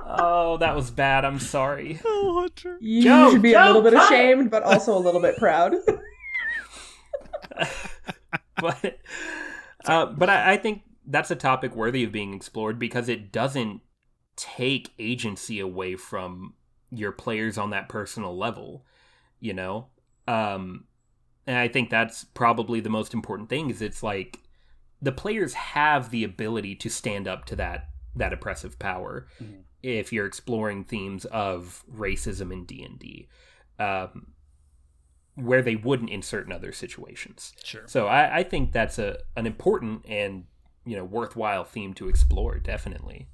oh, 0.05 0.57
that 0.57 0.75
was 0.75 0.91
bad. 0.91 1.25
I'm 1.25 1.39
sorry. 1.39 1.99
oh 2.05 2.41
hunter 2.41 2.77
You 2.79 3.03
Joe, 3.03 3.31
should 3.31 3.41
be 3.41 3.51
Joe, 3.51 3.63
a 3.63 3.65
little 3.65 3.81
bit 3.81 3.93
cut! 3.93 4.05
ashamed, 4.11 4.51
but 4.51 4.63
also 4.63 4.97
a 4.97 4.99
little 4.99 5.21
bit 5.21 5.37
proud. 5.37 5.75
but 8.61 8.99
uh, 9.85 10.05
but 10.07 10.29
I, 10.29 10.53
I 10.53 10.57
think 10.57 10.83
that's 11.05 11.31
a 11.31 11.35
topic 11.35 11.75
worthy 11.75 12.03
of 12.03 12.11
being 12.11 12.33
explored 12.33 12.79
because 12.79 13.09
it 13.09 13.31
doesn't 13.31 13.81
take 14.35 14.91
agency 14.99 15.59
away 15.59 15.95
from 15.95 16.53
your 16.91 17.11
players 17.11 17.57
on 17.57 17.71
that 17.71 17.89
personal 17.89 18.37
level 18.37 18.85
you 19.39 19.53
know 19.53 19.87
um 20.27 20.85
and 21.49 21.57
i 21.57 21.67
think 21.67 21.89
that's 21.89 22.23
probably 22.23 22.79
the 22.79 22.89
most 22.89 23.13
important 23.13 23.49
thing 23.49 23.69
is 23.69 23.81
it's 23.81 24.03
like 24.03 24.39
the 25.01 25.11
players 25.11 25.53
have 25.53 26.09
the 26.11 26.23
ability 26.23 26.75
to 26.75 26.89
stand 26.89 27.27
up 27.27 27.45
to 27.45 27.55
that 27.55 27.89
that 28.15 28.31
oppressive 28.33 28.77
power 28.79 29.27
Mhm. 29.41 29.63
if 29.83 30.13
you're 30.13 30.25
exploring 30.25 30.83
themes 30.83 31.25
of 31.25 31.83
racism 31.93 32.53
in 32.53 32.65
d&d 32.65 33.27
um, 33.79 34.27
where 35.35 35.61
they 35.61 35.75
wouldn't 35.75 36.09
in 36.09 36.21
certain 36.21 36.51
other 36.53 36.71
situations 36.71 37.53
sure 37.63 37.83
so 37.87 38.07
I, 38.07 38.37
I 38.39 38.43
think 38.43 38.71
that's 38.71 38.99
a 38.99 39.17
an 39.35 39.45
important 39.45 40.05
and 40.07 40.45
you 40.85 40.95
know 40.97 41.03
worthwhile 41.03 41.65
theme 41.65 41.93
to 41.95 42.07
explore. 42.09 42.57
Definitely. 42.57 43.27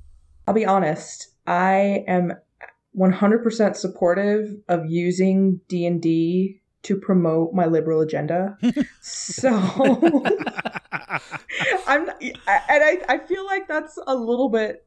I'll 0.47 0.53
be 0.53 0.65
honest. 0.65 1.29
I 1.47 2.03
am 2.07 2.33
100% 2.97 3.75
supportive 3.75 4.57
of 4.67 4.85
using 4.87 5.61
D&D 5.69 6.61
to 6.85 6.95
promote 6.97 7.53
my 7.53 7.65
liberal 7.65 8.01
agenda. 8.01 8.57
so 9.01 9.51
I'm 11.87 12.09
and 12.09 12.37
I 12.47 13.01
I 13.07 13.17
feel 13.19 13.45
like 13.45 13.67
that's 13.67 13.97
a 14.07 14.15
little 14.15 14.49
bit 14.49 14.85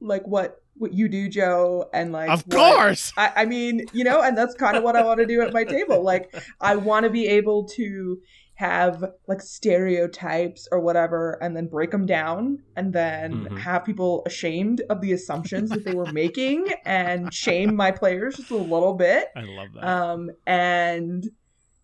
like 0.00 0.26
what 0.26 0.58
what 0.74 0.92
you 0.94 1.08
do, 1.08 1.28
Joe, 1.28 1.88
and 1.92 2.12
like 2.12 2.30
of 2.30 2.42
what- 2.46 2.56
course 2.56 3.12
I, 3.16 3.32
I 3.36 3.44
mean, 3.44 3.86
you 3.92 4.04
know, 4.04 4.22
and 4.22 4.36
that's 4.36 4.54
kind 4.54 4.76
of 4.76 4.82
what 4.82 4.96
I 4.96 5.02
want 5.04 5.20
to 5.20 5.26
do 5.26 5.40
at 5.42 5.52
my 5.52 5.64
table. 5.64 6.02
Like, 6.02 6.34
I 6.60 6.76
want 6.76 7.04
to 7.04 7.10
be 7.10 7.26
able 7.28 7.66
to 7.76 8.18
have 8.62 9.04
like 9.26 9.40
stereotypes 9.40 10.68
or 10.72 10.78
whatever, 10.80 11.38
and 11.42 11.56
then 11.56 11.66
break 11.66 11.90
them 11.90 12.06
down, 12.06 12.58
and 12.76 12.92
then 12.92 13.48
Mhm. 13.50 13.58
have 13.58 13.84
people 13.84 14.22
ashamed 14.24 14.82
of 14.88 15.00
the 15.00 15.12
assumptions 15.12 15.72
that 15.72 15.84
they 15.84 15.92
were 15.94 16.10
making, 16.24 16.68
and 16.84 17.34
shame 17.34 17.74
my 17.74 17.90
players 17.90 18.36
just 18.36 18.50
a 18.50 18.56
little 18.56 18.94
bit, 18.94 19.28
i 19.36 19.42
love 19.42 19.72
that. 19.74 19.84
Um, 19.84 20.30
and 20.46 21.24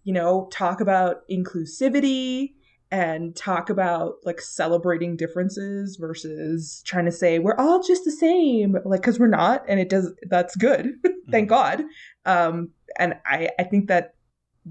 you 0.05 0.15
know, 0.15 0.49
talk 0.53 0.81
about 0.81 1.17
inclusivity 1.29 2.53
and 2.91 3.37
talk 3.37 3.69
about 3.69 4.15
like 4.25 4.41
celebrating 4.41 5.17
differences 5.17 5.97
versus 6.01 6.83
trying 6.87 7.05
to 7.05 7.13
say 7.13 7.39
we're 7.39 7.57
all 7.59 7.83
just 7.83 8.05
the 8.07 8.11
same 8.13 8.77
like 8.87 9.03
because 9.03 9.19
we're 9.21 9.27
not 9.27 9.63
and 9.69 9.79
it 9.81 9.91
does 9.91 10.15
that's 10.31 10.57
good. 10.57 10.95
Thank 11.31 11.51
god. 11.51 11.83
Um 12.25 12.71
and 12.99 13.17
i 13.27 13.51
i 13.59 13.65
think 13.65 13.89
that 13.89 14.15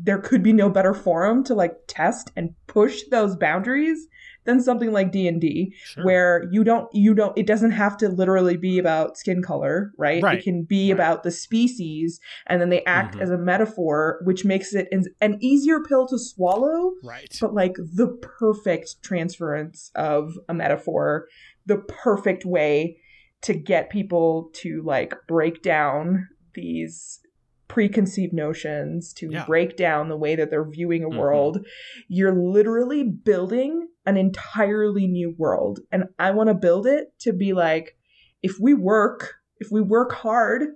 there 0.03 0.19
could 0.19 0.43
be 0.43 0.53
no 0.53 0.69
better 0.69 0.93
forum 0.93 1.43
to 1.45 1.53
like 1.55 1.73
test 1.87 2.31
and 2.35 2.53
push 2.67 3.01
those 3.11 3.35
boundaries 3.35 4.07
than 4.45 4.61
something 4.61 4.93
like 4.93 5.11
D&D 5.11 5.73
Sure. 5.83 6.05
where 6.05 6.43
you 6.51 6.63
don't 6.63 6.87
you 6.93 7.13
don't 7.13 7.37
it 7.37 7.45
doesn't 7.45 7.71
have 7.71 7.97
to 7.97 8.07
literally 8.07 8.55
be 8.55 8.79
about 8.79 9.17
skin 9.17 9.41
color, 9.41 9.91
right? 9.97 10.23
Right. 10.23 10.37
It 10.39 10.43
can 10.43 10.63
be 10.63 10.89
Right. 10.91 10.95
about 10.95 11.23
the 11.23 11.31
species 11.31 12.19
and 12.47 12.61
then 12.61 12.69
they 12.69 12.83
act 12.85 13.15
Mhm. 13.15 13.21
as 13.21 13.29
a 13.29 13.37
metaphor 13.37 14.19
which 14.23 14.45
makes 14.45 14.73
it 14.73 14.87
an, 14.91 15.03
an 15.19 15.37
easier 15.41 15.81
pill 15.81 16.07
to 16.07 16.17
swallow 16.17 16.93
right. 17.03 17.35
but 17.41 17.53
like 17.53 17.73
the 17.75 18.07
perfect 18.39 19.01
transference 19.03 19.91
of 19.95 20.37
a 20.47 20.53
metaphor, 20.53 21.27
the 21.65 21.77
perfect 21.77 22.45
way 22.45 22.97
to 23.41 23.53
get 23.53 23.89
people 23.89 24.49
to 24.53 24.81
like 24.83 25.13
break 25.27 25.61
down 25.61 26.27
these 26.53 27.19
preconceived 27.67 28.33
notions, 28.33 29.13
to 29.13 29.29
Yeah. 29.31 29.45
break 29.45 29.75
down 29.75 30.09
the 30.09 30.17
way 30.17 30.35
that 30.35 30.49
they're 30.49 30.69
viewing 30.69 31.03
a 31.03 31.09
Mhm. 31.09 31.17
world. 31.17 31.65
You're 32.07 32.33
literally 32.33 33.03
building 33.03 33.87
an 34.05 34.17
entirely 34.17 35.05
new 35.07 35.35
world. 35.37 35.81
And 35.91 36.05
I 36.17 36.31
want 36.31 36.47
to 36.47 36.53
build 36.53 36.87
it 36.87 37.13
to 37.19 37.33
be 37.33 37.53
like, 37.53 37.97
if 38.41 38.59
we 38.59 38.73
work, 38.73 39.35
if 39.59 39.69
we 39.71 39.81
work 39.81 40.13
hard, 40.13 40.75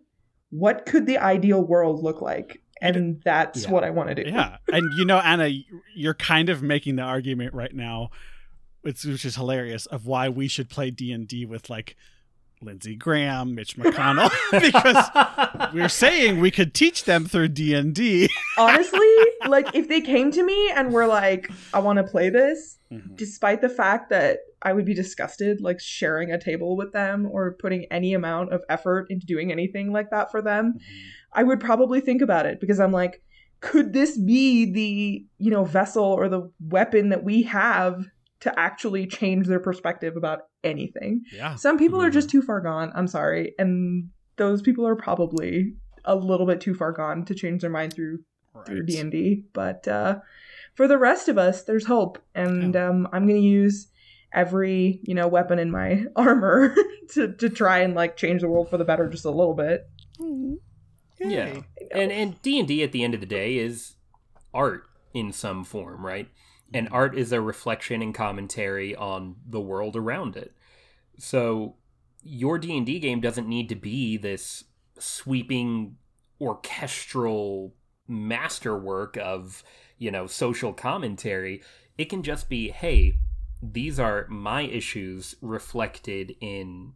what 0.50 0.86
could 0.86 1.06
the 1.06 1.18
ideal 1.18 1.66
world 1.66 2.04
look 2.04 2.22
like? 2.22 2.62
And 2.82 3.22
that's 3.24 3.64
Yeah. 3.64 3.72
what 3.72 3.84
I 3.84 3.90
want 3.92 4.10
to 4.10 4.16
do. 4.24 4.30
Yeah, 4.30 4.58
and 4.74 4.84
you 4.98 5.06
know, 5.06 5.20
Anna, 5.20 5.50
you're 5.96 6.16
kind 6.16 6.50
of 6.50 6.62
making 6.64 6.96
the 6.96 7.04
argument 7.04 7.54
right 7.54 7.74
now, 7.74 8.10
which, 8.82 9.06
which 9.06 9.24
is 9.24 9.36
hilarious, 9.36 9.86
of 9.86 10.08
why 10.08 10.28
we 10.30 10.48
should 10.48 10.68
play 10.68 10.90
D 10.92 11.12
and 11.12 11.28
D 11.28 11.46
with 11.46 11.70
like 11.70 11.96
Lindsey 12.62 12.96
Graham, 12.96 13.56
Mitch 13.56 13.76
McConnell, 13.78 14.32
because 14.52 15.74
we're 15.74 15.90
saying 15.90 16.40
we 16.40 16.52
could 16.52 16.74
teach 16.74 17.06
them 17.06 17.26
through 17.26 17.50
D 17.50 17.74
and 17.74 17.94
D. 17.94 18.30
honestly, 18.58 19.00
like 19.48 19.74
if 19.74 19.88
they 19.88 20.02
came 20.02 20.32
to 20.32 20.44
me 20.44 20.72
and 20.72 20.94
were 20.94 21.08
like, 21.08 21.50
I 21.74 21.80
want 21.80 21.98
to 21.98 22.04
play 22.04 22.30
this, 22.30 22.78
Mm-hmm. 22.92 23.16
despite 23.16 23.62
the 23.62 23.70
fact 23.70 24.10
that 24.10 24.40
I 24.62 24.74
would 24.74 24.84
be 24.84 24.94
disgusted 24.94 25.62
like 25.62 25.80
sharing 25.80 26.30
a 26.30 26.38
table 26.38 26.76
with 26.76 26.92
them 26.92 27.26
or 27.26 27.56
putting 27.58 27.86
any 27.90 28.14
amount 28.14 28.52
of 28.52 28.66
effort 28.68 29.08
into 29.10 29.26
doing 29.26 29.50
anything 29.50 29.94
like 29.94 30.10
that 30.12 30.30
for 30.30 30.42
them, 30.42 30.74
I 31.32 31.44
would 31.44 31.62
probably 31.62 32.02
think 32.02 32.22
about 32.22 32.46
it 32.48 32.60
because 32.60 32.82
I'm 32.82 32.92
like, 32.92 33.24
could 33.62 33.94
this 33.94 34.18
be 34.20 34.70
the, 34.74 35.26
you 35.38 35.52
know, 35.52 35.64
vessel 35.64 36.04
or 36.04 36.28
the 36.28 36.52
weapon 36.60 37.10
that 37.10 37.24
we 37.24 37.44
have 37.44 38.04
to 38.42 38.60
actually 38.60 39.08
change 39.08 39.48
their 39.48 39.62
perspective 39.62 40.18
about 40.18 40.40
anything? 40.64 41.24
Yeah, 41.34 41.56
Some 41.56 41.78
people 41.78 42.02
are 42.02 42.10
Mhm. 42.10 42.14
just 42.14 42.30
too 42.30 42.42
far 42.42 42.62
gone. 42.62 42.92
I'm 42.96 43.08
sorry. 43.08 43.54
And 43.60 44.10
those 44.38 44.62
people 44.62 44.86
are 44.88 44.96
probably 44.96 45.74
a 46.06 46.16
little 46.16 46.46
bit 46.48 46.62
too 46.62 46.74
far 46.74 46.92
gone 46.92 47.26
to 47.26 47.36
change 47.36 47.62
their 47.62 47.70
mind 47.70 47.94
through 47.94 48.20
through. 48.66 48.86
D 48.86 49.00
and 49.00 49.12
D. 49.12 49.46
But 49.54 49.88
uh, 49.88 50.20
for 50.76 50.88
the 50.88 50.98
rest 50.98 51.30
of 51.30 51.38
us, 51.38 51.64
there's 51.64 51.86
hope, 51.86 52.20
and 52.36 52.76
um, 52.76 53.08
I'm 53.14 53.26
gonna 53.28 53.40
use 53.40 53.88
every 54.34 55.00
you 55.04 55.14
know 55.16 55.28
weapon 55.28 55.58
in 55.60 55.72
my 55.72 56.06
armor 56.16 56.76
to 57.14 57.34
to 57.34 57.50
try 57.50 57.80
and 57.80 57.96
like 57.96 58.18
change 58.18 58.42
the 58.42 58.48
world 58.50 58.70
for 58.70 58.78
the 58.78 58.86
better 58.86 59.08
just 59.10 59.26
a 59.26 59.32
little 59.32 59.54
bit. 59.56 59.88
Yeah. 61.20 61.62
and 61.92 62.12
and 62.12 62.42
d&d 62.42 62.82
at 62.84 62.92
the 62.92 63.04
end 63.04 63.14
of 63.14 63.20
the 63.20 63.26
day 63.28 63.58
is 63.58 63.94
art 64.54 64.84
in 65.14 65.32
some 65.32 65.64
form 65.64 66.04
right 66.06 66.28
and 66.74 66.88
art 66.92 67.18
is 67.18 67.32
a 67.32 67.42
reflection 67.42 68.02
and 68.02 68.14
commentary 68.14 68.96
on 68.96 69.36
the 69.48 69.60
world 69.60 69.96
around 69.96 70.36
it. 70.36 70.56
So 71.18 71.76
your 72.24 72.58
d&d 72.58 73.00
game 73.00 73.20
doesn't 73.20 73.48
need 73.48 73.70
to 73.70 73.76
be 73.76 74.18
this 74.18 74.64
sweeping 75.00 75.98
orchestral 76.40 77.74
masterwork 78.08 79.18
of 79.18 79.64
you 79.98 80.12
know 80.12 80.28
social 80.28 80.74
commentary. 80.74 81.62
It 81.98 82.06
can 82.06 82.24
just 82.24 82.50
be 82.50 82.70
hey 82.70 83.18
these 83.62 84.00
are 84.00 84.26
my 84.28 84.62
issues 84.64 85.36
reflected 85.42 86.36
in 86.42 86.94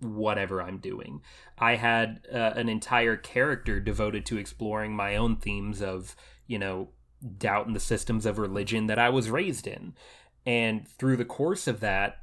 whatever 0.00 0.62
i'm 0.62 0.78
doing. 0.78 1.20
I 1.58 1.76
had 1.76 2.20
uh, 2.32 2.52
an 2.56 2.68
entire 2.68 3.16
character 3.16 3.80
devoted 3.80 4.24
to 4.26 4.38
exploring 4.38 4.94
my 4.94 5.16
own 5.16 5.36
themes 5.36 5.82
of, 5.82 6.14
you 6.46 6.58
know, 6.58 6.90
doubt 7.38 7.66
in 7.66 7.72
the 7.72 7.80
systems 7.80 8.26
of 8.26 8.38
religion 8.38 8.86
that 8.86 8.98
I 8.98 9.08
was 9.08 9.30
raised 9.30 9.66
in. 9.66 9.94
And 10.46 10.86
through 10.86 11.16
the 11.16 11.24
course 11.24 11.66
of 11.66 11.80
that, 11.80 12.18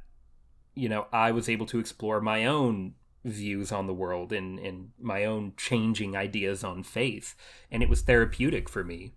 you 0.74 0.88
know, 0.88 1.06
I 1.12 1.32
was 1.32 1.48
able 1.48 1.66
to 1.66 1.78
explore 1.78 2.20
my 2.20 2.44
own 2.46 2.94
views 3.24 3.72
on 3.72 3.86
the 3.86 3.94
world 3.94 4.32
and, 4.32 4.58
and 4.58 4.90
my 5.00 5.24
own 5.24 5.52
changing 5.56 6.16
ideas 6.16 6.62
on 6.64 6.82
faith. 6.82 7.34
And 7.70 7.82
it 7.82 7.88
was 7.88 8.02
therapeutic 8.02 8.68
for 8.68 8.84
me. 8.84 9.14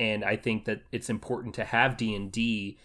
And 0.00 0.24
I 0.24 0.36
think 0.36 0.64
that 0.64 0.82
it's 0.90 1.08
important 1.08 1.54
to 1.54 1.64
have 1.64 1.96
D&D, 1.96 2.78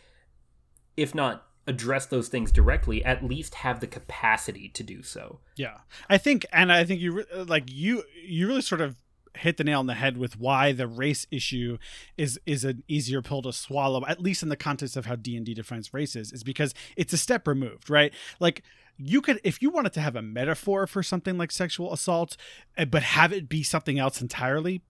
if 0.96 1.16
not 1.16 1.48
address 1.68 2.06
those 2.08 2.28
things 2.28 2.52
directly, 2.52 3.04
at 3.06 3.24
least 3.24 3.56
have 3.56 3.80
the 3.80 3.88
capacity 3.88 4.70
to 4.70 4.84
do 4.84 5.02
so. 5.02 5.40
Yeah, 5.56 5.78
I 6.10 6.18
think, 6.18 6.46
and 6.52 6.72
I 6.72 6.84
think 6.84 7.00
you 7.02 7.26
like 7.48 7.64
you 7.68 8.04
you 8.24 8.48
really 8.48 8.62
sort 8.62 8.82
of 8.82 8.96
hit 9.38 9.58
the 9.58 9.64
nail 9.64 9.80
on 9.80 9.88
the 9.88 9.94
head 9.94 10.18
with 10.18 10.40
why 10.40 10.72
the 10.72 10.88
race 10.88 11.26
issue 11.32 11.78
is 12.18 12.40
is 12.46 12.64
an 12.64 12.84
easier 12.88 13.22
pill 13.22 13.42
to 13.42 13.54
swallow, 13.54 14.04
at 14.08 14.22
least 14.22 14.44
in 14.44 14.50
the 14.50 14.56
context 14.56 14.98
of 14.98 15.06
how 15.06 15.16
D 15.16 15.36
and 15.36 15.46
D 15.46 15.54
defines 15.54 15.94
races, 15.94 16.32
is 16.32 16.44
because 16.44 16.74
it's 16.96 17.14
a 17.14 17.18
step 17.18 17.48
removed, 17.48 17.90
right? 17.90 18.14
Like 18.40 18.64
you 18.98 19.22
could, 19.22 19.40
if 19.44 19.62
you 19.62 19.70
wanted 19.70 19.94
to 19.94 20.02
have 20.02 20.16
a 20.16 20.22
metaphor 20.22 20.86
for 20.86 21.02
something 21.02 21.38
like 21.38 21.52
sexual 21.52 21.94
assault, 21.94 22.36
eh, 22.78 22.86
but 22.86 23.02
have 23.02 23.32
it 23.32 23.48
be 23.48 23.64
something 23.64 23.98
else 23.98 24.22
entirely. 24.22 24.82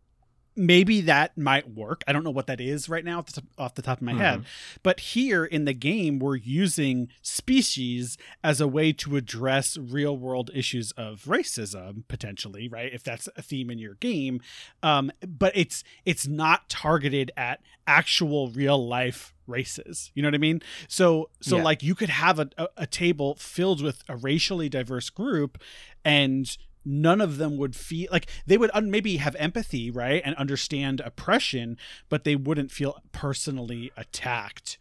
Maybe 0.55 0.99
that 1.01 1.37
might 1.37 1.69
work. 1.69 2.03
I 2.07 2.11
don't 2.11 2.23
know 2.23 2.31
what 2.31 2.47
that 2.47 2.59
is 2.59 2.89
right 2.89 3.05
now 3.05 3.19
off 3.19 3.27
the 3.27 3.41
top, 3.41 3.45
off 3.57 3.75
the 3.75 3.81
top 3.81 3.99
of 3.99 4.01
my 4.01 4.13
head. 4.13 4.43
But 4.83 4.99
here 4.99 5.45
in 5.45 5.63
the 5.65 5.73
game, 5.73 6.19
we're 6.19 6.35
using 6.35 7.07
species 7.21 8.17
as 8.43 8.59
a 8.59 8.67
way 8.67 8.91
to 8.93 9.15
address 9.15 9.77
real 9.77 10.17
world 10.17 10.51
issues 10.53 10.91
of 10.93 11.23
racism, 11.23 12.03
potentially, 12.07 12.67
right? 12.67 12.91
If 12.93 13.03
that's 13.03 13.29
a 13.35 13.41
theme 13.41 13.69
in 13.69 13.79
your 13.79 13.95
game. 13.95 14.41
Um, 14.83 15.11
but 15.25 15.55
it's 15.55 15.83
it's 16.05 16.27
not 16.27 16.67
targeted 16.69 17.31
at 17.37 17.61
actual 17.87 18.49
real 18.49 18.85
life 18.85 19.33
races. 19.47 20.11
You 20.13 20.21
know 20.21 20.27
what 20.27 20.35
I 20.35 20.39
mean? 20.39 20.61
So 20.87 21.29
so 21.41 21.57
Yeah. 21.57 21.63
like 21.63 21.81
you 21.83 21.95
could 21.95 22.09
have 22.09 22.37
a, 22.39 22.49
a, 22.57 22.67
a 22.77 22.87
table 22.87 23.35
filled 23.35 23.81
with 23.81 24.03
a 24.09 24.15
racially 24.17 24.69
diverse 24.69 25.09
group 25.09 25.57
and 26.03 26.55
none 26.85 27.19
of 27.21 27.37
them 27.37 27.57
would 27.57 27.75
feel 27.75 28.07
like 28.11 28.27
they 28.45 28.57
would 28.57 28.71
un- 28.73 28.89
maybe 28.89 29.17
have 29.17 29.35
empathy 29.35 29.91
right 29.91 30.21
and 30.25 30.35
understand 30.35 31.01
oppression 31.01 31.77
but 32.09 32.23
they 32.23 32.35
wouldn't 32.35 32.71
feel 32.71 33.01
personally 33.11 33.91
attacked 33.97 34.77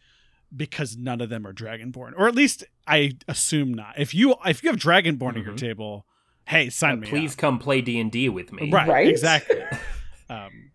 because 0.55 0.97
none 0.97 1.21
of 1.21 1.29
them 1.29 1.45
are 1.45 1.53
dragonborn 1.53 2.13
or 2.17 2.27
at 2.27 2.33
least 2.35 2.63
i 2.87 3.11
assume 3.27 3.73
not 3.73 3.93
if 3.97 4.13
you 4.13 4.33
if 4.45 4.63
you 4.63 4.69
have 4.69 4.79
dragonborn 4.79 5.37
at 5.37 5.43
your 5.43 5.53
Mhm. 5.53 5.57
table 5.57 6.05
hey 6.47 6.69
sign 6.69 6.93
Uh, 6.93 7.01
me 7.01 7.07
please 7.07 7.33
up. 7.33 7.37
come 7.37 7.59
play 7.59 7.81
D&D 7.81 8.29
with 8.29 8.51
me. 8.53 8.71
right, 8.71 8.87
Right? 8.87 9.07
exactly 9.07 9.61
um 10.29 10.71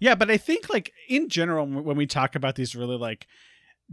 yeah 0.00 0.14
but 0.14 0.30
i 0.30 0.36
think 0.36 0.68
like 0.70 0.92
in 1.08 1.28
general 1.28 1.66
when 1.66 1.96
we 1.96 2.06
talk 2.06 2.34
about 2.34 2.54
these 2.56 2.74
really 2.74 2.96
like 2.96 3.26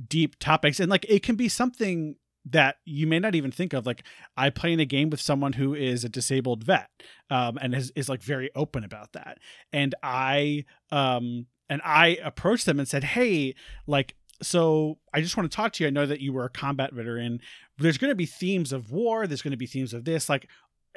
deep 0.07 0.39
topics 0.39 0.79
and 0.79 0.89
like 0.89 1.05
it 1.09 1.21
can 1.21 1.35
be 1.35 1.49
something 1.49 2.15
that 2.49 2.77
you 2.85 3.05
may 3.05 3.19
not 3.19 3.35
even 3.35 3.51
think 3.51 3.73
of 3.73 3.85
like 3.85 4.03
i 4.35 4.49
play 4.49 4.73
in 4.73 4.79
a 4.79 4.85
game 4.85 5.09
with 5.09 5.21
someone 5.21 5.53
who 5.53 5.73
is 5.73 6.03
a 6.03 6.09
disabled 6.09 6.63
vet 6.63 6.89
um 7.29 7.57
and 7.61 7.75
is, 7.75 7.91
is 7.95 8.09
like 8.09 8.21
very 8.21 8.49
open 8.55 8.83
about 8.83 9.11
that. 9.13 9.37
And 9.71 9.93
i 10.01 10.65
um 10.91 11.45
and 11.69 11.81
i 11.85 12.17
approached 12.23 12.65
them 12.65 12.79
and 12.79 12.87
said 12.87 13.03
hey 13.03 13.55
like 13.85 14.15
so 14.41 14.97
i 15.13 15.21
just 15.21 15.37
want 15.37 15.51
to 15.51 15.55
talk 15.55 15.73
to 15.73 15.83
you. 15.83 15.87
I 15.87 15.91
know 15.91 16.05
that 16.05 16.19
you 16.19 16.33
were 16.33 16.45
a 16.45 16.49
combat 16.49 16.93
veteran. 16.93 17.41
There's 17.77 17.97
going 17.97 18.11
to 18.11 18.15
be 18.15 18.25
themes 18.25 18.71
of 18.71 18.91
war. 18.91 19.27
There's 19.27 19.41
going 19.41 19.51
to 19.51 19.57
be 19.57 19.67
themes 19.67 19.93
of 19.93 20.05
this. 20.05 20.29
Like 20.29 20.47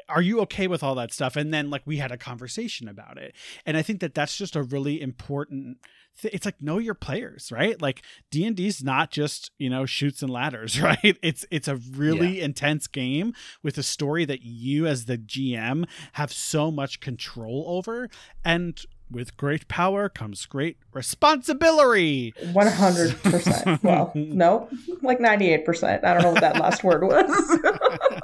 are 0.08 0.22
you 0.22 0.40
okay 0.40 0.66
with 0.66 0.82
all 0.82 0.94
that 0.96 1.12
stuff? 1.12 1.36
And 1.36 1.52
then 1.52 1.70
like 1.70 1.82
we 1.84 1.96
had 1.96 2.12
a 2.12 2.16
conversation 2.16 2.88
about 2.88 3.18
it. 3.18 3.34
And 3.66 3.76
i 3.76 3.82
think 3.82 4.00
that 4.00 4.14
that's 4.14 4.36
just 4.36 4.56
a 4.56 4.62
really 4.62 5.00
important 5.00 5.78
th- 6.20 6.34
it's 6.34 6.44
like 6.44 6.60
know 6.60 6.78
your 6.78 6.94
players 6.94 7.50
right? 7.52 7.80
Like 7.80 8.02
d&d's 8.30 8.82
not 8.82 9.10
just 9.10 9.50
you 9.58 9.70
know 9.70 9.86
Chutes 9.86 10.22
and 10.22 10.30
Ladders 10.30 10.80
right? 10.80 11.16
It's 11.22 11.44
it's 11.50 11.68
a 11.68 11.76
really 11.76 12.40
intense 12.40 12.86
game 12.86 13.34
with 13.62 13.78
a 13.78 13.82
story 13.82 14.24
that 14.24 14.42
you 14.42 14.86
as 14.86 15.06
the 15.06 15.18
gm 15.18 15.86
have 16.12 16.32
so 16.32 16.70
much 16.70 17.00
control 17.00 17.64
over. 17.68 18.08
And 18.44 18.80
with 19.10 19.36
great 19.36 19.68
power 19.68 20.08
comes 20.08 20.46
great 20.46 20.78
responsibility. 20.92 22.34
One 22.52 22.66
hundred 22.66 23.22
percent. 23.22 23.82
Well, 23.82 24.12
no, 24.14 24.68
like 25.02 25.20
ninety 25.20 25.52
eight 25.52 25.64
percent. 25.64 26.04
I 26.04 26.14
don't 26.14 26.22
know 26.22 26.32
what 26.32 26.40
that 26.40 26.58
last 26.58 26.82
word 26.82 27.04
was. 27.04 27.60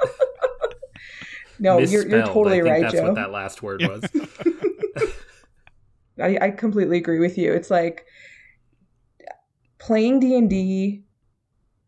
no, 1.61 1.79
you're 1.79 2.07
you're 2.07 2.23
totally 2.25 2.59
I 2.59 2.63
think 2.63 2.71
right, 2.73 2.81
that's 2.81 2.93
Joe. 2.95 3.03
what 3.05 3.15
that 3.15 3.31
last 3.31 3.63
word 3.63 3.81
was. 3.83 4.03
I, 6.21 6.37
I 6.41 6.49
completely 6.51 6.97
agree 6.97 7.19
with 7.19 7.37
you. 7.37 7.53
It's 7.53 7.71
like 7.71 8.05
playing 9.79 10.19
D&D 10.19 11.03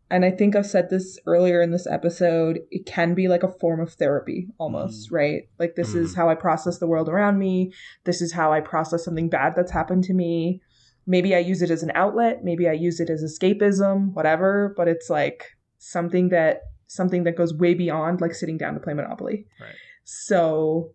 and 0.09 0.25
I 0.25 0.31
think 0.31 0.55
I've 0.55 0.65
said 0.65 0.89
this 0.89 1.19
earlier 1.25 1.61
in 1.61 1.71
this 1.71 1.87
episode, 1.87 2.59
it 2.71 2.85
can 2.85 3.13
be 3.15 3.27
like 3.27 3.41
a 3.43 3.51
form 3.51 3.79
of 3.79 3.93
therapy 3.93 4.47
almost, 4.59 5.09
Mm. 5.09 5.13
right? 5.15 5.41
Like 5.59 5.75
this 5.75 5.95
is 5.95 6.13
Mm. 6.13 6.15
how 6.17 6.29
I 6.29 6.35
process 6.35 6.77
the 6.77 6.87
world 6.87 7.09
around 7.09 7.39
me. 7.39 7.73
This 8.05 8.21
is 8.21 8.31
how 8.33 8.53
I 8.53 8.61
process 8.61 9.03
something 9.03 9.27
bad 9.29 9.53
that's 9.55 9.71
happened 9.71 10.03
to 10.05 10.13
me. 10.13 10.61
Maybe 11.07 11.35
I 11.35 11.39
use 11.39 11.61
it 11.61 11.71
as 11.71 11.83
an 11.83 11.91
outlet, 11.95 12.43
maybe 12.43 12.67
I 12.69 12.73
use 12.73 12.99
it 12.99 13.09
as 13.09 13.23
escapism, 13.23 14.13
whatever, 14.13 14.73
but 14.77 14.87
it's 14.87 15.09
like 15.09 15.45
something 15.79 16.29
that 16.29 16.61
something 16.93 17.23
that 17.23 17.35
goes 17.35 17.53
way 17.53 17.73
beyond 17.73 18.21
like 18.21 18.33
sitting 18.33 18.57
down 18.57 18.73
to 18.73 18.79
play 18.79 18.93
Monopoly. 18.93 19.45
Right. 19.59 19.75
So 20.03 20.91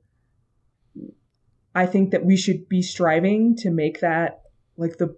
I 1.74 1.86
think 1.86 2.10
that 2.10 2.24
we 2.24 2.36
should 2.36 2.68
be 2.68 2.82
striving 2.82 3.56
to 3.56 3.70
make 3.70 4.00
that 4.00 4.42
like 4.76 4.98
the 4.98 5.16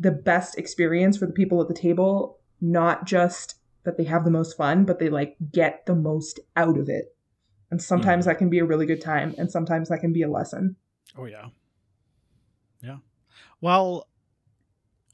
the 0.00 0.10
best 0.10 0.58
experience 0.58 1.16
for 1.16 1.26
the 1.26 1.32
people 1.32 1.60
at 1.62 1.68
the 1.68 1.74
table, 1.74 2.40
not 2.60 3.06
just 3.06 3.56
that 3.84 3.96
they 3.96 4.04
have 4.04 4.24
the 4.24 4.30
most 4.30 4.56
fun, 4.56 4.84
but 4.84 4.98
they 4.98 5.08
like 5.08 5.36
get 5.52 5.86
the 5.86 5.94
most 5.94 6.40
out 6.56 6.78
of 6.78 6.88
it. 6.88 7.16
And 7.70 7.80
sometimes 7.80 8.24
mm. 8.24 8.28
that 8.28 8.38
can 8.38 8.50
be 8.50 8.58
a 8.58 8.64
really 8.64 8.86
good 8.86 9.00
time, 9.00 9.34
and 9.38 9.50
sometimes 9.50 9.88
that 9.88 10.00
can 10.00 10.12
be 10.12 10.22
a 10.22 10.30
lesson. 10.30 10.76
Oh 11.16 11.26
yeah. 11.26 11.46
Yeah. 12.82 12.98
Well, 13.60 14.08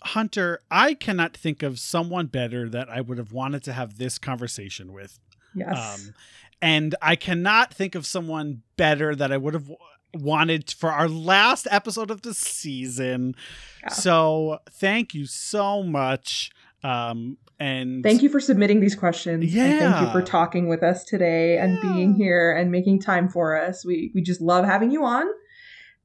Hunter, 0.03 0.61
I 0.71 0.95
cannot 0.95 1.37
think 1.37 1.63
of 1.63 1.79
someone 1.79 2.27
better 2.27 2.69
that 2.69 2.89
I 2.89 3.01
would 3.01 3.19
have 3.19 3.33
wanted 3.33 3.63
to 3.65 3.73
have 3.73 3.99
this 3.99 4.19
conversation 4.19 4.93
with. 4.93 5.19
Yes. 5.55 5.77
Um, 6.07 6.15
and 6.63 6.95
I 7.03 7.17
cannot 7.17 7.73
think 7.73 7.95
of 7.95 8.07
someone 8.07 8.63
better 8.77 9.15
that 9.15 9.33
I 9.33 9.37
would 9.37 9.55
have 9.55 9.69
w- 9.69 9.79
wanted 10.15 10.71
for 10.71 10.91
our 10.91 11.09
last 11.09 11.67
episode 11.71 12.11
of 12.11 12.23
the 12.23 12.35
season. 12.35 13.35
Yeah. 13.83 13.89
So 13.91 14.59
thank 14.71 15.15
you 15.15 15.27
so 15.27 15.83
much. 15.83 16.51
Um, 16.83 17.39
and 17.59 18.03
thank 18.03 18.23
you 18.23 18.31
for 18.31 18.41
submitting 18.41 18.81
these 18.81 18.95
questions. 18.95 19.55
and 19.55 19.79
thank 19.81 20.01
you 20.01 20.11
for 20.13 20.23
talking 20.23 20.69
with 20.69 20.83
us 20.83 21.05
today 21.05 21.59
and 21.59 21.79
being 21.83 22.15
here 22.15 22.53
and 22.53 22.71
making 22.73 23.01
time 23.01 23.29
for 23.29 23.55
us. 23.61 23.85
We 23.85 24.11
we 24.15 24.23
just 24.23 24.41
love 24.41 24.65
having 24.65 24.91
you 24.91 25.05
on. 25.05 25.27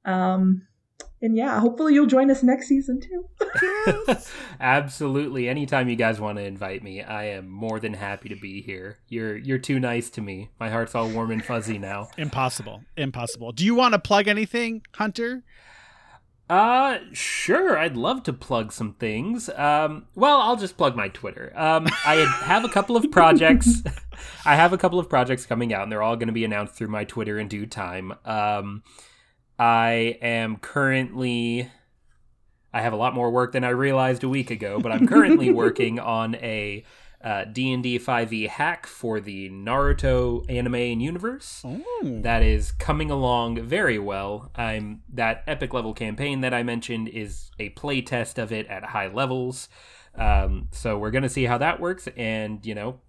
Um 0.03 0.67
and 1.21 1.37
yeah, 1.37 1.59
hopefully 1.59 1.93
you'll 1.93 2.05
join 2.05 2.29
us 2.29 2.43
next 2.43 2.67
season 2.67 3.01
too. 3.01 3.25
Absolutely. 4.59 5.47
Anytime 5.47 5.89
you 5.89 5.95
guys 5.95 6.19
want 6.19 6.37
to 6.37 6.43
invite 6.43 6.83
me, 6.83 7.01
I 7.01 7.25
am 7.25 7.49
more 7.49 7.79
than 7.79 7.93
happy 7.93 8.29
to 8.29 8.35
be 8.35 8.61
here. 8.61 8.99
You're 9.07 9.37
you're 9.37 9.57
too 9.57 9.79
nice 9.79 10.09
to 10.11 10.21
me. 10.21 10.49
My 10.59 10.69
heart's 10.69 10.93
all 10.93 11.09
warm 11.09 11.31
and 11.31 11.43
fuzzy 11.43 11.77
now. 11.77 12.09
Impossible. 12.17 12.83
Impossible. 12.97 13.51
Do 13.53 13.65
you 13.65 13.75
want 13.75 13.93
to 13.93 13.99
plug 13.99 14.27
anything, 14.27 14.81
Hunter? 14.93 15.43
Uh, 16.47 16.99
sure. 17.11 17.75
I'd 17.77 17.97
love 17.97 18.21
to 18.23 18.33
plug 18.33 18.71
some 18.71 18.93
things. 18.93 19.49
Um, 19.49 20.05
well, 20.13 20.41
I'll 20.41 20.57
just 20.57 20.77
plug 20.77 20.95
my 20.95 21.07
Twitter. 21.07 21.51
Um, 21.55 21.87
I 22.05 22.15
have 22.43 22.63
a 22.63 22.69
couple 22.69 22.95
of 22.95 23.09
projects. 23.11 23.81
I 24.45 24.55
have 24.55 24.71
a 24.71 24.77
couple 24.77 24.99
of 24.99 25.09
projects 25.09 25.45
coming 25.47 25.73
out, 25.73 25.83
and 25.83 25.91
they're 25.91 26.03
all 26.03 26.15
going 26.15 26.27
to 26.27 26.33
be 26.33 26.45
announced 26.45 26.75
through 26.75 26.89
my 26.89 27.03
Twitter 27.03 27.39
in 27.39 27.47
due 27.47 27.65
time. 27.65 28.13
Um, 28.25 28.83
I 29.57 30.17
am 30.21 30.57
currently. 30.57 31.69
I 32.73 32.81
have 32.81 32.93
a 32.93 32.97
lot 32.97 33.13
more 33.13 33.31
work 33.31 33.53
than 33.53 33.63
I 33.63 33.69
realized 33.69 34.23
a 34.23 34.29
week 34.29 34.51
ago, 34.51 34.79
but 34.79 34.91
I'm 34.91 35.07
currently 35.07 35.51
working 35.63 35.97
on 35.97 36.35
a 36.35 36.83
uh, 37.23 37.45
D&D 37.45 37.97
5e 37.97 38.49
hack 38.49 38.85
for 38.85 39.19
the 39.19 39.49
Naruto 39.49 40.45
anime 40.47 40.75
and 40.75 41.01
universe 41.01 41.63
Oh, 41.65 42.01
that 42.03 42.43
is 42.43 42.71
coming 42.71 43.09
along 43.09 43.61
very 43.63 43.97
well. 43.97 44.51
I'm 44.55 45.01
that 45.11 45.43
epic 45.47 45.73
level 45.73 45.93
campaign 45.93 46.41
that 46.41 46.53
I 46.53 46.61
mentioned 46.61 47.07
is 47.07 47.49
a 47.57 47.69
play 47.69 48.01
test 48.01 48.37
of 48.37 48.51
it 48.51 48.67
at 48.67 48.83
high 48.83 49.07
levels. 49.07 49.69
Um, 50.13 50.67
so 50.71 50.97
we're 50.99 51.11
gonna 51.11 51.29
see 51.29 51.45
how 51.45 51.57
that 51.57 51.79
works, 51.79 52.07
and 52.15 52.63
you 52.65 52.75
know, 52.75 52.99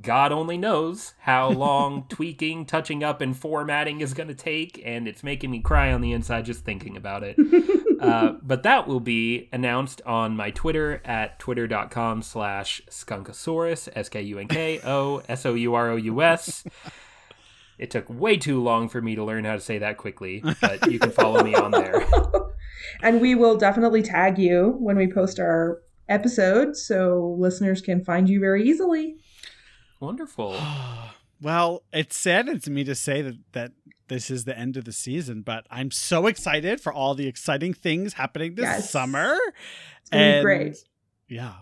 God 0.00 0.32
only 0.32 0.56
knows 0.56 1.12
how 1.20 1.50
long 1.50 2.04
tweaking, 2.08 2.64
touching 2.64 3.04
up, 3.04 3.20
and 3.20 3.36
formatting 3.36 4.00
is 4.00 4.14
gonna 4.14 4.34
take, 4.34 4.80
and 4.84 5.06
it's 5.06 5.22
making 5.22 5.50
me 5.50 5.60
cry 5.60 5.92
on 5.92 6.00
the 6.00 6.12
inside 6.12 6.46
just 6.46 6.64
thinking 6.64 6.96
about 6.96 7.22
it. 7.22 7.36
Uh, 8.02 8.34
but 8.42 8.64
that 8.64 8.88
will 8.88 8.98
be 8.98 9.48
announced 9.52 10.02
on 10.04 10.36
my 10.36 10.50
Twitter 10.50 11.00
at 11.04 11.38
twitter.com 11.38 12.20
slash 12.20 12.82
skunkosaurus, 12.90 13.88
S-K-U-N-K-O-S-O-U-R-O-U-S. 13.94 16.64
It 17.78 17.92
took 17.92 18.10
way 18.10 18.36
too 18.36 18.60
long 18.60 18.88
for 18.88 19.00
me 19.00 19.14
to 19.14 19.22
learn 19.22 19.44
how 19.44 19.54
to 19.54 19.60
say 19.60 19.78
that 19.78 19.98
quickly, 19.98 20.42
but 20.60 20.90
you 20.90 20.98
can 20.98 21.12
follow 21.12 21.44
me 21.44 21.54
on 21.54 21.70
there. 21.70 22.04
and 23.02 23.20
we 23.20 23.36
will 23.36 23.56
definitely 23.56 24.02
tag 24.02 24.36
you 24.36 24.74
when 24.80 24.96
we 24.96 25.06
post 25.06 25.38
our 25.38 25.80
episode 26.08 26.76
so 26.76 27.36
listeners 27.38 27.80
can 27.80 28.04
find 28.04 28.28
you 28.28 28.40
very 28.40 28.68
easily. 28.68 29.14
Wonderful. 30.02 30.56
well, 31.40 31.84
it 31.92 32.12
saddens 32.12 32.68
me 32.68 32.82
to 32.84 32.94
say 32.96 33.22
that 33.22 33.36
that 33.52 33.72
this 34.08 34.30
is 34.30 34.44
the 34.44 34.58
end 34.58 34.76
of 34.76 34.84
the 34.84 34.92
season, 34.92 35.42
but 35.42 35.64
I'm 35.70 35.92
so 35.92 36.26
excited 36.26 36.80
for 36.80 36.92
all 36.92 37.14
the 37.14 37.28
exciting 37.28 37.72
things 37.72 38.14
happening 38.14 38.56
this 38.56 38.64
Yes. 38.64 38.90
summer. 38.90 39.38
It's 40.00 40.10
gonna 40.10 40.42
great. 40.42 40.76
Yeah. 41.28 41.52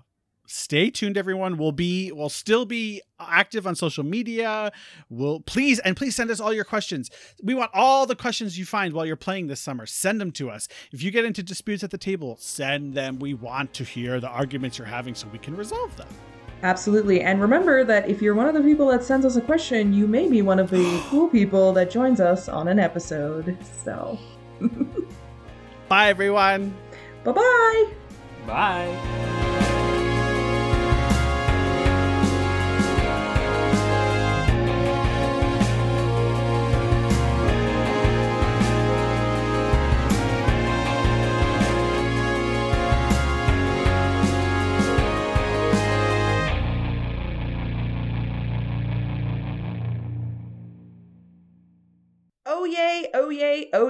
Stay 0.47 0.91
tuned, 0.91 1.17
everyone. 1.19 1.59
We'll 1.59 1.71
be 1.71 2.11
we'll 2.13 2.31
still 2.31 2.65
be 2.65 3.03
active 3.21 3.67
on 3.67 3.77
social 3.77 4.05
media. 4.05 4.73
We'll 5.11 5.41
please 5.41 5.79
and 5.81 5.95
please 5.95 6.17
send 6.17 6.31
us 6.31 6.41
all 6.41 6.53
your 6.53 6.65
questions. 6.65 7.11
We 7.43 7.55
want 7.55 7.71
all 7.75 8.07
the 8.07 8.17
questions 8.17 8.59
you 8.59 8.65
find 8.65 8.95
while 8.95 9.05
you're 9.05 9.17
playing 9.17 9.49
this 9.49 9.61
summer. 9.61 9.85
Send 9.85 10.19
them 10.21 10.33
to 10.33 10.51
us. 10.51 10.67
If 10.93 11.03
you 11.03 11.11
get 11.11 11.27
into 11.27 11.43
disputes 11.43 11.85
at 11.85 11.91
the 11.91 11.99
table, 11.99 12.37
send 12.41 12.95
them. 12.95 13.19
We 13.21 13.35
want 13.35 13.75
to 13.75 13.85
hear 13.85 14.19
the 14.19 14.29
arguments 14.29 14.79
you're 14.79 14.87
having 14.89 15.15
so 15.15 15.29
we 15.29 15.39
can 15.39 15.55
resolve 15.57 15.95
them. 15.97 16.09
Absolutely. 16.63 17.23
And 17.23 17.41
remember 17.41 17.85
that 17.85 18.09
if 18.09 18.21
you're 18.21 18.35
one 18.35 18.47
of 18.47 18.55
the 18.55 18.61
people 18.63 18.89
that 18.89 19.03
sends 19.03 19.25
us 19.25 19.37
a 19.37 19.41
question, 19.41 19.93
you 19.93 20.07
may 20.07 20.29
be 20.29 20.43
one 20.43 20.59
of 20.59 20.71
the 20.71 21.03
cool 21.09 21.29
people 21.29 21.73
that 21.73 21.91
joins 21.91 22.21
us 22.21 22.49
on 22.49 22.69
an 22.69 22.79
episode. 22.79 23.57
So, 23.85 24.19
Bye, 25.89 26.09
everyone. 26.09 26.75
bye 27.25 27.33
bye. 28.47 29.67
Oh 53.15 53.27
oh 53.27 53.31
yay, 53.31 53.71
oh. 53.73 53.89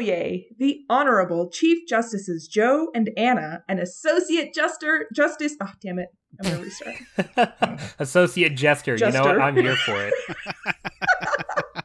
The 0.58 0.84
Honorable 0.88 1.50
Chief 1.50 1.86
Justices 1.88 2.48
Joe 2.48 2.88
and 2.94 3.10
Anna 3.16 3.64
and 3.68 3.80
Associate 3.80 4.52
Juster 4.54 5.08
Justice 5.14 5.56
Oh 5.60 5.72
damn 5.80 5.98
it. 5.98 6.08
I'm 6.42 6.50
gonna 6.50 6.62
restart. 6.62 7.90
Associate 7.98 8.54
Jester, 8.54 8.96
you 8.96 9.10
know 9.10 9.22
what? 9.22 9.40
I'm 9.40 9.56
here 9.56 9.76
for 9.76 9.96
it. 10.06 10.14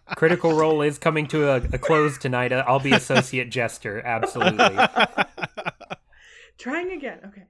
Critical 0.15 0.53
Role 0.53 0.81
is 0.81 0.97
coming 0.97 1.27
to 1.27 1.49
a, 1.49 1.55
a 1.57 1.77
close 1.77 2.17
tonight. 2.17 2.53
I'll 2.53 2.79
be 2.79 2.93
Associate 2.93 3.49
Jester, 3.49 4.01
absolutely. 4.05 4.77
Trying 6.57 6.91
again. 6.91 7.19
Okay. 7.25 7.43